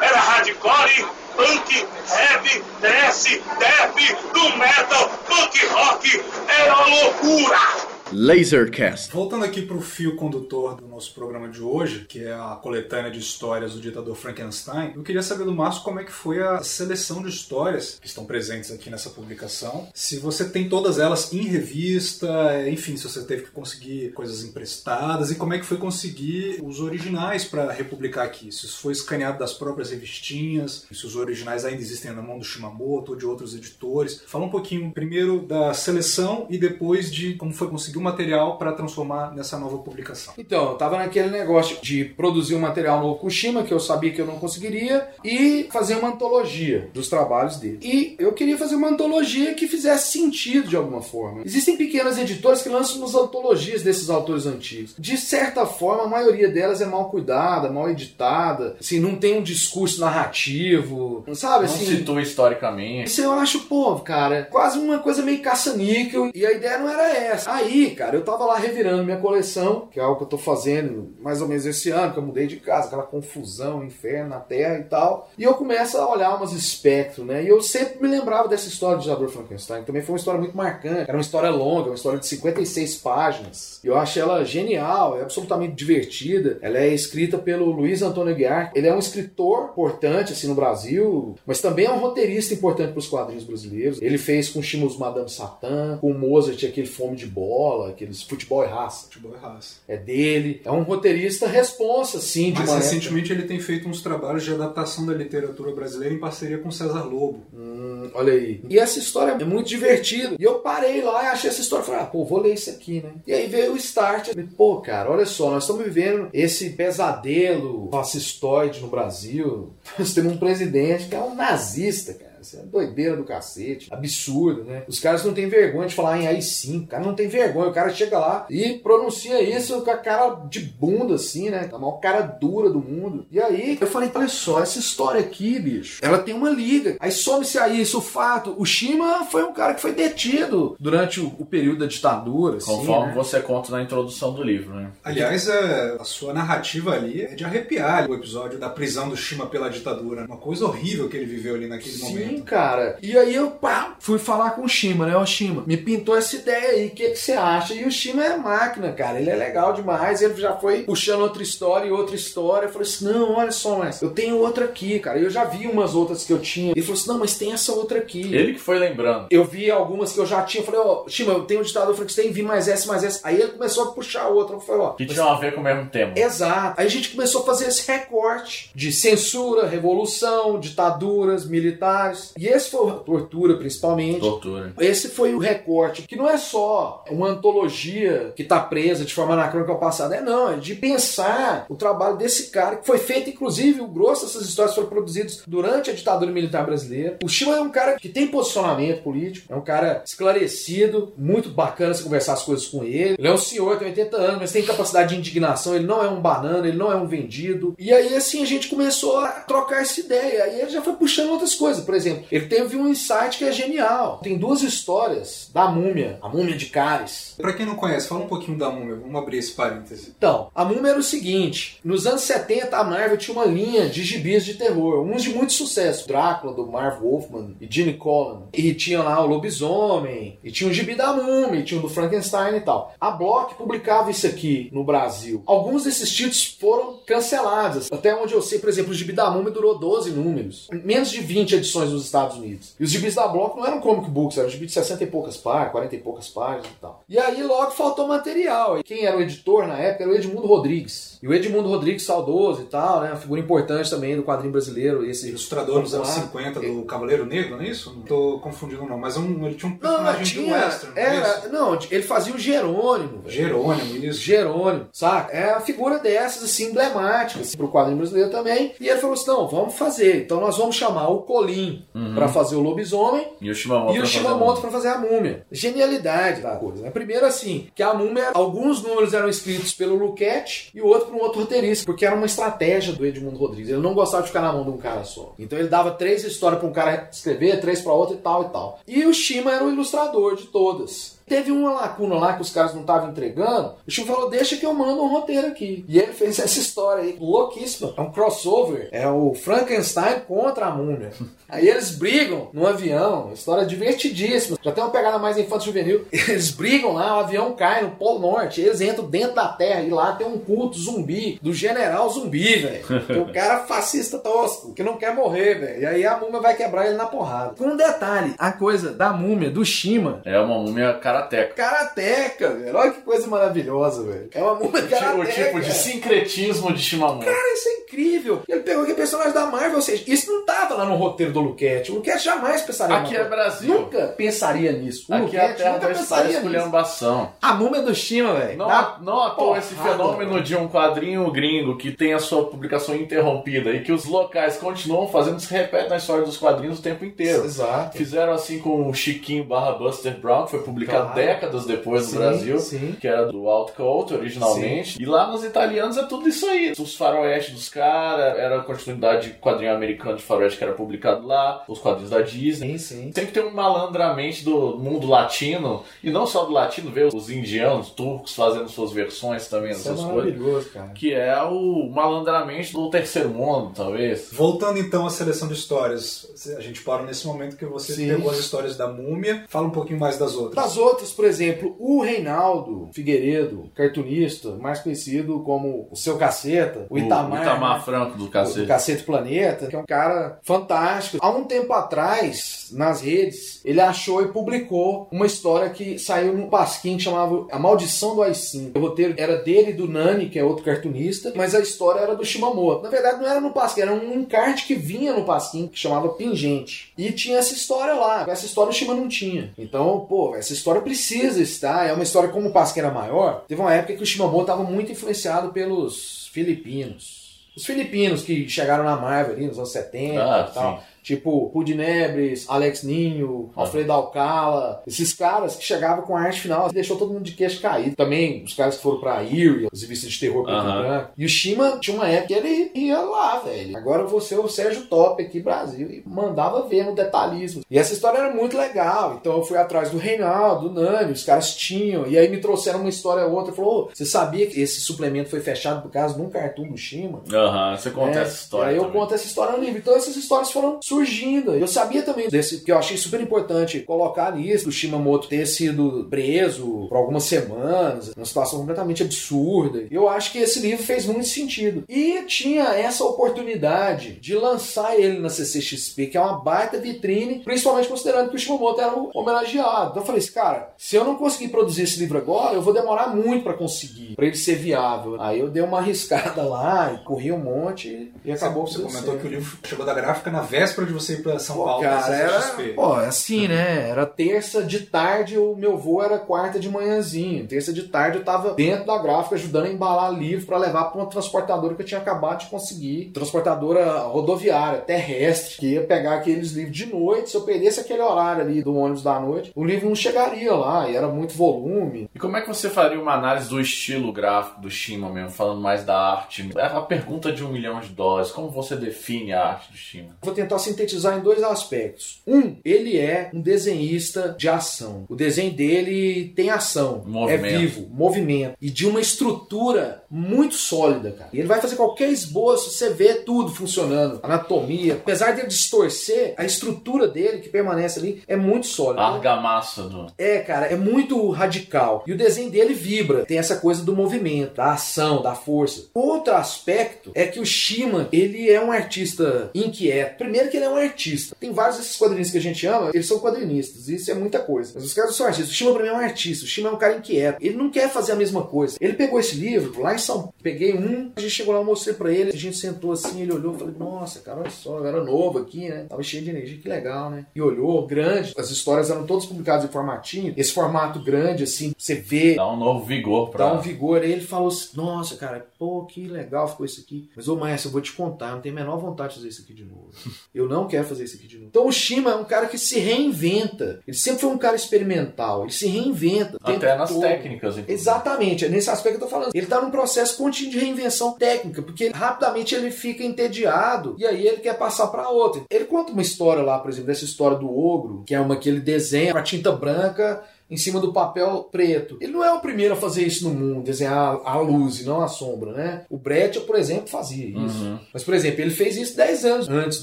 Era 0.00 0.18
hardcore, 0.20 1.06
punk, 1.36 1.86
heavy, 2.08 2.62
thrash, 2.80 3.40
death, 3.58 4.32
doom 4.32 4.56
metal, 4.56 5.08
punk 5.26 5.66
rock. 5.66 6.24
Era 6.48 6.74
uma 6.74 6.86
loucura. 6.86 7.87
Lasercast. 8.12 9.12
Voltando 9.12 9.44
aqui 9.44 9.60
para 9.60 9.76
o 9.76 9.82
fio 9.82 10.16
condutor 10.16 10.76
do 10.76 10.88
nosso 10.88 11.12
programa 11.12 11.48
de 11.48 11.60
hoje, 11.60 12.06
que 12.08 12.24
é 12.24 12.32
a 12.32 12.58
coletânea 12.62 13.10
de 13.10 13.18
histórias 13.18 13.74
do 13.74 13.80
ditador 13.80 14.14
Frankenstein, 14.16 14.92
eu 14.96 15.02
queria 15.02 15.22
saber 15.22 15.44
do 15.44 15.54
Márcio 15.54 15.82
como 15.82 16.00
é 16.00 16.04
que 16.04 16.12
foi 16.12 16.42
a 16.42 16.62
seleção 16.62 17.22
de 17.22 17.28
histórias 17.28 17.98
que 18.00 18.06
estão 18.06 18.24
presentes 18.24 18.70
aqui 18.70 18.88
nessa 18.88 19.10
publicação. 19.10 19.88
Se 19.92 20.18
você 20.18 20.48
tem 20.48 20.70
todas 20.70 20.98
elas 20.98 21.32
em 21.34 21.42
revista, 21.42 22.28
enfim, 22.70 22.96
se 22.96 23.04
você 23.04 23.22
teve 23.24 23.42
que 23.42 23.50
conseguir 23.50 24.12
coisas 24.12 24.42
emprestadas 24.42 25.30
e 25.30 25.34
como 25.34 25.52
é 25.52 25.58
que 25.58 25.66
foi 25.66 25.76
conseguir 25.76 26.60
os 26.62 26.80
originais 26.80 27.44
para 27.44 27.70
republicar 27.72 28.24
aqui. 28.24 28.50
Se 28.50 28.64
isso 28.64 28.78
foi 28.78 28.92
escaneado 28.92 29.38
das 29.38 29.52
próprias 29.52 29.90
revistinhas, 29.90 30.86
se 30.90 31.06
os 31.06 31.14
originais 31.14 31.66
ainda 31.66 31.82
existem 31.82 32.12
na 32.12 32.22
mão 32.22 32.38
do 32.38 32.44
Shimamoto 32.44 33.12
ou 33.12 33.18
de 33.18 33.26
outros 33.26 33.54
editores. 33.54 34.22
Fala 34.26 34.46
um 34.46 34.50
pouquinho 34.50 34.90
primeiro 34.92 35.42
da 35.42 35.74
seleção 35.74 36.46
e 36.48 36.56
depois 36.56 37.12
de 37.12 37.34
como 37.34 37.52
foi 37.52 37.68
conseguir 37.68 37.97
o 37.98 38.02
material 38.02 38.58
para 38.58 38.72
transformar 38.72 39.34
nessa 39.34 39.58
nova 39.58 39.78
publicação. 39.78 40.34
Então, 40.38 40.70
eu 40.70 40.74
tava 40.74 40.98
naquele 40.98 41.30
negócio 41.30 41.78
de 41.82 42.04
produzir 42.04 42.54
um 42.54 42.60
material 42.60 43.00
no 43.00 43.10
Okushima, 43.10 43.62
que 43.62 43.72
eu 43.72 43.80
sabia 43.80 44.12
que 44.12 44.20
eu 44.20 44.26
não 44.26 44.38
conseguiria, 44.38 45.08
e 45.24 45.68
fazer 45.70 45.96
uma 45.96 46.08
antologia 46.08 46.90
dos 46.92 47.08
trabalhos 47.08 47.56
dele. 47.56 47.78
E 47.82 48.16
eu 48.18 48.32
queria 48.32 48.56
fazer 48.56 48.76
uma 48.76 48.88
antologia 48.88 49.54
que 49.54 49.68
fizesse 49.68 50.12
sentido 50.12 50.68
de 50.68 50.76
alguma 50.76 51.02
forma. 51.02 51.42
Existem 51.44 51.76
pequenas 51.76 52.18
editoras 52.18 52.62
que 52.62 52.68
lançam 52.68 52.98
umas 52.98 53.14
antologias 53.14 53.82
desses 53.82 54.10
autores 54.10 54.46
antigos. 54.46 54.94
De 54.98 55.16
certa 55.16 55.66
forma, 55.66 56.04
a 56.04 56.08
maioria 56.08 56.48
delas 56.48 56.80
é 56.80 56.86
mal 56.86 57.10
cuidada, 57.10 57.70
mal 57.70 57.90
editada, 57.90 58.76
assim, 58.80 59.00
não 59.00 59.16
tem 59.16 59.38
um 59.38 59.42
discurso 59.42 60.00
narrativo, 60.00 61.24
sabe? 61.34 61.66
Não 61.66 61.74
assim, 61.74 61.86
citou 61.86 62.20
historicamente. 62.20 63.08
isso 63.08 63.20
eu 63.20 63.32
acho, 63.32 63.60
pô, 63.60 63.96
cara, 63.96 64.48
quase 64.50 64.78
uma 64.78 64.98
coisa 64.98 65.22
meio 65.22 65.40
caça-níquel. 65.40 66.30
E 66.34 66.44
a 66.44 66.52
ideia 66.52 66.78
não 66.78 66.88
era 66.88 67.08
essa. 67.12 67.52
Aí, 67.52 67.87
cara, 67.90 68.16
eu 68.16 68.24
tava 68.24 68.44
lá 68.44 68.56
revirando 68.56 69.04
minha 69.04 69.18
coleção, 69.18 69.88
que 69.90 70.00
é 70.00 70.02
algo 70.02 70.16
que 70.16 70.24
eu 70.24 70.28
tô 70.28 70.38
fazendo 70.38 71.14
mais 71.20 71.40
ou 71.40 71.48
menos 71.48 71.66
esse 71.66 71.90
ano, 71.90 72.12
que 72.12 72.18
eu 72.18 72.22
mudei 72.22 72.46
de 72.46 72.56
casa, 72.56 72.86
aquela 72.86 73.02
confusão, 73.02 73.84
inferno 73.84 74.30
na 74.30 74.40
terra 74.40 74.78
e 74.78 74.84
tal. 74.84 75.30
E 75.38 75.42
eu 75.42 75.54
começo 75.54 75.96
a 75.98 76.10
olhar 76.10 76.36
umas 76.36 76.52
espectros, 76.52 77.26
né? 77.26 77.42
E 77.44 77.48
eu 77.48 77.60
sempre 77.60 78.00
me 78.00 78.08
lembrava 78.08 78.48
dessa 78.48 78.68
história 78.68 78.96
do 78.96 79.02
Ditador 79.02 79.28
Frankenstein. 79.28 79.82
Também 79.84 80.02
foi 80.02 80.14
uma 80.14 80.18
história 80.18 80.40
muito 80.40 80.56
marcante. 80.56 81.02
Era 81.02 81.16
uma 81.16 81.20
história 81.20 81.50
longa, 81.50 81.90
uma 81.90 81.94
história 81.94 82.18
de 82.18 82.26
56 82.26 82.96
páginas. 82.96 83.80
E 83.82 83.86
eu 83.86 83.96
acho 83.96 84.18
ela 84.18 84.44
genial, 84.44 85.18
é 85.18 85.22
absolutamente 85.22 85.74
divertida. 85.74 86.58
Ela 86.62 86.78
é 86.78 86.88
escrita 86.88 87.38
pelo 87.38 87.70
Luiz 87.70 88.02
Antônio 88.02 88.32
Aguiar. 88.32 88.72
Ele 88.74 88.86
é 88.86 88.94
um 88.94 88.98
escritor 88.98 89.70
importante, 89.72 90.32
assim, 90.32 90.48
no 90.48 90.54
Brasil, 90.54 91.36
mas 91.46 91.60
também 91.60 91.86
é 91.86 91.90
um 91.90 91.98
roteirista 91.98 92.54
importante 92.54 92.90
para 92.90 92.98
os 92.98 93.08
quadrinhos 93.08 93.44
brasileiros. 93.44 94.00
Ele 94.00 94.18
fez 94.18 94.48
com 94.48 94.62
Chimus 94.62 94.96
Madame 94.96 95.28
Satã, 95.28 95.98
com 96.00 96.12
Mozart 96.12 96.62
aquele 96.64 96.86
Fome 96.86 97.16
de 97.16 97.26
Bola, 97.26 97.77
aqueles 97.86 98.22
Futebol 98.22 98.64
e 98.64 98.66
Raça. 98.66 99.06
Futebol 99.06 99.34
e 99.34 99.38
raça. 99.38 99.76
É 99.86 99.96
dele. 99.96 100.60
É 100.64 100.70
um 100.70 100.82
roteirista 100.82 101.46
responsa, 101.46 102.18
assim, 102.18 102.52
de 102.52 102.60
Mas 102.60 102.72
recentemente 102.72 103.32
ele 103.32 103.42
tem 103.42 103.60
feito 103.60 103.88
uns 103.88 104.02
trabalhos 104.02 104.44
de 104.44 104.52
adaptação 104.52 105.06
da 105.06 105.14
literatura 105.14 105.72
brasileira 105.72 106.14
em 106.14 106.18
parceria 106.18 106.58
com 106.58 106.70
César 106.70 107.04
Lobo. 107.04 107.44
Hum, 107.52 108.10
olha 108.14 108.32
aí. 108.32 108.60
E 108.68 108.78
essa 108.78 108.98
história 108.98 109.32
é 109.32 109.44
muito 109.44 109.68
divertida. 109.68 110.36
E 110.38 110.42
eu 110.42 110.56
parei 110.56 111.02
lá 111.02 111.24
e 111.24 111.26
achei 111.28 111.50
essa 111.50 111.60
história. 111.60 111.84
Falei, 111.84 112.00
ah, 112.02 112.06
pô, 112.06 112.24
vou 112.24 112.40
ler 112.40 112.54
isso 112.54 112.70
aqui, 112.70 113.00
né? 113.00 113.12
E 113.26 113.32
aí 113.32 113.46
veio 113.46 113.72
o 113.72 113.76
start. 113.76 114.28
Falei, 114.28 114.48
pô, 114.56 114.80
cara, 114.80 115.10
olha 115.10 115.26
só, 115.26 115.50
nós 115.50 115.64
estamos 115.64 115.84
vivendo 115.84 116.28
esse 116.32 116.70
pesadelo 116.70 117.88
fascistoide 117.90 118.80
no 118.80 118.88
Brasil. 118.88 119.72
Nós 119.98 120.12
temos 120.12 120.32
um 120.32 120.38
presidente 120.38 121.08
que 121.08 121.14
é 121.14 121.20
um 121.20 121.34
nazista, 121.34 122.14
cara. 122.14 122.27
Isso 122.48 122.56
é 122.56 122.62
doideira 122.62 123.14
do 123.14 123.24
cacete. 123.24 123.88
Absurdo, 123.92 124.64
né? 124.64 124.84
Os 124.88 124.98
caras 124.98 125.22
não 125.24 125.34
têm 125.34 125.48
vergonha 125.48 125.86
de 125.86 125.94
falar 125.94 126.18
em 126.18 126.26
AI-5. 126.26 126.84
O 126.84 126.86
cara 126.86 127.04
não 127.04 127.14
tem 127.14 127.28
vergonha. 127.28 127.68
O 127.68 127.74
cara 127.74 127.90
chega 127.90 128.18
lá 128.18 128.46
e 128.48 128.74
pronuncia 128.78 129.42
isso 129.42 129.82
com 129.82 129.90
a 129.90 129.96
cara 129.96 130.46
de 130.48 130.60
bunda, 130.60 131.14
assim, 131.14 131.50
né? 131.50 131.68
A 131.70 131.78
maior 131.78 132.00
cara 132.00 132.22
dura 132.22 132.70
do 132.70 132.80
mundo. 132.80 133.26
E 133.30 133.38
aí, 133.38 133.76
eu 133.78 133.86
falei, 133.86 134.10
olha 134.14 134.28
só, 134.28 134.60
essa 134.60 134.78
história 134.78 135.20
aqui, 135.20 135.58
bicho, 135.58 135.98
ela 136.02 136.18
tem 136.18 136.34
uma 136.34 136.50
liga. 136.50 136.96
Aí 137.00 137.12
some-se 137.12 137.58
aí 137.58 137.80
isso, 137.80 137.98
o 137.98 138.02
fato. 138.02 138.54
O 138.58 138.64
Shima 138.64 139.26
foi 139.26 139.44
um 139.44 139.52
cara 139.52 139.74
que 139.74 139.80
foi 139.80 139.92
detido 139.92 140.76
durante 140.80 141.20
o, 141.20 141.26
o 141.38 141.44
período 141.44 141.80
da 141.80 141.86
ditadura, 141.86 142.56
assim, 142.56 142.70
Conforme 142.70 143.08
né? 143.08 143.14
você 143.14 143.40
conta 143.40 143.70
na 143.70 143.82
introdução 143.82 144.32
do 144.32 144.42
livro, 144.42 144.74
né? 144.74 144.90
Aliás, 145.04 145.48
é, 145.48 145.96
a 146.00 146.04
sua 146.04 146.32
narrativa 146.32 146.92
ali 146.92 147.22
é 147.22 147.34
de 147.34 147.44
arrepiar 147.44 148.08
o 148.08 148.14
episódio 148.14 148.58
da 148.58 148.70
prisão 148.70 149.08
do 149.08 149.16
Shima 149.16 149.46
pela 149.46 149.68
ditadura. 149.68 150.24
Uma 150.24 150.36
coisa 150.36 150.64
horrível 150.64 151.08
que 151.08 151.16
ele 151.16 151.26
viveu 151.26 151.54
ali 151.54 151.66
naquele 151.66 151.94
Sim, 151.94 152.08
momento. 152.08 152.37
Cara. 152.40 152.98
E 153.02 153.16
aí 153.16 153.34
eu 153.34 153.50
pá, 153.50 153.96
fui 153.98 154.18
falar 154.18 154.50
com 154.50 154.62
o 154.64 154.68
Shima, 154.68 155.06
né? 155.06 155.16
O 155.16 155.26
Shima, 155.26 155.62
me 155.66 155.76
pintou 155.76 156.16
essa 156.16 156.36
ideia 156.36 156.70
aí, 156.70 156.86
o 156.86 156.90
que, 156.90 157.10
que 157.10 157.16
você 157.16 157.32
acha? 157.32 157.74
E 157.74 157.84
o 157.84 157.90
Shima 157.90 158.24
é 158.24 158.36
máquina, 158.36 158.92
cara. 158.92 159.20
Ele 159.20 159.30
é 159.30 159.36
legal 159.36 159.72
demais. 159.72 160.22
Ele 160.22 160.34
já 160.40 160.54
foi 160.56 160.82
puxando 160.82 161.22
outra 161.22 161.42
história 161.42 161.88
e 161.88 161.92
outra 161.92 162.16
história. 162.16 162.66
Eu 162.66 162.72
falei 162.72 162.88
assim: 162.88 163.04
não, 163.04 163.36
olha 163.36 163.52
só, 163.52 163.78
mas 163.78 164.00
eu 164.02 164.10
tenho 164.10 164.38
outra 164.38 164.64
aqui, 164.64 164.98
cara. 164.98 165.18
Eu 165.18 165.30
já 165.30 165.44
vi 165.44 165.66
umas 165.66 165.94
outras 165.94 166.24
que 166.24 166.32
eu 166.32 166.38
tinha. 166.38 166.72
Ele 166.72 166.82
falou 166.82 166.98
assim: 166.98 167.08
não, 167.08 167.18
mas 167.18 167.36
tem 167.36 167.52
essa 167.52 167.72
outra 167.72 167.98
aqui. 167.98 168.34
Ele 168.34 168.54
que 168.54 168.60
foi 168.60 168.78
lembrando. 168.78 169.26
Eu 169.30 169.44
vi 169.44 169.70
algumas 169.70 170.12
que 170.12 170.18
eu 170.18 170.26
já 170.26 170.42
tinha. 170.42 170.62
Eu 170.62 170.66
falei, 170.66 170.80
ó, 170.80 171.04
Shima, 171.08 171.32
eu 171.32 171.42
tenho 171.44 171.60
o 171.60 171.64
ditador 171.64 171.94
Frankenstein, 171.94 172.30
vi 172.30 172.42
mais 172.42 172.68
essa, 172.68 172.86
mais 172.88 173.04
essa. 173.04 173.26
Aí 173.26 173.40
ele 173.40 173.52
começou 173.52 173.84
a 173.84 173.92
puxar 173.92 174.28
outra. 174.28 174.56
Eu 174.56 174.60
falei, 174.60 174.82
ó. 174.82 174.90
Que 174.90 175.04
mas 175.04 175.12
tinham 175.12 175.28
a 175.28 175.38
ver 175.38 175.54
com 175.54 175.60
o 175.60 175.64
mesmo 175.64 175.86
tema. 175.86 176.12
Exato. 176.16 176.80
Aí 176.80 176.86
a 176.86 176.90
gente 176.90 177.10
começou 177.10 177.42
a 177.42 177.46
fazer 177.46 177.66
esse 177.66 177.90
recorte 177.90 178.70
de 178.74 178.92
censura, 178.92 179.66
revolução, 179.66 180.58
ditaduras, 180.58 181.46
militares. 181.46 182.17
E 182.36 182.46
esse 182.46 182.70
foi 182.70 182.92
tortura, 183.04 183.56
principalmente. 183.56 184.20
Tortura. 184.20 184.72
Esse 184.80 185.08
foi 185.08 185.34
o 185.34 185.38
recorte, 185.38 186.02
que 186.02 186.16
não 186.16 186.28
é 186.28 186.36
só 186.36 187.04
uma 187.10 187.28
antologia 187.28 188.32
que 188.34 188.42
está 188.42 188.60
presa 188.60 189.04
de 189.04 189.14
forma 189.14 189.34
anacrônica 189.34 189.72
ao 189.72 189.78
passado, 189.78 190.14
é 190.14 190.20
não, 190.20 190.52
é 190.52 190.56
de 190.56 190.74
pensar 190.74 191.66
o 191.68 191.76
trabalho 191.76 192.16
desse 192.16 192.50
cara, 192.50 192.76
que 192.76 192.86
foi 192.86 192.98
feito, 192.98 193.30
inclusive, 193.30 193.80
o 193.80 193.86
grosso 193.86 194.26
dessas 194.26 194.48
histórias 194.48 194.74
foram 194.74 194.88
produzidas 194.88 195.42
durante 195.46 195.90
a 195.90 195.92
ditadura 195.92 196.30
militar 196.30 196.64
brasileira. 196.64 197.18
O 197.22 197.28
Shima 197.28 197.56
é 197.56 197.60
um 197.60 197.70
cara 197.70 197.96
que 197.96 198.08
tem 198.08 198.28
posicionamento 198.28 199.02
político, 199.02 199.52
é 199.52 199.56
um 199.56 199.62
cara 199.62 200.02
esclarecido, 200.04 201.12
muito 201.16 201.50
bacana 201.50 201.94
se 201.94 202.02
conversar 202.02 202.34
as 202.34 202.42
coisas 202.42 202.66
com 202.66 202.84
ele. 202.84 203.16
Ele 203.18 203.28
é 203.28 203.32
um 203.32 203.38
senhor, 203.38 203.78
tem 203.78 203.88
80 203.88 204.16
anos, 204.16 204.38
mas 204.40 204.52
tem 204.52 204.62
capacidade 204.62 205.10
de 205.10 205.18
indignação, 205.18 205.74
ele 205.74 205.86
não 205.86 206.02
é 206.02 206.08
um 206.08 206.20
banana, 206.20 206.66
ele 206.66 206.76
não 206.76 206.92
é 206.92 206.96
um 206.96 207.06
vendido. 207.06 207.74
E 207.78 207.92
aí, 207.92 208.14
assim, 208.14 208.42
a 208.42 208.46
gente 208.46 208.68
começou 208.68 209.18
a 209.18 209.28
trocar 209.28 209.82
essa 209.82 210.00
ideia. 210.00 210.44
Aí 210.44 210.60
ele 210.60 210.70
já 210.70 210.82
foi 210.82 210.94
puxando 210.94 211.30
outras 211.30 211.54
coisas. 211.54 211.84
Por 211.84 211.94
exemplo, 211.94 212.07
exemplo, 212.08 212.24
ele 212.30 212.46
teve 212.46 212.76
um 212.76 212.88
insight 212.88 213.38
que 213.38 213.44
é 213.44 213.52
genial. 213.52 214.20
Tem 214.22 214.36
duas 214.36 214.62
histórias 214.62 215.50
da 215.52 215.68
múmia, 215.68 216.18
a 216.22 216.28
múmia 216.28 216.56
de 216.56 216.66
Cares. 216.66 217.34
Pra 217.36 217.52
quem 217.52 217.66
não 217.66 217.76
conhece, 217.76 218.08
fala 218.08 218.24
um 218.24 218.28
pouquinho 218.28 218.58
da 218.58 218.70
múmia. 218.70 218.96
Vamos 218.96 219.16
abrir 219.16 219.38
esse 219.38 219.52
parêntese. 219.52 220.14
Então, 220.16 220.50
a 220.54 220.64
múmia 220.64 220.90
era 220.90 220.98
o 220.98 221.02
seguinte: 221.02 221.80
nos 221.84 222.06
anos 222.06 222.22
70, 222.22 222.76
a 222.76 222.84
Marvel 222.84 223.16
tinha 223.16 223.36
uma 223.36 223.46
linha 223.46 223.88
de 223.88 224.02
gibis 224.02 224.44
de 224.44 224.54
terror, 224.54 225.04
uns 225.04 225.22
de 225.22 225.30
muito 225.30 225.52
sucesso. 225.52 226.06
Drácula, 226.08 226.54
do 226.54 226.66
Marv 226.66 227.00
Wolfman 227.00 227.54
e 227.60 227.66
Gene 227.70 227.94
Colan. 227.94 228.44
E 228.52 228.74
tinha 228.74 229.02
lá 229.02 229.22
o 229.22 229.26
Lobisomem, 229.26 230.38
e 230.42 230.50
tinha 230.50 230.70
o 230.70 230.72
gibi 230.72 230.94
da 230.94 231.12
múmia, 231.12 231.60
e 231.60 231.64
tinha 231.64 231.78
o 231.78 231.82
do 231.82 231.88
Frankenstein 231.88 232.56
e 232.56 232.60
tal. 232.60 232.94
A 233.00 233.10
Block 233.10 233.54
publicava 233.54 234.10
isso 234.10 234.26
aqui 234.26 234.68
no 234.72 234.84
Brasil. 234.84 235.42
Alguns 235.46 235.84
desses 235.84 236.10
títulos 236.10 236.44
foram 236.44 236.98
cancelados. 237.06 237.88
Até 237.92 238.14
onde 238.14 238.34
eu 238.34 238.42
sei, 238.42 238.58
por 238.58 238.68
exemplo, 238.68 238.92
o 238.92 238.94
gibi 238.94 239.12
da 239.12 239.30
múmia 239.30 239.50
durou 239.50 239.78
12 239.78 240.10
números. 240.10 240.68
Menos 240.72 241.10
de 241.10 241.20
20 241.20 241.56
edições 241.56 241.92
nos 241.98 242.06
Estados 242.06 242.36
Unidos. 242.36 242.74
E 242.78 242.84
os 242.84 242.90
gibis 242.90 243.14
da 243.14 243.26
Block 243.28 243.56
não 243.56 243.66
eram 243.66 243.80
comic 243.80 244.10
books, 244.10 244.38
eram 244.38 244.48
gibis 244.48 244.68
de 244.68 244.74
60 244.74 245.04
e 245.04 245.06
poucas 245.06 245.36
páginas, 245.36 245.72
40 245.72 245.94
e 245.94 245.98
poucas 245.98 246.28
páginas 246.28 246.66
e 246.66 246.80
tal. 246.80 247.02
E 247.08 247.18
aí 247.18 247.42
logo 247.42 247.70
faltou 247.72 248.06
material. 248.08 248.78
E 248.78 248.82
quem 248.82 249.04
era 249.04 249.16
o 249.16 249.20
editor 249.20 249.66
na 249.66 249.78
época 249.78 250.04
era 250.04 250.12
o 250.12 250.14
Edmundo 250.14 250.46
Rodrigues. 250.46 251.18
E 251.22 251.28
o 251.28 251.34
Edmundo 251.34 251.68
Rodrigues, 251.68 252.04
saudoso 252.04 252.62
e 252.62 252.64
tal, 252.66 253.00
né? 253.00 253.08
Uma 253.10 253.16
figura 253.16 253.40
importante 253.40 253.90
também 253.90 254.16
do 254.16 254.22
quadrinho 254.22 254.52
brasileiro. 254.52 255.04
Esse 255.04 255.28
Ilustrador 255.28 255.80
nos 255.80 255.94
anos 255.94 256.08
popular. 256.08 256.44
50 256.52 256.60
do 256.60 256.82
Cavaleiro 256.84 257.26
Negro, 257.26 257.56
não 257.56 257.64
é 257.64 257.68
isso? 257.68 257.92
Não 257.94 258.02
tô 258.02 258.38
confundindo 258.40 258.84
não, 258.86 258.98
mas 258.98 259.16
um- 259.16 259.44
ele 259.46 259.54
tinha 259.56 259.68
um 259.70 259.74
Não, 259.74 259.78
personagem 259.80 260.24
tinha. 260.24 260.44
de 260.44 260.52
western, 260.64 260.94
não 260.94 261.02
é 261.02 261.16
era, 261.16 261.38
isso? 261.38 261.48
não, 261.52 261.78
ele 261.90 262.02
fazia 262.02 262.34
o 262.34 262.38
Jerônimo, 262.38 263.22
velho. 263.22 263.30
Jerônimo, 263.34 263.96
isso. 264.04 264.20
Jerônimo, 264.20 264.86
saca? 264.92 265.32
É 265.36 265.50
a 265.50 265.60
figura 265.60 265.98
dessas, 265.98 266.44
assim, 266.44 266.66
emblemáticas 266.70 267.54
pro 267.54 267.68
quadrinho 267.68 267.98
brasileiro 267.98 268.30
também. 268.30 268.74
E 268.80 268.88
ele 268.88 269.00
falou 269.00 269.14
assim: 269.14 269.26
não, 269.26 269.48
vamos 269.48 269.74
fazer. 269.74 270.22
Então 270.22 270.40
nós 270.40 270.56
vamos 270.56 270.76
chamar 270.76 271.08
o 271.08 271.22
Colim 271.22 271.84
pra 272.14 272.28
fazer 272.28 272.56
o 272.56 272.60
lobisomem 272.60 273.26
E 273.40 273.50
o 273.50 273.54
Shimamoto. 273.54 274.60
pra 274.60 274.70
fazer 274.70 274.88
a 274.88 274.98
múmia. 274.98 275.46
Genialidade 275.50 276.40
da 276.40 276.56
coisa. 276.56 276.82
Né? 276.82 276.90
Primeiro, 276.90 277.24
assim, 277.26 277.68
que 277.74 277.82
a 277.82 277.94
múmia, 277.94 278.30
alguns 278.34 278.82
números 278.82 279.14
eram 279.14 279.28
escritos 279.28 279.72
pelo 279.72 279.96
Luquete 279.96 280.70
e 280.74 280.80
o 280.80 280.86
outro 280.86 281.08
por 281.08 281.16
um 281.16 281.22
outro 281.22 281.40
roteirista, 281.40 281.84
porque 281.86 282.04
era 282.06 282.14
uma 282.14 282.26
estratégia 282.26 282.92
do 282.92 283.04
Edmundo 283.04 283.36
Rodrigues. 283.38 283.70
Ele 283.70 283.80
não 283.82 283.94
gostava 283.94 284.22
de 284.22 284.28
ficar 284.28 284.40
na 284.42 284.52
mão 284.52 284.64
de 284.64 284.70
um 284.70 284.76
cara 284.78 285.04
só. 285.04 285.34
Então 285.38 285.58
ele 285.58 285.68
dava 285.68 285.90
três 285.92 286.24
histórias 286.24 286.60
pra 286.60 286.68
um 286.68 286.72
cara 286.72 287.08
escrever, 287.12 287.60
três 287.60 287.80
pra 287.80 287.92
outro 287.92 288.14
e 288.14 288.18
tal 288.18 288.44
e 288.44 288.48
tal. 288.50 288.80
E 288.86 289.04
o 289.06 289.12
Shima 289.14 289.52
era 289.52 289.64
o 289.64 289.70
ilustrador 289.70 290.36
de 290.36 290.44
todas. 290.46 291.17
Teve 291.28 291.50
uma 291.52 291.72
lacuna 291.72 292.14
lá 292.16 292.32
que 292.34 292.42
os 292.42 292.50
caras 292.50 292.74
não 292.74 292.80
estavam 292.80 293.10
entregando. 293.10 293.74
O 293.86 293.90
Chico 293.90 294.06
falou: 294.06 294.30
Deixa 294.30 294.56
que 294.56 294.66
eu 294.66 294.72
mando 294.74 295.02
um 295.02 295.08
roteiro 295.08 295.46
aqui. 295.46 295.84
E 295.88 295.98
ele 295.98 296.12
fez 296.12 296.38
essa 296.38 296.58
história 296.58 297.04
aí, 297.04 297.16
louquíssima. 297.20 297.92
É 297.96 298.00
um 298.00 298.10
crossover. 298.10 298.88
É 298.92 299.08
o 299.08 299.34
Frankenstein 299.34 300.20
contra 300.26 300.66
a 300.66 300.70
múmia. 300.70 301.10
Aí 301.48 301.66
eles 301.66 301.92
brigam 301.92 302.50
no 302.52 302.66
avião. 302.66 303.30
História 303.32 303.64
divertidíssima. 303.64 304.58
Já 304.62 304.70
tem 304.70 304.84
uma 304.84 304.90
pegada 304.90 305.18
mais 305.18 305.38
infantil 305.38 305.72
juvenil. 305.72 306.06
Eles 306.12 306.50
brigam 306.50 306.92
lá, 306.92 307.16
o 307.16 307.20
avião 307.20 307.54
cai 307.54 307.82
no 307.82 307.92
Polo 307.92 308.18
Norte. 308.18 308.60
Eles 308.60 308.82
entram 308.82 309.08
dentro 309.08 309.34
da 309.34 309.48
Terra. 309.48 309.80
E 309.80 309.88
lá 309.88 310.12
tem 310.12 310.26
um 310.26 310.38
culto 310.38 310.78
zumbi 310.78 311.38
do 311.40 311.54
general 311.54 312.10
zumbi, 312.10 312.56
velho. 312.56 312.84
Um 313.18 313.32
cara 313.32 313.60
fascista 313.60 314.18
tosco, 314.18 314.72
que 314.74 314.82
não 314.82 314.96
quer 314.96 315.14
morrer, 315.14 315.54
velho. 315.54 315.80
E 315.80 315.86
aí 315.86 316.06
a 316.06 316.18
múmia 316.18 316.40
vai 316.40 316.54
quebrar 316.54 316.86
ele 316.86 316.96
na 316.96 317.06
porrada. 317.06 317.54
Com 317.56 317.68
um 317.68 317.76
detalhe: 317.76 318.34
a 318.38 318.52
coisa 318.52 318.92
da 318.92 319.12
múmia, 319.12 319.50
do 319.50 319.64
Shima, 319.64 320.20
É 320.24 320.38
uma 320.38 320.58
múmia 320.58 320.92
karateca. 321.22 321.54
Karateca, 321.54 322.50
velho. 322.50 322.76
Olha 322.76 322.90
que 322.90 323.00
coisa 323.02 323.26
maravilhosa, 323.26 324.02
velho. 324.04 324.28
É 324.32 324.42
uma 324.42 324.56
tipo- 324.56 324.72
karateca. 324.72 325.16
O 325.18 325.24
tipo 325.26 325.60
de 325.60 325.72
sincretismo 325.72 326.72
de 326.72 326.82
Shimamoto. 326.82 327.24
Cara, 327.24 327.52
isso 327.54 327.68
é 327.68 327.72
incrível. 327.82 328.42
Ele 328.48 328.60
pegou 328.60 328.82
aquele 328.82 328.96
personagem 328.96 329.32
da 329.32 329.46
Marvel, 329.46 329.76
ou 329.76 329.82
seja, 329.82 330.04
isso 330.06 330.30
não 330.30 330.44
tava 330.44 330.74
lá 330.74 330.84
no 330.84 330.96
roteiro 330.96 331.32
do 331.32 331.40
Luquete. 331.40 331.90
O 331.90 331.96
Luquete 331.96 332.24
jamais 332.24 332.62
pensaria 332.62 332.96
Aqui 332.96 333.16
é 333.16 333.24
Brasil. 333.24 333.74
Nunca 333.80 334.06
pensaria 334.08 334.72
nisso. 334.72 335.06
O 335.08 335.14
Aqui 335.14 335.36
é 335.36 335.40
a 335.40 335.42
Luquete 335.42 335.56
terra 335.58 335.72
nunca 335.74 335.88
da 335.88 335.94
pensaria 335.94 336.40
nisso. 336.40 337.28
A 337.40 337.54
múmia 337.54 337.82
do 337.82 337.94
Shima, 337.94 338.34
velho. 338.34 338.58
Não, 338.58 338.68
dá 338.68 338.98
não 339.00 339.22
à 339.22 339.30
toa 339.30 339.58
esse 339.58 339.74
fenômeno 339.74 340.40
de 340.42 340.56
um 340.56 340.68
quadrinho 340.68 341.30
gringo 341.30 341.76
que 341.76 341.90
tem 341.92 342.14
a 342.14 342.18
sua 342.18 342.44
publicação 342.46 342.94
interrompida 342.94 343.70
e 343.70 343.82
que 343.82 343.92
os 343.92 344.04
locais 344.04 344.56
continuam 344.56 345.08
fazendo 345.08 345.40
se 345.40 345.52
repete 345.52 345.88
na 345.88 345.96
história 345.96 346.24
dos 346.24 346.36
quadrinhos 346.36 346.78
o 346.78 346.82
tempo 346.82 347.04
inteiro. 347.04 347.44
Exato. 347.44 347.96
Fizeram 347.96 348.32
assim 348.32 348.58
com 348.58 348.88
o 348.88 348.94
Chiquinho 348.94 349.44
barra 349.44 349.72
Buster 349.72 350.18
Brown, 350.18 350.44
que 350.44 350.50
foi 350.52 350.62
publicado 350.62 351.07
Claro. 351.12 351.14
décadas 351.14 351.66
depois 351.66 352.04
no 352.04 352.10
Sim, 352.10 352.16
Brasil, 352.18 352.58
sim. 352.58 352.96
que 353.00 353.06
era 353.08 353.26
do 353.30 353.48
Outcoat 353.48 354.12
originalmente. 354.14 355.00
E 355.00 355.06
lá 355.06 355.30
nos 355.30 355.44
italianos 355.44 355.96
é 355.96 356.04
tudo 356.04 356.28
isso 356.28 356.46
aí. 356.46 356.72
Os 356.78 356.96
faroeste 356.96 357.52
dos 357.52 357.68
caras, 357.68 358.38
era 358.38 358.58
a 358.58 358.62
continuidade 358.64 359.28
de 359.28 359.34
quadrinho 359.38 359.72
americano 359.74 360.16
de 360.16 360.22
faroeste 360.22 360.58
que 360.58 360.64
era 360.64 360.72
publicado 360.72 361.26
lá, 361.26 361.64
os 361.68 361.78
quadrinhos 361.78 362.10
da 362.10 362.20
Disney. 362.20 362.78
Sim, 362.78 362.78
sim. 362.78 363.12
Sempre 363.14 363.32
tem 363.32 363.44
um 363.44 363.50
malandramente 363.54 364.44
do 364.44 364.76
mundo 364.78 365.06
latino, 365.06 365.84
e 366.02 366.10
não 366.10 366.26
só 366.26 366.44
do 366.44 366.52
latino, 366.52 366.90
ver 366.90 367.06
os 367.14 367.30
indianos, 367.30 367.90
turcos 367.90 368.34
fazendo 368.34 368.68
suas 368.68 368.92
versões 368.92 369.46
também, 369.48 369.72
Isso 369.72 369.88
é 369.88 369.92
essas 369.92 370.04
coisas. 370.04 370.24
maravilhoso, 370.24 370.70
cara. 370.70 370.88
Que 370.88 371.12
é 371.14 371.42
o 371.42 371.88
malandramente 371.92 372.72
do 372.72 372.88
terceiro 372.90 373.28
mundo, 373.28 373.72
talvez. 373.74 374.28
Voltando 374.32 374.78
então 374.78 375.06
à 375.06 375.10
seleção 375.10 375.48
de 375.48 375.54
histórias, 375.54 376.26
a 376.56 376.60
gente 376.60 376.80
para 376.82 377.02
nesse 377.02 377.26
momento 377.26 377.56
que 377.56 377.64
você 377.66 377.92
Sim. 377.94 378.08
pegou 378.08 378.30
as 378.30 378.38
histórias 378.38 378.76
da 378.76 378.86
múmia, 378.88 379.44
fala 379.48 379.66
um 379.66 379.70
pouquinho 379.70 379.98
mais 380.00 380.18
das 380.18 380.34
outras. 380.34 380.64
Das 380.64 380.76
outras, 380.76 380.97
por 381.06 381.24
exemplo, 381.24 381.74
o 381.78 382.00
Reinaldo 382.02 382.88
Figueiredo, 382.92 383.70
cartunista, 383.74 384.56
mais 384.56 384.80
conhecido 384.80 385.40
como 385.40 385.88
o 385.90 385.96
seu 385.96 386.16
caceta, 386.16 386.86
o 386.88 386.98
Itamar. 386.98 387.40
o 387.40 387.42
Itamar 387.42 387.78
né? 387.78 387.84
Franco 387.84 388.18
do 388.18 388.28
do 388.28 388.30
cacete. 388.30 388.66
Cacete 388.66 389.02
Planeta, 389.02 389.66
que 389.66 389.74
é 389.74 389.78
um 389.78 389.86
cara 389.86 390.38
fantástico. 390.42 391.18
Há 391.20 391.30
um 391.30 391.44
tempo 391.44 391.72
atrás, 391.72 392.68
nas 392.72 393.00
redes, 393.00 393.60
ele 393.64 393.80
achou 393.80 394.22
e 394.22 394.28
publicou 394.28 395.08
uma 395.10 395.26
história 395.26 395.70
que 395.70 395.98
saiu 395.98 396.34
num 396.34 396.48
pasquim 396.48 396.96
que 396.96 397.02
chamava 397.02 397.46
A 397.50 397.58
Maldição 397.58 398.14
do 398.14 398.22
AI-5. 398.22 398.76
O 398.76 398.80
roteiro 398.80 399.14
era 399.16 399.36
dele 399.36 399.70
e 399.70 399.74
do 399.74 399.88
Nani, 399.88 400.28
que 400.28 400.38
é 400.38 400.44
outro 400.44 400.64
cartunista, 400.64 401.32
mas 401.34 401.54
a 401.54 401.60
história 401.60 402.00
era 402.00 402.14
do 402.14 402.24
Shimamoto. 402.24 402.82
Na 402.82 402.90
verdade, 402.90 403.20
não 403.20 403.28
era 403.28 403.40
no 403.40 403.52
pasquim, 403.52 403.82
era 403.82 403.92
um 403.92 404.14
encarte 404.14 404.66
que 404.66 404.74
vinha 404.74 405.12
no 405.12 405.24
pasquim, 405.24 405.66
que 405.66 405.78
chamava 405.78 406.10
Pingente. 406.10 406.92
E 406.96 407.10
tinha 407.12 407.38
essa 407.38 407.54
história 407.54 407.94
lá. 407.94 408.26
Essa 408.28 408.46
história 408.46 408.70
o 408.70 408.74
Shima 408.74 408.94
não 408.94 409.08
tinha. 409.08 409.52
Então, 409.56 410.06
pô, 410.08 410.34
essa 410.36 410.52
história 410.52 410.77
precisa 410.82 411.40
estar. 411.42 411.86
É 411.86 411.92
uma 411.92 412.02
história 412.02 412.28
como 412.28 412.48
o 412.48 412.52
pasquim 412.52 412.80
era 412.80 412.90
maior. 412.90 413.44
Teve 413.48 413.60
uma 413.60 413.72
época 413.74 413.94
que 413.94 414.02
o 414.02 414.06
Shimamoto 414.06 414.42
estava 414.42 414.62
muito 414.64 414.92
influenciado 414.92 415.52
pelos 415.52 416.28
filipinos. 416.32 417.28
Os 417.56 417.66
filipinos 417.66 418.22
que 418.22 418.48
chegaram 418.48 418.84
na 418.84 418.96
Marvel 418.96 419.34
ali 419.36 419.46
nos 419.46 419.58
anos 419.58 419.72
70 419.72 420.22
Ah, 420.22 420.48
e 420.50 420.54
tal. 420.54 420.76
sim. 420.78 420.82
Tipo, 421.02 421.50
Pudinebres, 421.50 422.44
Alex 422.48 422.82
Ninho, 422.82 423.50
Alfredo 423.56 423.92
Alcala. 423.92 424.82
Esses 424.86 425.12
caras 425.12 425.56
que 425.56 425.64
chegavam 425.64 426.04
com 426.04 426.16
a 426.16 426.20
arte 426.20 426.40
final 426.40 426.70
deixou 426.72 426.96
todo 426.96 427.12
mundo 427.12 427.24
de 427.24 427.32
queixo 427.32 427.60
caído. 427.60 427.96
Também 427.96 428.42
os 428.44 428.54
caras 428.54 428.76
que 428.76 428.82
foram 428.82 429.00
pra 429.00 429.22
Eerie, 429.24 429.68
os 429.72 429.82
revistas 429.82 430.10
de 430.12 430.20
terror 430.20 430.44
preto 430.44 430.58
e 430.58 430.62
branco. 430.82 431.10
E 431.16 431.24
o 431.24 431.28
Shima 431.28 431.78
tinha 431.80 431.96
uma 431.96 432.08
época 432.08 432.28
que 432.28 432.34
ele 432.34 432.70
ia 432.74 433.00
lá, 433.00 433.38
velho. 433.40 433.76
Agora 433.76 434.04
você 434.04 434.34
é 434.34 434.38
o 434.38 434.48
Sérgio 434.48 434.86
Top 434.86 435.22
aqui, 435.22 435.40
Brasil. 435.40 435.88
E 435.90 436.02
mandava 436.06 436.66
ver 436.68 436.84
no 436.84 436.94
detalhismo. 436.94 437.62
E 437.70 437.78
essa 437.78 437.92
história 437.92 438.18
era 438.18 438.34
muito 438.34 438.56
legal. 438.56 439.16
Então 439.20 439.32
eu 439.36 439.42
fui 439.44 439.56
atrás 439.56 439.90
do 439.90 439.98
Reinaldo, 439.98 440.68
do 440.68 440.80
Nani, 440.82 441.12
os 441.12 441.24
caras 441.24 441.54
tinham. 441.54 442.06
E 442.06 442.18
aí 442.18 442.28
me 442.28 442.38
trouxeram 442.40 442.80
uma 442.80 442.88
história 442.88 443.24
ou 443.26 443.32
outra. 443.34 443.52
Falou, 443.52 443.84
"Ô, 443.84 443.90
você 443.94 444.04
sabia 444.04 444.46
que 444.46 444.60
esse 444.60 444.80
suplemento 444.80 445.30
foi 445.30 445.40
fechado 445.40 445.82
por 445.82 445.90
causa 445.90 446.14
de 446.14 446.20
um 446.22 446.28
cartoon 446.30 446.68
do 446.70 446.76
Shima? 446.76 447.22
Aham, 447.32 447.76
você 447.76 447.90
conta 447.90 448.18
É, 448.18 448.22
essa 448.22 448.34
história. 448.42 448.70
Aí 448.70 448.76
eu 448.76 448.84
também. 448.84 449.00
conto 449.00 449.14
essa 449.14 449.26
história 449.26 449.56
no 449.56 449.62
livro. 449.64 449.78
Então 449.78 449.94
essas 449.96 450.16
histórias 450.16 450.50
foram 450.50 450.80
surgindo. 450.88 451.54
Eu 451.54 451.68
sabia 451.68 452.02
também 452.02 452.28
desse, 452.28 452.60
que 452.60 452.72
eu 452.72 452.78
achei 452.78 452.96
super 452.96 453.20
importante 453.20 453.80
colocar 453.80 454.34
nisso, 454.34 454.64
do 454.64 454.72
Shimamoto 454.72 455.28
ter 455.28 455.46
sido 455.46 456.06
preso 456.08 456.86
por 456.88 456.96
algumas 456.96 457.24
semanas, 457.24 458.12
uma 458.16 458.24
situação 458.24 458.60
completamente 458.60 459.02
absurda. 459.02 459.86
Eu 459.90 460.08
acho 460.08 460.32
que 460.32 460.38
esse 460.38 460.60
livro 460.60 460.82
fez 460.82 461.04
muito 461.04 461.28
sentido. 461.28 461.84
E 461.88 462.22
tinha 462.22 462.64
essa 462.74 463.04
oportunidade 463.04 464.12
de 464.14 464.34
lançar 464.34 464.98
ele 464.98 465.18
na 465.18 465.28
CCXP, 465.28 466.06
que 466.06 466.16
é 466.16 466.20
uma 466.20 466.40
baita 466.40 466.78
vitrine, 466.78 467.42
principalmente 467.44 467.88
considerando 467.88 468.30
que 468.30 468.36
o 468.36 468.38
Shimamoto 468.38 468.80
era 468.80 468.98
o 468.98 469.10
homenageado. 469.14 469.90
Então 469.90 470.02
eu 470.02 470.06
falei 470.06 470.20
assim, 470.20 470.32
cara, 470.32 470.72
se 470.78 470.96
eu 470.96 471.04
não 471.04 471.16
conseguir 471.16 471.48
produzir 471.48 471.82
esse 471.82 471.98
livro 471.98 472.16
agora, 472.16 472.54
eu 472.54 472.62
vou 472.62 472.72
demorar 472.72 473.14
muito 473.14 473.44
pra 473.44 473.52
conseguir, 473.52 474.16
pra 474.16 474.26
ele 474.26 474.36
ser 474.36 474.56
viável. 474.56 475.20
Aí 475.20 475.38
eu 475.38 475.48
dei 475.48 475.62
uma 475.62 475.78
arriscada 475.88 476.42
lá 476.42 476.92
e 476.94 477.04
corri 477.04 477.30
um 477.30 477.38
monte 477.38 478.12
e 478.24 478.32
acabou 478.32 478.66
Você 478.66 478.76
tudo 478.76 478.86
comentou 478.86 479.18
que 479.18 479.26
o 479.26 479.30
livro 479.30 479.58
chegou 479.64 479.84
da 479.84 479.94
gráfica 479.94 480.30
na 480.30 480.40
véspera 480.40 480.77
de 480.86 480.92
você 480.92 481.14
ir 481.14 481.22
pra 481.22 481.38
São 481.38 481.56
Pô, 481.56 481.64
Paulo 481.64 481.80
pra 481.80 481.98
cara, 481.98 482.14
era, 482.14 482.40
pô, 482.74 483.00
é 483.00 483.06
assim, 483.06 483.48
né? 483.48 483.88
Era 483.88 484.06
terça 484.06 484.62
de 484.62 484.80
tarde, 484.80 485.38
o 485.38 485.54
meu 485.56 485.76
voo 485.76 486.02
era 486.02 486.18
quarta 486.18 486.58
de 486.58 486.68
manhãzinho. 486.68 487.46
Terça 487.46 487.72
de 487.72 487.84
tarde 487.84 488.18
eu 488.18 488.24
tava 488.24 488.54
dentro 488.54 488.86
da 488.86 488.98
gráfica 488.98 489.34
ajudando 489.36 489.66
a 489.66 489.70
embalar 489.70 490.12
livro 490.12 490.46
pra 490.46 490.58
levar 490.58 490.84
pra 490.84 491.00
uma 491.00 491.10
transportadora 491.10 491.74
que 491.74 491.82
eu 491.82 491.86
tinha 491.86 492.00
acabado 492.00 492.40
de 492.40 492.46
conseguir. 492.46 493.10
Transportadora 493.12 493.98
rodoviária, 494.00 494.80
terrestre, 494.80 495.56
que 495.58 495.66
ia 495.74 495.82
pegar 495.82 496.14
aqueles 496.14 496.52
livros 496.52 496.76
de 496.76 496.86
noite. 496.86 497.30
Se 497.30 497.36
eu 497.36 497.42
perdesse 497.42 497.80
aquele 497.80 498.02
horário 498.02 498.42
ali 498.42 498.62
do 498.62 498.74
ônibus 498.74 499.02
da 499.02 499.18
noite, 499.18 499.52
o 499.54 499.64
livro 499.64 499.88
não 499.88 499.94
chegaria 499.94 500.54
lá, 500.54 500.88
e 500.88 500.96
era 500.96 501.08
muito 501.08 501.34
volume. 501.34 502.08
E 502.14 502.18
como 502.18 502.36
é 502.36 502.40
que 502.40 502.48
você 502.48 502.68
faria 502.68 503.00
uma 503.00 503.14
análise 503.14 503.48
do 503.48 503.60
estilo 503.60 504.12
gráfico 504.12 504.60
do 504.60 504.70
Shima 504.70 505.08
mesmo, 505.08 505.30
falando 505.30 505.60
mais 505.60 505.84
da 505.84 505.98
arte? 505.98 506.50
É 506.56 506.66
a 506.66 506.80
pergunta 506.80 507.32
de 507.32 507.44
um 507.44 507.48
milhão 507.48 507.80
de 507.80 507.88
dólares. 507.88 508.30
Como 508.30 508.48
você 508.50 508.76
define 508.76 509.32
a 509.32 509.46
arte 509.46 509.70
do 509.70 509.76
Shima? 509.76 510.16
Vou 510.22 510.34
tentar 510.34 510.58
sintetizar 510.68 511.18
em 511.18 511.22
dois 511.22 511.42
aspectos. 511.42 512.20
Um, 512.26 512.56
ele 512.64 512.98
é 512.98 513.30
um 513.32 513.40
desenhista 513.40 514.34
de 514.38 514.48
ação. 514.48 515.04
O 515.08 515.16
desenho 515.16 515.52
dele 515.52 516.32
tem 516.34 516.50
ação, 516.50 517.02
Movimento. 517.06 517.44
é 517.54 517.58
vivo, 517.58 517.88
movimento 517.90 518.56
e 518.60 518.70
de 518.70 518.86
uma 518.86 519.00
estrutura 519.00 520.02
muito 520.10 520.54
sólida, 520.54 521.10
cara. 521.12 521.30
E 521.32 521.38
ele 521.38 521.48
vai 521.48 521.60
fazer 521.60 521.76
qualquer 521.76 522.10
esboço, 522.10 522.70
você 522.70 522.90
vê 522.90 523.14
tudo 523.14 523.50
funcionando, 523.50 524.20
anatomia, 524.22 524.94
apesar 524.94 525.32
de 525.32 525.40
ele 525.40 525.48
distorcer, 525.48 526.34
a 526.36 526.44
estrutura 526.44 527.08
dele 527.08 527.38
que 527.38 527.48
permanece 527.48 527.98
ali 527.98 528.22
é 528.26 528.36
muito 528.36 528.66
sólida. 528.66 529.02
A 529.02 529.14
argamassa 529.14 529.82
do. 529.82 530.06
É, 530.16 530.38
cara, 530.38 530.66
é 530.66 530.76
muito 530.76 531.30
radical. 531.30 532.04
E 532.06 532.12
o 532.12 532.16
desenho 532.16 532.50
dele 532.50 532.74
vibra. 532.74 533.24
Tem 533.24 533.38
essa 533.38 533.56
coisa 533.56 533.82
do 533.82 533.94
movimento, 533.94 534.54
da 534.54 534.72
ação, 534.72 535.22
da 535.22 535.34
força. 535.34 535.86
Outro 535.94 536.34
aspecto 536.34 537.10
é 537.14 537.26
que 537.26 537.40
o 537.40 537.46
Shima, 537.46 538.08
ele 538.12 538.50
é 538.50 538.60
um 538.60 538.72
artista 538.72 539.50
inquieto. 539.54 540.18
Primeiro 540.18 540.50
que 540.50 540.56
ele 540.58 540.66
é 540.66 540.70
um 540.70 540.76
artista. 540.76 541.36
Tem 541.38 541.52
vários 541.52 541.78
desses 541.78 541.96
quadrinistas 541.96 542.32
que 542.32 542.38
a 542.38 542.52
gente 542.52 542.66
ama, 542.66 542.90
eles 542.92 543.06
são 543.06 543.18
quadrinistas. 543.18 543.88
Isso 543.88 544.10
é 544.10 544.14
muita 544.14 544.38
coisa. 544.38 544.72
Mas 544.74 544.84
os 544.84 544.94
caras 544.94 545.14
são 545.16 545.26
artistas. 545.26 545.50
O 545.50 545.54
Shima 545.54 545.72
pra 545.72 545.82
mim 545.82 545.88
é 545.88 545.92
um 545.92 545.96
artista. 545.98 546.44
O 546.44 546.48
Shima 546.48 546.68
é 546.68 546.72
um 546.72 546.76
cara 546.78 546.96
inquieto. 546.96 547.38
Ele 547.40 547.56
não 547.56 547.70
quer 547.70 547.88
fazer 547.90 548.12
a 548.12 548.16
mesma 548.16 548.42
coisa. 548.42 548.76
Ele 548.80 548.92
pegou 548.94 549.18
esse 549.18 549.36
livro 549.36 549.80
lá 549.80 549.94
em 549.94 549.98
São 549.98 550.16
Paulo. 550.16 550.34
Peguei 550.42 550.74
um, 550.74 551.12
a 551.16 551.20
gente 551.20 551.30
chegou 551.30 551.54
lá, 551.54 551.60
eu 551.60 551.64
mostrei 551.64 551.94
pra 551.94 552.12
ele. 552.12 552.30
A 552.30 552.36
gente 552.36 552.56
sentou 552.56 552.92
assim, 552.92 553.22
ele 553.22 553.32
olhou 553.32 553.54
e 553.54 553.58
falei, 553.58 553.74
nossa, 553.78 554.20
cara, 554.20 554.40
olha 554.40 554.50
só, 554.50 554.78
eu 554.78 554.86
era 554.86 555.02
novo 555.02 555.38
aqui, 555.38 555.68
né? 555.68 555.86
Tava 555.88 556.02
cheio 556.02 556.22
de 556.22 556.30
energia, 556.30 556.58
que 556.58 556.68
legal, 556.68 557.10
né? 557.10 557.26
E 557.34 557.40
olhou, 557.40 557.86
grande. 557.86 558.34
As 558.36 558.50
histórias 558.50 558.90
eram 558.90 559.06
todas 559.06 559.26
publicadas 559.26 559.64
em 559.64 559.68
formatinho. 559.72 560.34
Esse 560.36 560.52
formato 560.52 561.00
grande, 561.00 561.44
assim, 561.44 561.72
você 561.76 561.94
vê, 561.94 562.34
Dá 562.34 562.50
um 562.50 562.56
novo 562.56 562.84
vigor 562.84 563.30
pra. 563.30 563.46
dá 563.46 563.54
um 563.54 563.60
vigor. 563.60 564.02
Aí 564.02 564.12
ele 564.12 564.20
falou 564.22 564.48
assim, 564.48 564.70
nossa, 564.74 565.16
cara, 565.16 565.46
pô, 565.58 565.84
que 565.84 566.06
legal 566.06 566.48
ficou 566.48 566.66
isso 566.66 566.80
aqui. 566.80 567.08
Mas, 567.14 567.28
ô 567.28 567.36
Maestro, 567.36 567.68
eu 567.68 567.72
vou 567.72 567.80
te 567.80 567.92
contar, 567.92 568.28
eu 568.30 568.34
não 568.36 568.40
tenho 568.40 568.54
a 568.54 568.60
menor 568.60 568.78
vontade 568.78 569.10
de 569.10 569.16
fazer 569.16 569.28
isso 569.28 569.42
aqui 569.42 569.54
de 569.54 569.64
novo. 569.64 569.90
Eu 570.34 570.47
não 570.48 570.66
quero 570.66 570.84
fazer 570.84 571.04
isso 571.04 571.16
aqui 571.16 571.26
de 571.26 571.36
novo. 571.36 571.48
Então 571.48 571.66
o 571.66 571.72
Shima 571.72 572.10
é 572.10 572.14
um 572.14 572.24
cara 572.24 572.46
que 572.46 572.58
se 572.58 572.78
reinventa. 572.78 573.80
Ele 573.86 573.96
sempre 573.96 574.20
foi 574.20 574.30
um 574.30 574.38
cara 574.38 574.56
experimental. 574.56 575.42
Ele 575.42 575.52
se 575.52 575.66
reinventa. 575.66 576.38
Até 576.42 576.76
nas 576.76 576.90
todo. 576.90 577.00
técnicas, 577.00 577.58
inclusive. 577.58 577.72
Exatamente, 577.72 578.44
é 578.44 578.48
nesse 578.48 578.70
aspecto 578.70 578.98
que 578.98 579.04
eu 579.04 579.08
tô 579.08 579.14
falando. 579.14 579.30
Ele 579.34 579.46
tá 579.46 579.60
num 579.60 579.70
processo 579.70 580.16
contínuo 580.16 580.52
de 580.52 580.58
reinvenção 580.58 581.12
técnica, 581.12 581.62
porque 581.62 581.88
rapidamente 581.88 582.54
ele 582.54 582.70
fica 582.70 583.02
entediado 583.04 583.96
e 583.98 584.06
aí 584.06 584.26
ele 584.26 584.38
quer 584.38 584.56
passar 584.56 584.88
pra 584.88 585.08
outra. 585.08 585.42
Ele 585.50 585.64
conta 585.64 585.92
uma 585.92 586.02
história 586.02 586.42
lá, 586.42 586.58
por 586.58 586.70
exemplo, 586.70 586.86
dessa 586.86 587.04
história 587.04 587.36
do 587.36 587.56
ogro, 587.56 588.02
que 588.06 588.14
é 588.14 588.20
uma 588.20 588.36
que 588.36 588.48
ele 588.48 588.60
desenha 588.60 589.12
com 589.12 589.18
a 589.18 589.22
tinta 589.22 589.52
branca 589.52 590.22
em 590.50 590.56
cima 590.56 590.80
do 590.80 590.92
papel 590.92 591.48
preto. 591.50 591.98
Ele 592.00 592.12
não 592.12 592.24
é 592.24 592.32
o 592.32 592.40
primeiro 592.40 592.74
a 592.74 592.76
fazer 592.76 593.06
isso 593.06 593.28
no 593.28 593.34
mundo, 593.34 593.64
desenhar 593.64 594.20
a 594.24 594.38
luz 594.40 594.80
e 594.80 594.84
não 594.84 595.00
a 595.00 595.08
sombra, 595.08 595.52
né? 595.52 595.84
O 595.90 595.96
Brecht, 595.96 596.40
por 596.40 596.56
exemplo, 596.56 596.88
fazia 596.88 597.26
isso. 597.26 597.64
Uhum. 597.64 597.78
Mas, 597.92 598.02
por 598.02 598.14
exemplo, 598.14 598.40
ele 598.40 598.50
fez 598.50 598.76
isso 598.76 598.96
10 598.96 599.24
anos 599.24 599.48
antes 599.48 599.82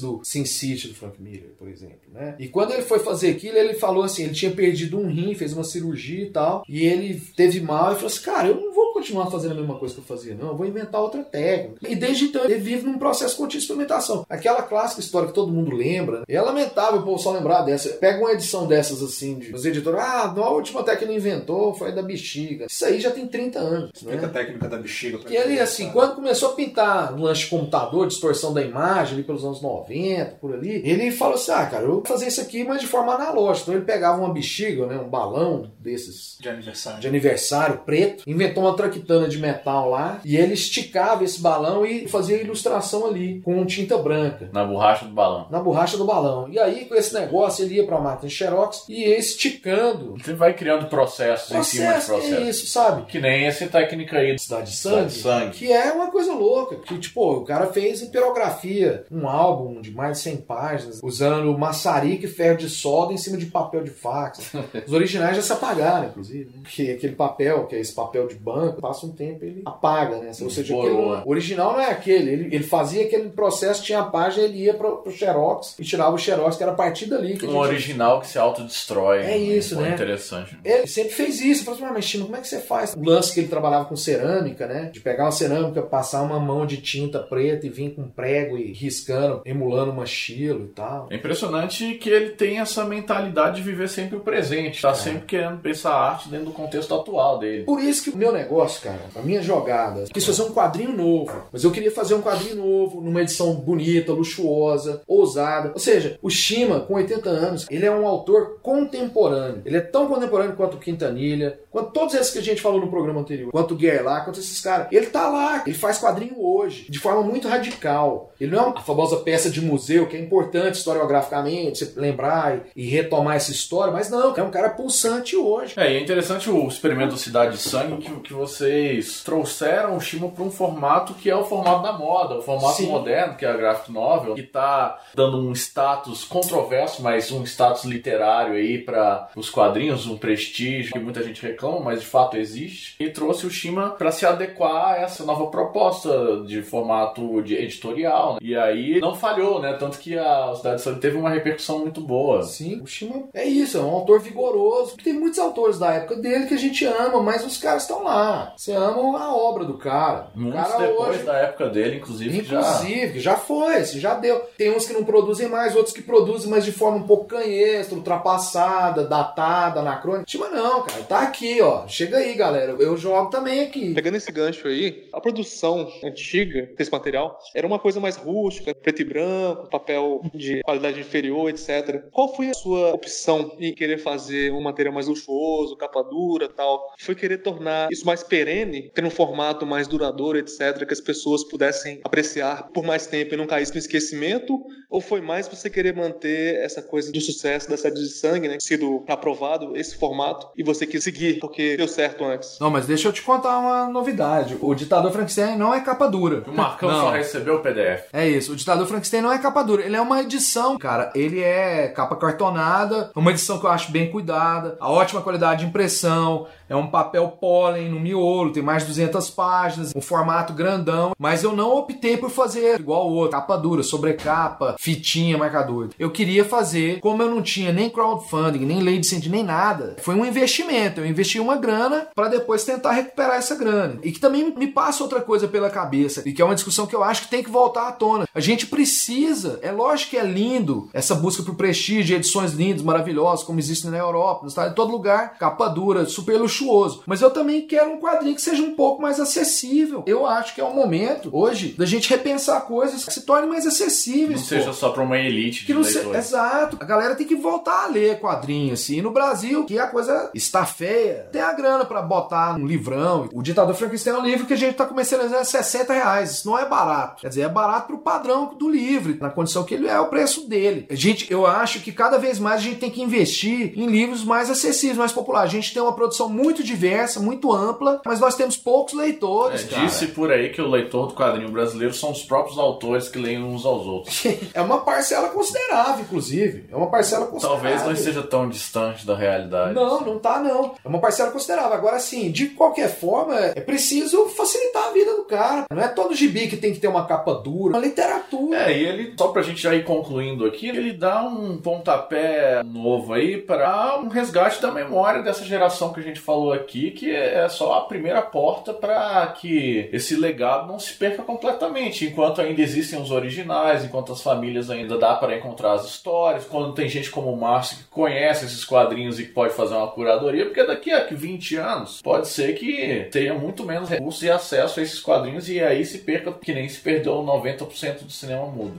do 0.00 0.20
Sin 0.24 0.44
City 0.44 0.88
do 0.88 0.94
Frank 0.94 1.20
Miller, 1.20 1.54
por 1.58 1.68
exemplo, 1.68 1.98
né? 2.12 2.34
E 2.38 2.48
quando 2.48 2.72
ele 2.72 2.82
foi 2.82 2.98
fazer 2.98 3.30
aquilo, 3.30 3.56
ele 3.56 3.74
falou 3.74 4.02
assim, 4.02 4.24
ele 4.24 4.34
tinha 4.34 4.50
perdido 4.50 4.98
um 4.98 5.08
rim, 5.08 5.34
fez 5.34 5.52
uma 5.52 5.64
cirurgia 5.64 6.24
e 6.24 6.30
tal, 6.30 6.64
e 6.68 6.84
ele 6.84 7.20
teve 7.36 7.60
mal 7.60 7.92
e 7.92 7.94
falou 7.96 8.08
assim, 8.08 8.22
cara, 8.22 8.48
eu 8.48 8.65
continuar 8.96 9.30
fazendo 9.30 9.52
a 9.52 9.54
mesma 9.54 9.74
coisa 9.76 9.94
que 9.94 10.00
eu 10.00 10.04
fazia, 10.04 10.34
não, 10.34 10.48
eu 10.48 10.56
vou 10.56 10.66
inventar 10.66 11.00
outra 11.00 11.22
técnica. 11.22 11.86
E 11.86 11.94
desde 11.94 12.26
então 12.26 12.44
ele 12.44 12.54
vive 12.56 12.86
num 12.86 12.98
processo 12.98 13.36
contínuo 13.36 13.50
de 13.50 13.58
experimentação. 13.58 14.24
Aquela 14.28 14.62
clássica 14.62 15.00
história 15.00 15.28
que 15.28 15.34
todo 15.34 15.52
mundo 15.52 15.74
lembra, 15.74 16.20
né? 16.20 16.24
e 16.28 16.34
é 16.34 16.40
lamentável 16.40 17.00
o 17.00 17.02
povo 17.02 17.18
só 17.18 17.32
lembrar 17.32 17.62
dessa. 17.62 17.90
Pega 17.90 18.18
uma 18.18 18.32
edição 18.32 18.66
dessas 18.66 19.02
assim, 19.02 19.38
de, 19.38 19.54
os 19.54 19.64
editores, 19.64 20.00
ah, 20.00 20.32
a 20.36 20.50
última 20.50 20.82
técnica 20.82 20.96
que 20.96 21.04
ele 21.04 21.18
inventou 21.18 21.74
foi 21.74 21.88
a 21.88 21.94
da 21.94 22.02
bexiga. 22.02 22.66
Isso 22.70 22.84
aí 22.84 22.98
já 23.00 23.10
tem 23.10 23.26
30 23.26 23.58
anos, 23.58 23.90
Explica 23.94 24.24
a 24.24 24.26
né? 24.28 24.32
técnica 24.32 24.68
da 24.68 24.78
bexiga 24.78 25.18
Que 25.18 25.36
ele, 25.36 25.60
assim, 25.60 25.90
quando 25.90 26.14
começou 26.14 26.50
a 26.50 26.52
pintar 26.54 27.12
no 27.12 27.24
lance 27.24 27.40
de 27.42 27.46
computador, 27.48 28.06
distorção 28.06 28.54
da 28.54 28.62
imagem, 28.62 29.14
ali 29.14 29.22
pelos 29.22 29.44
anos 29.44 29.60
90, 29.60 30.36
por 30.40 30.54
ali, 30.54 30.82
ele 30.88 31.10
falou 31.10 31.34
assim: 31.34 31.52
ah, 31.52 31.66
cara, 31.66 31.84
eu 31.84 31.92
vou 31.92 32.02
fazer 32.06 32.28
isso 32.28 32.40
aqui, 32.40 32.64
mas 32.64 32.80
de 32.80 32.86
forma 32.86 33.14
analógica. 33.14 33.64
Então 33.64 33.74
ele 33.74 33.84
pegava 33.84 34.18
uma 34.18 34.32
bexiga, 34.32 34.86
né, 34.86 34.96
um 34.98 35.08
balão 35.08 35.70
desses 35.78 36.38
De 36.40 36.48
aniversário. 36.48 37.00
de 37.00 37.08
aniversário 37.08 37.78
preto, 37.84 38.24
inventou 38.26 38.64
uma 38.64 38.74
traquitana 38.96 39.28
de 39.28 39.38
metal 39.38 39.90
lá, 39.90 40.20
e 40.24 40.36
ele 40.36 40.54
esticava 40.54 41.24
esse 41.24 41.40
balão 41.40 41.84
e 41.84 42.08
fazia 42.08 42.40
ilustração 42.40 43.06
ali, 43.06 43.40
com 43.42 43.64
tinta 43.64 43.96
branca. 43.98 44.48
Na 44.52 44.64
borracha 44.64 45.04
do 45.04 45.12
balão. 45.12 45.46
Na 45.50 45.60
borracha 45.60 45.96
do 45.96 46.04
balão. 46.04 46.48
E 46.48 46.58
aí, 46.58 46.86
com 46.86 46.94
esse 46.94 47.14
negócio, 47.14 47.64
ele 47.64 47.76
ia 47.76 47.86
pra 47.86 48.00
máquina 48.00 48.28
de 48.28 48.34
Xerox 48.34 48.84
e 48.88 49.02
ia 49.08 49.18
esticando. 49.18 50.14
Você 50.18 50.34
vai 50.34 50.54
criando 50.54 50.86
processos 50.88 51.50
em 51.50 51.62
cima 51.62 51.86
de 51.86 51.92
Processo, 51.92 52.06
que 52.06 52.14
é 52.14 52.30
processos. 52.30 52.48
isso, 52.48 52.66
sabe? 52.66 53.02
Que 53.06 53.20
nem 53.20 53.46
essa 53.46 53.66
técnica 53.66 54.18
aí. 54.18 54.38
Cidade 54.38 54.70
de 54.70 54.76
Cidade 54.76 54.96
Sangue, 54.96 55.06
de 55.12 55.20
Sangue. 55.20 55.58
que 55.58 55.72
é 55.72 55.92
uma 55.92 56.10
coisa 56.10 56.32
louca, 56.32 56.76
que 56.76 56.98
tipo, 56.98 57.32
o 57.32 57.44
cara 57.44 57.66
fez 57.66 58.02
em 58.02 58.10
pirografia, 58.10 59.04
um 59.10 59.28
álbum 59.28 59.80
de 59.80 59.90
mais 59.90 60.18
de 60.18 60.22
100 60.24 60.36
páginas, 60.38 61.00
usando 61.02 61.56
maçarico 61.58 62.24
e 62.24 62.28
ferro 62.28 62.58
de 62.58 62.68
solda 62.68 63.12
em 63.12 63.16
cima 63.16 63.36
de 63.36 63.46
papel 63.46 63.82
de 63.82 63.90
fax. 63.90 64.52
Os 64.86 64.92
originais 64.92 65.36
já 65.36 65.42
se 65.42 65.52
apagaram, 65.52 66.08
inclusive, 66.08 66.44
né? 66.46 66.60
porque 66.62 66.90
aquele 66.96 67.14
papel, 67.14 67.66
que 67.66 67.74
é 67.76 67.80
esse 67.80 67.94
papel 67.94 68.26
de 68.26 68.34
banco, 68.34 68.75
passa 68.80 69.06
um 69.06 69.12
tempo 69.12 69.44
ele 69.44 69.62
apaga, 69.64 70.16
né? 70.18 70.32
Ou 70.40 70.50
seja, 70.50 70.74
aquele 70.76 70.94
não 70.94 71.14
é- 71.16 71.22
o 71.24 71.30
original 71.30 71.72
não 71.74 71.80
é 71.80 71.90
aquele, 71.90 72.30
ele, 72.30 72.54
ele 72.54 72.64
fazia 72.64 73.04
aquele 73.04 73.28
processo, 73.30 73.82
tinha 73.82 74.00
a 74.00 74.04
página, 74.04 74.44
ele 74.44 74.58
ia 74.64 74.74
pro, 74.74 74.98
pro 74.98 75.12
Xerox 75.12 75.76
e 75.78 75.84
tirava 75.84 76.14
o 76.14 76.18
Xerox, 76.18 76.56
que 76.56 76.62
era 76.62 76.72
a 76.72 76.74
partir 76.74 77.06
dali 77.06 77.36
que 77.36 77.44
Um 77.46 77.50
gente 77.50 77.58
original 77.58 78.20
que 78.20 78.28
se 78.28 78.38
autodestrói. 78.38 79.18
É 79.22 79.36
isso, 79.36 79.74
Foi 79.76 79.84
né? 79.84 79.94
Interessante. 79.94 80.56
ele 80.64 80.86
sempre 80.86 81.12
fez 81.12 81.40
isso. 81.40 81.62
Eu 81.62 81.74
falei 81.74 81.80
assim, 81.84 81.94
mas 81.94 82.04
Chino, 82.04 82.24
como 82.26 82.36
é 82.36 82.40
que 82.40 82.48
você 82.48 82.60
faz? 82.60 82.94
O 82.94 83.04
lance 83.04 83.32
que 83.32 83.40
ele 83.40 83.48
trabalhava 83.48 83.84
com 83.86 83.96
cerâmica, 83.96 84.66
né? 84.66 84.90
De 84.92 85.00
pegar 85.00 85.24
uma 85.24 85.32
cerâmica, 85.32 85.82
passar 85.82 86.22
uma 86.22 86.38
mão 86.40 86.66
de 86.66 86.78
tinta 86.78 87.18
preta 87.20 87.66
e 87.66 87.70
vir 87.70 87.94
com 87.94 88.08
prego 88.08 88.56
e 88.58 88.72
riscando, 88.72 89.42
emulando 89.44 89.90
uma 89.92 90.04
estilo 90.04 90.64
e 90.64 90.68
tal. 90.68 91.06
É 91.10 91.16
impressionante 91.16 91.94
que 91.94 92.08
ele 92.10 92.30
tem 92.30 92.58
essa 92.58 92.84
mentalidade 92.84 93.56
de 93.56 93.62
viver 93.62 93.88
sempre 93.88 94.16
o 94.16 94.20
presente. 94.20 94.82
Tá 94.82 94.94
sempre 94.94 95.22
querendo 95.26 95.58
pensar 95.60 95.92
a 95.92 96.10
arte 96.10 96.28
dentro 96.28 96.46
do 96.46 96.52
contexto 96.52 96.94
atual 96.94 97.38
dele. 97.38 97.64
Por 97.64 97.80
isso 97.80 98.02
que 98.04 98.10
o 98.10 98.16
meu 98.16 98.32
negócio, 98.32 98.65
cara, 98.74 99.00
a 99.14 99.20
minha 99.20 99.42
jogada, 99.42 100.00
eu 100.00 100.06
quis 100.06 100.24
fazer 100.24 100.42
um 100.42 100.52
quadrinho 100.52 100.96
novo. 100.96 101.32
Mas 101.52 101.64
eu 101.64 101.70
queria 101.70 101.90
fazer 101.90 102.14
um 102.14 102.22
quadrinho 102.22 102.56
novo, 102.56 103.00
numa 103.00 103.22
edição 103.22 103.54
bonita, 103.54 104.12
luxuosa, 104.12 105.02
ousada. 105.06 105.72
Ou 105.72 105.78
seja, 105.78 106.18
o 106.22 106.30
Shima, 106.30 106.80
com 106.80 106.94
80 106.94 107.28
anos, 107.28 107.66
ele 107.70 107.86
é 107.86 107.90
um 107.90 108.06
autor 108.06 108.58
contemporâneo. 108.62 109.62
Ele 109.64 109.76
é 109.76 109.80
tão 109.80 110.08
contemporâneo 110.08 110.56
quanto 110.56 110.76
o 110.76 110.80
Quintanilha, 110.80 111.58
quanto 111.70 111.92
todos 111.92 112.14
esses 112.14 112.32
que 112.32 112.38
a 112.38 112.42
gente 112.42 112.60
falou 112.60 112.80
no 112.80 112.88
programa 112.88 113.20
anterior, 113.20 113.50
quanto 113.50 113.74
o 113.74 113.76
Guerlain, 113.76 114.24
quanto 114.24 114.40
esses 114.40 114.60
caras. 114.60 114.88
Ele 114.90 115.06
tá 115.06 115.28
lá, 115.28 115.62
ele 115.66 115.76
faz 115.76 115.98
quadrinho 115.98 116.36
hoje, 116.38 116.86
de 116.88 116.98
forma 116.98 117.22
muito 117.22 117.48
radical. 117.48 118.32
Ele 118.40 118.50
não 118.50 118.58
é 118.58 118.66
uma 118.66 118.80
famosa 118.80 119.16
peça 119.18 119.50
de 119.50 119.60
museu, 119.60 120.06
que 120.06 120.16
é 120.16 120.20
importante 120.20 120.76
historiograficamente, 120.76 121.78
você 121.78 121.92
lembrar 121.96 122.60
e, 122.74 122.86
retomar 122.88 123.36
essa 123.36 123.50
história, 123.50 123.92
mas 123.92 124.08
não, 124.08 124.34
é 124.34 124.42
um 124.42 124.50
cara 124.50 124.70
pulsante 124.70 125.36
hoje. 125.36 125.74
É, 125.76 125.92
e 125.92 125.96
é 125.96 126.00
interessante 126.00 126.48
o 126.48 126.66
experimento 126.66 127.16
Cidade 127.16 127.56
de 127.56 127.62
Sangue 127.62 127.96
que, 127.98 128.20
que 128.20 128.34
vocês 128.56 129.22
trouxeram 129.22 129.96
o 129.96 130.00
Shima 130.00 130.28
para 130.30 130.42
um 130.42 130.50
formato 130.50 131.14
que 131.14 131.28
é 131.30 131.36
o 131.36 131.44
formato 131.44 131.82
da 131.82 131.92
moda, 131.92 132.38
o 132.38 132.42
formato 132.42 132.76
Sim. 132.76 132.88
moderno, 132.88 133.36
que 133.36 133.44
é 133.44 133.48
a 133.50 133.56
graphic 133.56 133.92
novel, 133.92 134.34
que 134.34 134.42
tá 134.42 134.98
dando 135.14 135.38
um 135.38 135.52
status 135.52 136.24
controverso, 136.24 137.02
mas 137.02 137.30
um 137.30 137.44
status 137.44 137.84
literário 137.84 138.54
aí 138.54 138.78
para 138.78 139.28
os 139.36 139.50
quadrinhos, 139.50 140.06
um 140.06 140.16
prestígio 140.16 140.92
que 140.92 140.98
muita 140.98 141.22
gente 141.22 141.42
reclama, 141.42 141.80
mas 141.80 142.00
de 142.00 142.06
fato 142.06 142.36
existe. 142.36 142.96
E 142.98 143.10
trouxe 143.10 143.46
o 143.46 143.50
Shima 143.50 143.90
para 143.90 144.10
se 144.10 144.24
adequar 144.24 144.94
a 144.94 144.96
essa 144.96 145.24
nova 145.24 145.46
proposta 145.46 146.42
de 146.46 146.62
formato 146.62 147.42
de 147.42 147.54
editorial. 147.54 148.34
né? 148.34 148.38
E 148.40 148.56
aí 148.56 149.00
não 149.00 149.14
falhou, 149.14 149.60
né? 149.60 149.74
Tanto 149.74 149.98
que 149.98 150.18
a 150.18 150.54
Cidade 150.54 150.76
de 150.76 150.82
Sangue 150.82 151.00
teve 151.00 151.16
uma 151.16 151.30
repercussão 151.30 151.80
muito 151.80 152.00
boa. 152.00 152.42
Sim, 152.42 152.80
o 152.80 152.86
Shima 152.86 153.24
é 153.34 153.44
isso, 153.44 153.76
é 153.76 153.80
um 153.80 153.90
autor 153.90 154.20
vigoroso. 154.20 154.96
Tem 155.02 155.12
muitos 155.12 155.38
autores 155.38 155.78
da 155.78 155.92
época 155.92 156.16
dele 156.16 156.46
que 156.46 156.54
a 156.54 156.58
gente 156.58 156.84
ama, 156.84 157.22
mas 157.22 157.44
os 157.44 157.58
caras 157.58 157.82
estão 157.82 158.02
lá. 158.02 158.45
Você 158.56 158.72
ama 158.72 159.18
a 159.18 159.34
obra 159.34 159.64
do 159.64 159.78
cara. 159.78 160.28
O 160.34 160.40
Muitos 160.40 160.60
cara 160.60 160.86
depois 160.86 161.16
hoje. 161.16 161.22
da 161.24 161.36
época 161.38 161.68
dele, 161.68 161.96
inclusive, 161.96 162.44
já 162.44 162.60
Inclusive, 162.60 163.12
que 163.14 163.20
já 163.20 163.36
foi, 163.36 163.76
assim, 163.76 164.00
já 164.00 164.14
deu. 164.14 164.40
Tem 164.56 164.70
uns 164.74 164.86
que 164.86 164.92
não 164.92 165.04
produzem 165.04 165.48
mais, 165.48 165.74
outros 165.74 165.94
que 165.94 166.02
produzem, 166.02 166.48
mas 166.50 166.64
de 166.64 166.72
forma 166.72 166.98
um 166.98 167.06
pouco 167.06 167.26
canhestra, 167.26 167.96
ultrapassada, 167.96 169.04
datada, 169.04 169.80
anacrônica. 169.80 170.24
Shima 170.28 170.48
não, 170.48 170.82
cara, 170.82 171.02
tá 171.04 171.20
aqui, 171.20 171.60
ó. 171.60 171.86
Chega 171.86 172.18
aí, 172.18 172.34
galera. 172.34 172.76
Eu 172.78 172.96
jogo 172.96 173.30
também 173.30 173.60
aqui. 173.60 173.94
Pegando 173.94 174.16
esse 174.16 174.30
gancho 174.32 174.68
aí, 174.68 175.08
a 175.12 175.20
produção 175.20 175.88
antiga 176.04 176.68
desse 176.76 176.90
material 176.90 177.38
era 177.54 177.66
uma 177.66 177.78
coisa 177.78 178.00
mais 178.00 178.16
rústica, 178.16 178.74
preto 178.74 179.02
e 179.02 179.04
branco, 179.04 179.68
papel 179.70 180.22
de 180.34 180.62
qualidade 180.62 181.00
inferior, 181.00 181.48
etc. 181.50 182.04
Qual 182.12 182.34
foi 182.34 182.50
a 182.50 182.54
sua 182.54 182.94
opção 182.94 183.52
em 183.58 183.74
querer 183.74 183.98
fazer 183.98 184.52
um 184.52 184.60
material 184.60 184.94
mais 184.94 185.06
luxuoso, 185.08 185.76
capa 185.76 186.02
dura 186.02 186.48
tal? 186.48 186.92
Foi 186.98 187.14
querer 187.14 187.38
tornar 187.38 187.88
isso 187.90 188.06
mais 188.06 188.22
perene, 188.36 188.90
ter 188.94 189.04
um 189.04 189.10
formato 189.10 189.64
mais 189.64 189.88
duradouro, 189.88 190.38
etc., 190.38 190.84
que 190.86 190.92
as 190.92 191.00
pessoas 191.00 191.42
pudessem 191.44 192.00
apreciar 192.04 192.68
por 192.74 192.84
mais 192.84 193.06
tempo 193.06 193.32
e 193.34 193.36
não 193.36 193.46
caísse 193.46 193.72
no 193.72 193.78
esquecimento? 193.78 194.60
Ou 194.90 195.00
foi 195.00 195.20
mais 195.20 195.48
você 195.48 195.68
querer 195.70 195.94
manter 195.96 196.56
essa 196.56 196.82
coisa 196.82 197.10
do 197.10 197.20
sucesso 197.20 197.68
da 197.68 197.76
série 197.76 197.94
de 197.94 198.08
sangue, 198.08 198.48
né? 198.48 198.56
Sido 198.60 199.04
aprovado 199.08 199.76
esse 199.76 199.96
formato 199.96 200.48
e 200.56 200.62
você 200.62 200.86
quis 200.86 201.02
seguir 201.02 201.40
porque 201.40 201.76
deu 201.76 201.88
certo 201.88 202.24
antes? 202.24 202.58
Não, 202.60 202.70
mas 202.70 202.86
deixa 202.86 203.08
eu 203.08 203.12
te 203.12 203.22
contar 203.22 203.58
uma 203.58 203.88
novidade. 203.88 204.56
O 204.60 204.74
Ditador 204.74 205.10
Frankenstein 205.10 205.56
não 205.56 205.74
é 205.74 205.80
capa 205.80 206.06
dura. 206.06 206.44
O 206.46 206.52
Marcão 206.52 206.90
Não. 206.90 207.00
só 207.00 207.10
recebeu 207.10 207.56
o 207.56 207.60
PDF. 207.60 208.04
É 208.12 208.28
isso, 208.28 208.52
o 208.52 208.56
Ditador 208.56 208.86
Frankenstein 208.86 209.22
não 209.22 209.32
é 209.32 209.38
capa 209.38 209.62
dura, 209.62 209.84
ele 209.84 209.96
é 209.96 210.00
uma 210.00 210.20
edição, 210.22 210.78
cara. 210.78 211.10
Ele 211.14 211.40
é 211.40 211.88
capa 211.88 212.16
cartonada, 212.16 213.10
uma 213.14 213.30
edição 213.30 213.58
que 213.58 213.66
eu 213.66 213.70
acho 213.70 213.90
bem 213.90 214.10
cuidada, 214.10 214.76
a 214.78 214.90
ótima 214.90 215.22
qualidade 215.22 215.62
de 215.62 215.68
impressão, 215.68 216.46
é 216.68 216.76
um 216.76 216.86
papel 216.88 217.28
pólen 217.40 217.90
no 217.90 218.00
miolo, 218.00 218.52
tem 218.52 218.62
mais 218.62 218.82
de 218.82 218.88
200 218.88 219.30
páginas, 219.30 219.92
um 219.94 220.00
formato 220.00 220.52
grandão, 220.52 221.12
mas 221.18 221.42
eu 221.42 221.54
não 221.54 221.76
optei 221.76 222.16
por 222.16 222.30
fazer 222.30 222.80
igual 222.80 223.08
o 223.08 223.14
outro, 223.14 223.32
capa 223.32 223.56
dura, 223.56 223.82
sobrecapa, 223.82 224.76
fitinha, 224.78 225.38
marcador. 225.38 225.90
Eu 225.98 226.10
queria 226.10 226.44
fazer, 226.44 227.00
como 227.00 227.22
eu 227.22 227.30
não 227.30 227.42
tinha 227.42 227.72
nem 227.72 227.90
crowdfunding, 227.90 228.64
nem 228.64 228.80
lei 228.80 228.98
de 228.98 229.06
incentivo, 229.06 229.34
nem 229.34 229.44
nada, 229.44 229.96
foi 230.00 230.14
um 230.14 230.24
investimento. 230.24 231.00
Eu 231.00 231.06
investi 231.06 231.38
uma 231.38 231.56
grana 231.56 232.08
para 232.14 232.28
depois 232.28 232.64
tentar 232.64 232.92
recuperar 232.92 233.36
essa 233.36 233.54
grana. 233.54 233.98
E 234.02 234.10
que 234.12 234.20
também 234.20 234.54
me 234.56 234.66
passa 234.66 235.02
outra 235.02 235.20
coisa 235.20 235.46
pela 235.46 235.70
cabeça, 235.70 236.22
e 236.26 236.32
que 236.32 236.42
é 236.42 236.44
uma 236.44 236.54
discussão 236.54 236.86
que 236.86 236.94
eu 236.94 237.04
acho 237.04 237.22
que 237.22 237.28
tem 237.28 237.42
que 237.42 237.50
voltar 237.50 237.88
à 237.88 237.92
tona. 237.92 238.26
A 238.34 238.40
gente 238.40 238.66
precisa, 238.66 239.58
é 239.62 239.70
lógico 239.70 240.10
que 240.10 240.16
é 240.16 240.24
lindo 240.24 240.88
essa 240.92 241.14
busca 241.14 241.42
por 241.42 241.54
prestígio, 241.54 242.16
edições 242.16 242.52
lindas, 242.52 242.82
maravilhosas, 242.82 243.44
como 243.44 243.58
existe 243.58 243.86
na 243.86 243.98
Europa, 243.98 244.42
nos 244.42 244.52
Estados, 244.52 244.72
em 244.72 244.74
todo 244.74 244.92
lugar, 244.92 245.36
capa 245.38 245.68
dura, 245.68 246.04
super 246.06 246.40
luxuoso. 246.56 247.02
Mas 247.06 247.20
eu 247.20 247.30
também 247.30 247.62
quero 247.62 247.90
um 247.90 248.00
quadrinho 248.00 248.34
que 248.34 248.42
seja 248.42 248.62
um 248.62 248.74
pouco 248.74 249.02
mais 249.02 249.20
acessível. 249.20 250.02
Eu 250.06 250.26
acho 250.26 250.54
que 250.54 250.60
é 250.60 250.64
o 250.64 250.74
momento, 250.74 251.28
hoje, 251.32 251.74
da 251.76 251.84
gente 251.84 252.08
repensar 252.08 252.60
coisas 252.62 253.04
que 253.04 253.12
se 253.12 253.22
tornem 253.22 253.48
mais 253.48 253.66
acessíveis. 253.66 254.40
Não 254.40 254.48
pô. 254.48 254.54
seja 254.54 254.72
só 254.72 254.90
pra 254.90 255.02
uma 255.02 255.18
elite 255.18 255.60
de 255.60 255.66
Que 255.66 255.74
não 255.74 255.84
se... 255.84 255.98
Exato. 255.98 256.76
A 256.80 256.84
galera 256.84 257.14
tem 257.14 257.26
que 257.26 257.36
voltar 257.36 257.84
a 257.84 257.88
ler 257.88 258.20
quadrinho, 258.20 258.72
assim. 258.72 258.98
E 258.98 259.02
no 259.02 259.10
Brasil, 259.10 259.64
que 259.64 259.78
a 259.78 259.86
coisa 259.86 260.30
está 260.34 260.64
feia, 260.64 261.28
tem 261.32 261.40
a 261.40 261.52
grana 261.52 261.84
pra 261.84 262.02
botar 262.02 262.56
um 262.56 262.66
livrão. 262.66 263.28
O 263.32 263.42
Ditador 263.42 263.74
Frankenstein 263.74 264.14
é 264.14 264.18
um 264.18 264.24
livro 264.24 264.46
que 264.46 264.54
a 264.54 264.56
gente 264.56 264.74
tá 264.74 264.86
comercializando 264.86 265.40
a 265.40 265.44
60 265.44 265.92
reais. 265.92 266.30
Isso 266.30 266.48
não 266.48 266.58
é 266.58 266.66
barato. 266.66 267.20
Quer 267.20 267.28
dizer, 267.28 267.42
é 267.42 267.48
barato 267.48 267.88
pro 267.88 267.98
padrão 267.98 268.54
do 268.56 268.68
livro, 268.68 269.16
na 269.20 269.30
condição 269.30 269.64
que 269.64 269.74
ele 269.74 269.88
é 269.88 269.98
o 270.00 270.08
preço 270.08 270.48
dele. 270.48 270.86
Gente, 270.90 271.30
eu 271.30 271.46
acho 271.46 271.80
que 271.80 271.92
cada 271.92 272.18
vez 272.18 272.38
mais 272.38 272.60
a 272.60 272.64
gente 272.64 272.78
tem 272.78 272.90
que 272.90 273.02
investir 273.02 273.72
em 273.76 273.86
livros 273.86 274.24
mais 274.24 274.50
acessíveis, 274.50 274.98
mais 274.98 275.12
populares. 275.12 275.50
A 275.50 275.56
gente 275.56 275.72
tem 275.72 275.82
uma 275.82 275.92
produção 275.92 276.28
muito 276.28 276.45
diversa, 276.54 277.20
muito 277.20 277.52
ampla, 277.52 278.00
mas 278.04 278.20
nós 278.20 278.34
temos 278.34 278.56
poucos 278.56 278.94
leitores, 278.94 279.64
É, 279.64 279.68
cara. 279.68 279.86
disse 279.86 280.06
por 280.08 280.30
aí 280.30 280.50
que 280.50 280.60
o 280.60 280.68
leitor 280.68 281.08
do 281.08 281.14
quadrinho 281.14 281.50
brasileiro 281.50 281.94
são 281.94 282.10
os 282.10 282.22
próprios 282.22 282.58
autores 282.58 283.08
que 283.08 283.18
leem 283.18 283.42
uns 283.42 283.64
aos 283.64 283.86
outros. 283.86 284.24
É 284.54 284.60
uma 284.60 284.78
parcela 284.78 285.28
considerável, 285.28 286.02
inclusive. 286.04 286.64
É 286.70 286.76
uma 286.76 286.86
parcela 286.90 287.26
considerável. 287.26 287.62
Talvez 287.62 287.82
não 287.84 287.92
esteja 287.92 288.22
tão 288.22 288.48
distante 288.48 289.06
da 289.06 289.14
realidade. 289.14 289.74
Não, 289.74 290.00
não 290.00 290.18
tá 290.18 290.38
não. 290.38 290.74
É 290.84 290.88
uma 290.88 290.98
parcela 290.98 291.30
considerável. 291.30 291.74
Agora, 291.74 291.96
assim, 291.96 292.30
de 292.30 292.46
qualquer 292.48 292.88
forma, 292.88 293.34
é 293.38 293.60
preciso 293.60 294.26
facilitar 294.28 294.84
a 294.88 294.92
vida 294.92 295.14
do 295.16 295.24
cara. 295.24 295.64
Não 295.70 295.82
é 295.82 295.88
todo 295.88 296.14
gibi 296.14 296.48
que 296.48 296.56
tem 296.56 296.72
que 296.72 296.78
ter 296.80 296.88
uma 296.88 297.06
capa 297.06 297.34
dura. 297.34 297.74
Uma 297.76 297.84
literatura. 297.84 298.70
É, 298.70 298.76
e 298.78 298.84
ele, 298.84 299.14
só 299.18 299.28
pra 299.28 299.42
gente 299.42 299.60
já 299.60 299.74
ir 299.74 299.84
concluindo 299.84 300.46
aqui, 300.46 300.68
ele 300.68 300.92
dá 300.92 301.22
um 301.22 301.58
pontapé 301.58 302.62
novo 302.64 303.12
aí 303.12 303.36
para 303.38 303.98
um 303.98 304.08
resgate 304.08 304.60
da 304.62 304.70
memória 304.70 305.22
dessa 305.22 305.44
geração 305.44 305.92
que 305.92 306.00
a 306.00 306.02
gente 306.02 306.20
falou 306.20 306.35
aqui, 306.52 306.90
que 306.90 307.14
é 307.14 307.48
só 307.48 307.74
a 307.74 307.80
primeira 307.82 308.22
porta 308.22 308.72
para 308.72 309.26
que 309.28 309.88
esse 309.92 310.16
legado 310.16 310.66
não 310.66 310.78
se 310.78 310.92
perca 310.94 311.22
completamente, 311.22 312.04
enquanto 312.06 312.40
ainda 312.40 312.60
existem 312.60 313.00
os 313.00 313.10
originais, 313.10 313.84
enquanto 313.84 314.12
as 314.12 314.22
famílias 314.22 314.70
ainda 314.70 314.98
dá 314.98 315.14
para 315.14 315.36
encontrar 315.36 315.72
as 315.72 315.86
histórias, 315.86 316.44
quando 316.44 316.74
tem 316.74 316.88
gente 316.88 317.10
como 317.10 317.32
o 317.32 317.36
Márcio 317.36 317.78
que 317.78 317.84
conhece 317.84 318.44
esses 318.44 318.64
quadrinhos 318.64 319.18
e 319.18 319.24
pode 319.24 319.54
fazer 319.54 319.74
uma 319.74 319.88
curadoria, 319.88 320.46
porque 320.46 320.64
daqui 320.64 320.92
a 320.92 321.06
20 321.10 321.56
anos 321.56 322.00
pode 322.02 322.28
ser 322.28 322.54
que 322.54 323.08
tenha 323.10 323.34
muito 323.34 323.64
menos 323.64 323.88
recursos 323.88 324.22
e 324.22 324.30
acesso 324.30 324.80
a 324.80 324.82
esses 324.82 325.00
quadrinhos 325.00 325.48
e 325.48 325.60
aí 325.60 325.84
se 325.84 325.98
perca 325.98 326.32
que 326.32 326.52
nem 326.52 326.68
se 326.68 326.80
perdeu 326.80 327.14
90% 327.22 328.04
do 328.04 328.12
cinema 328.12 328.46
mudo. 328.46 328.76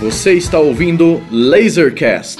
Você 0.00 0.34
está 0.34 0.58
ouvindo 0.58 1.22
Lasercast. 1.30 2.38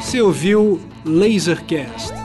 Você 0.00 0.20
ouviu 0.22 0.80
Lasercast. 1.04 2.23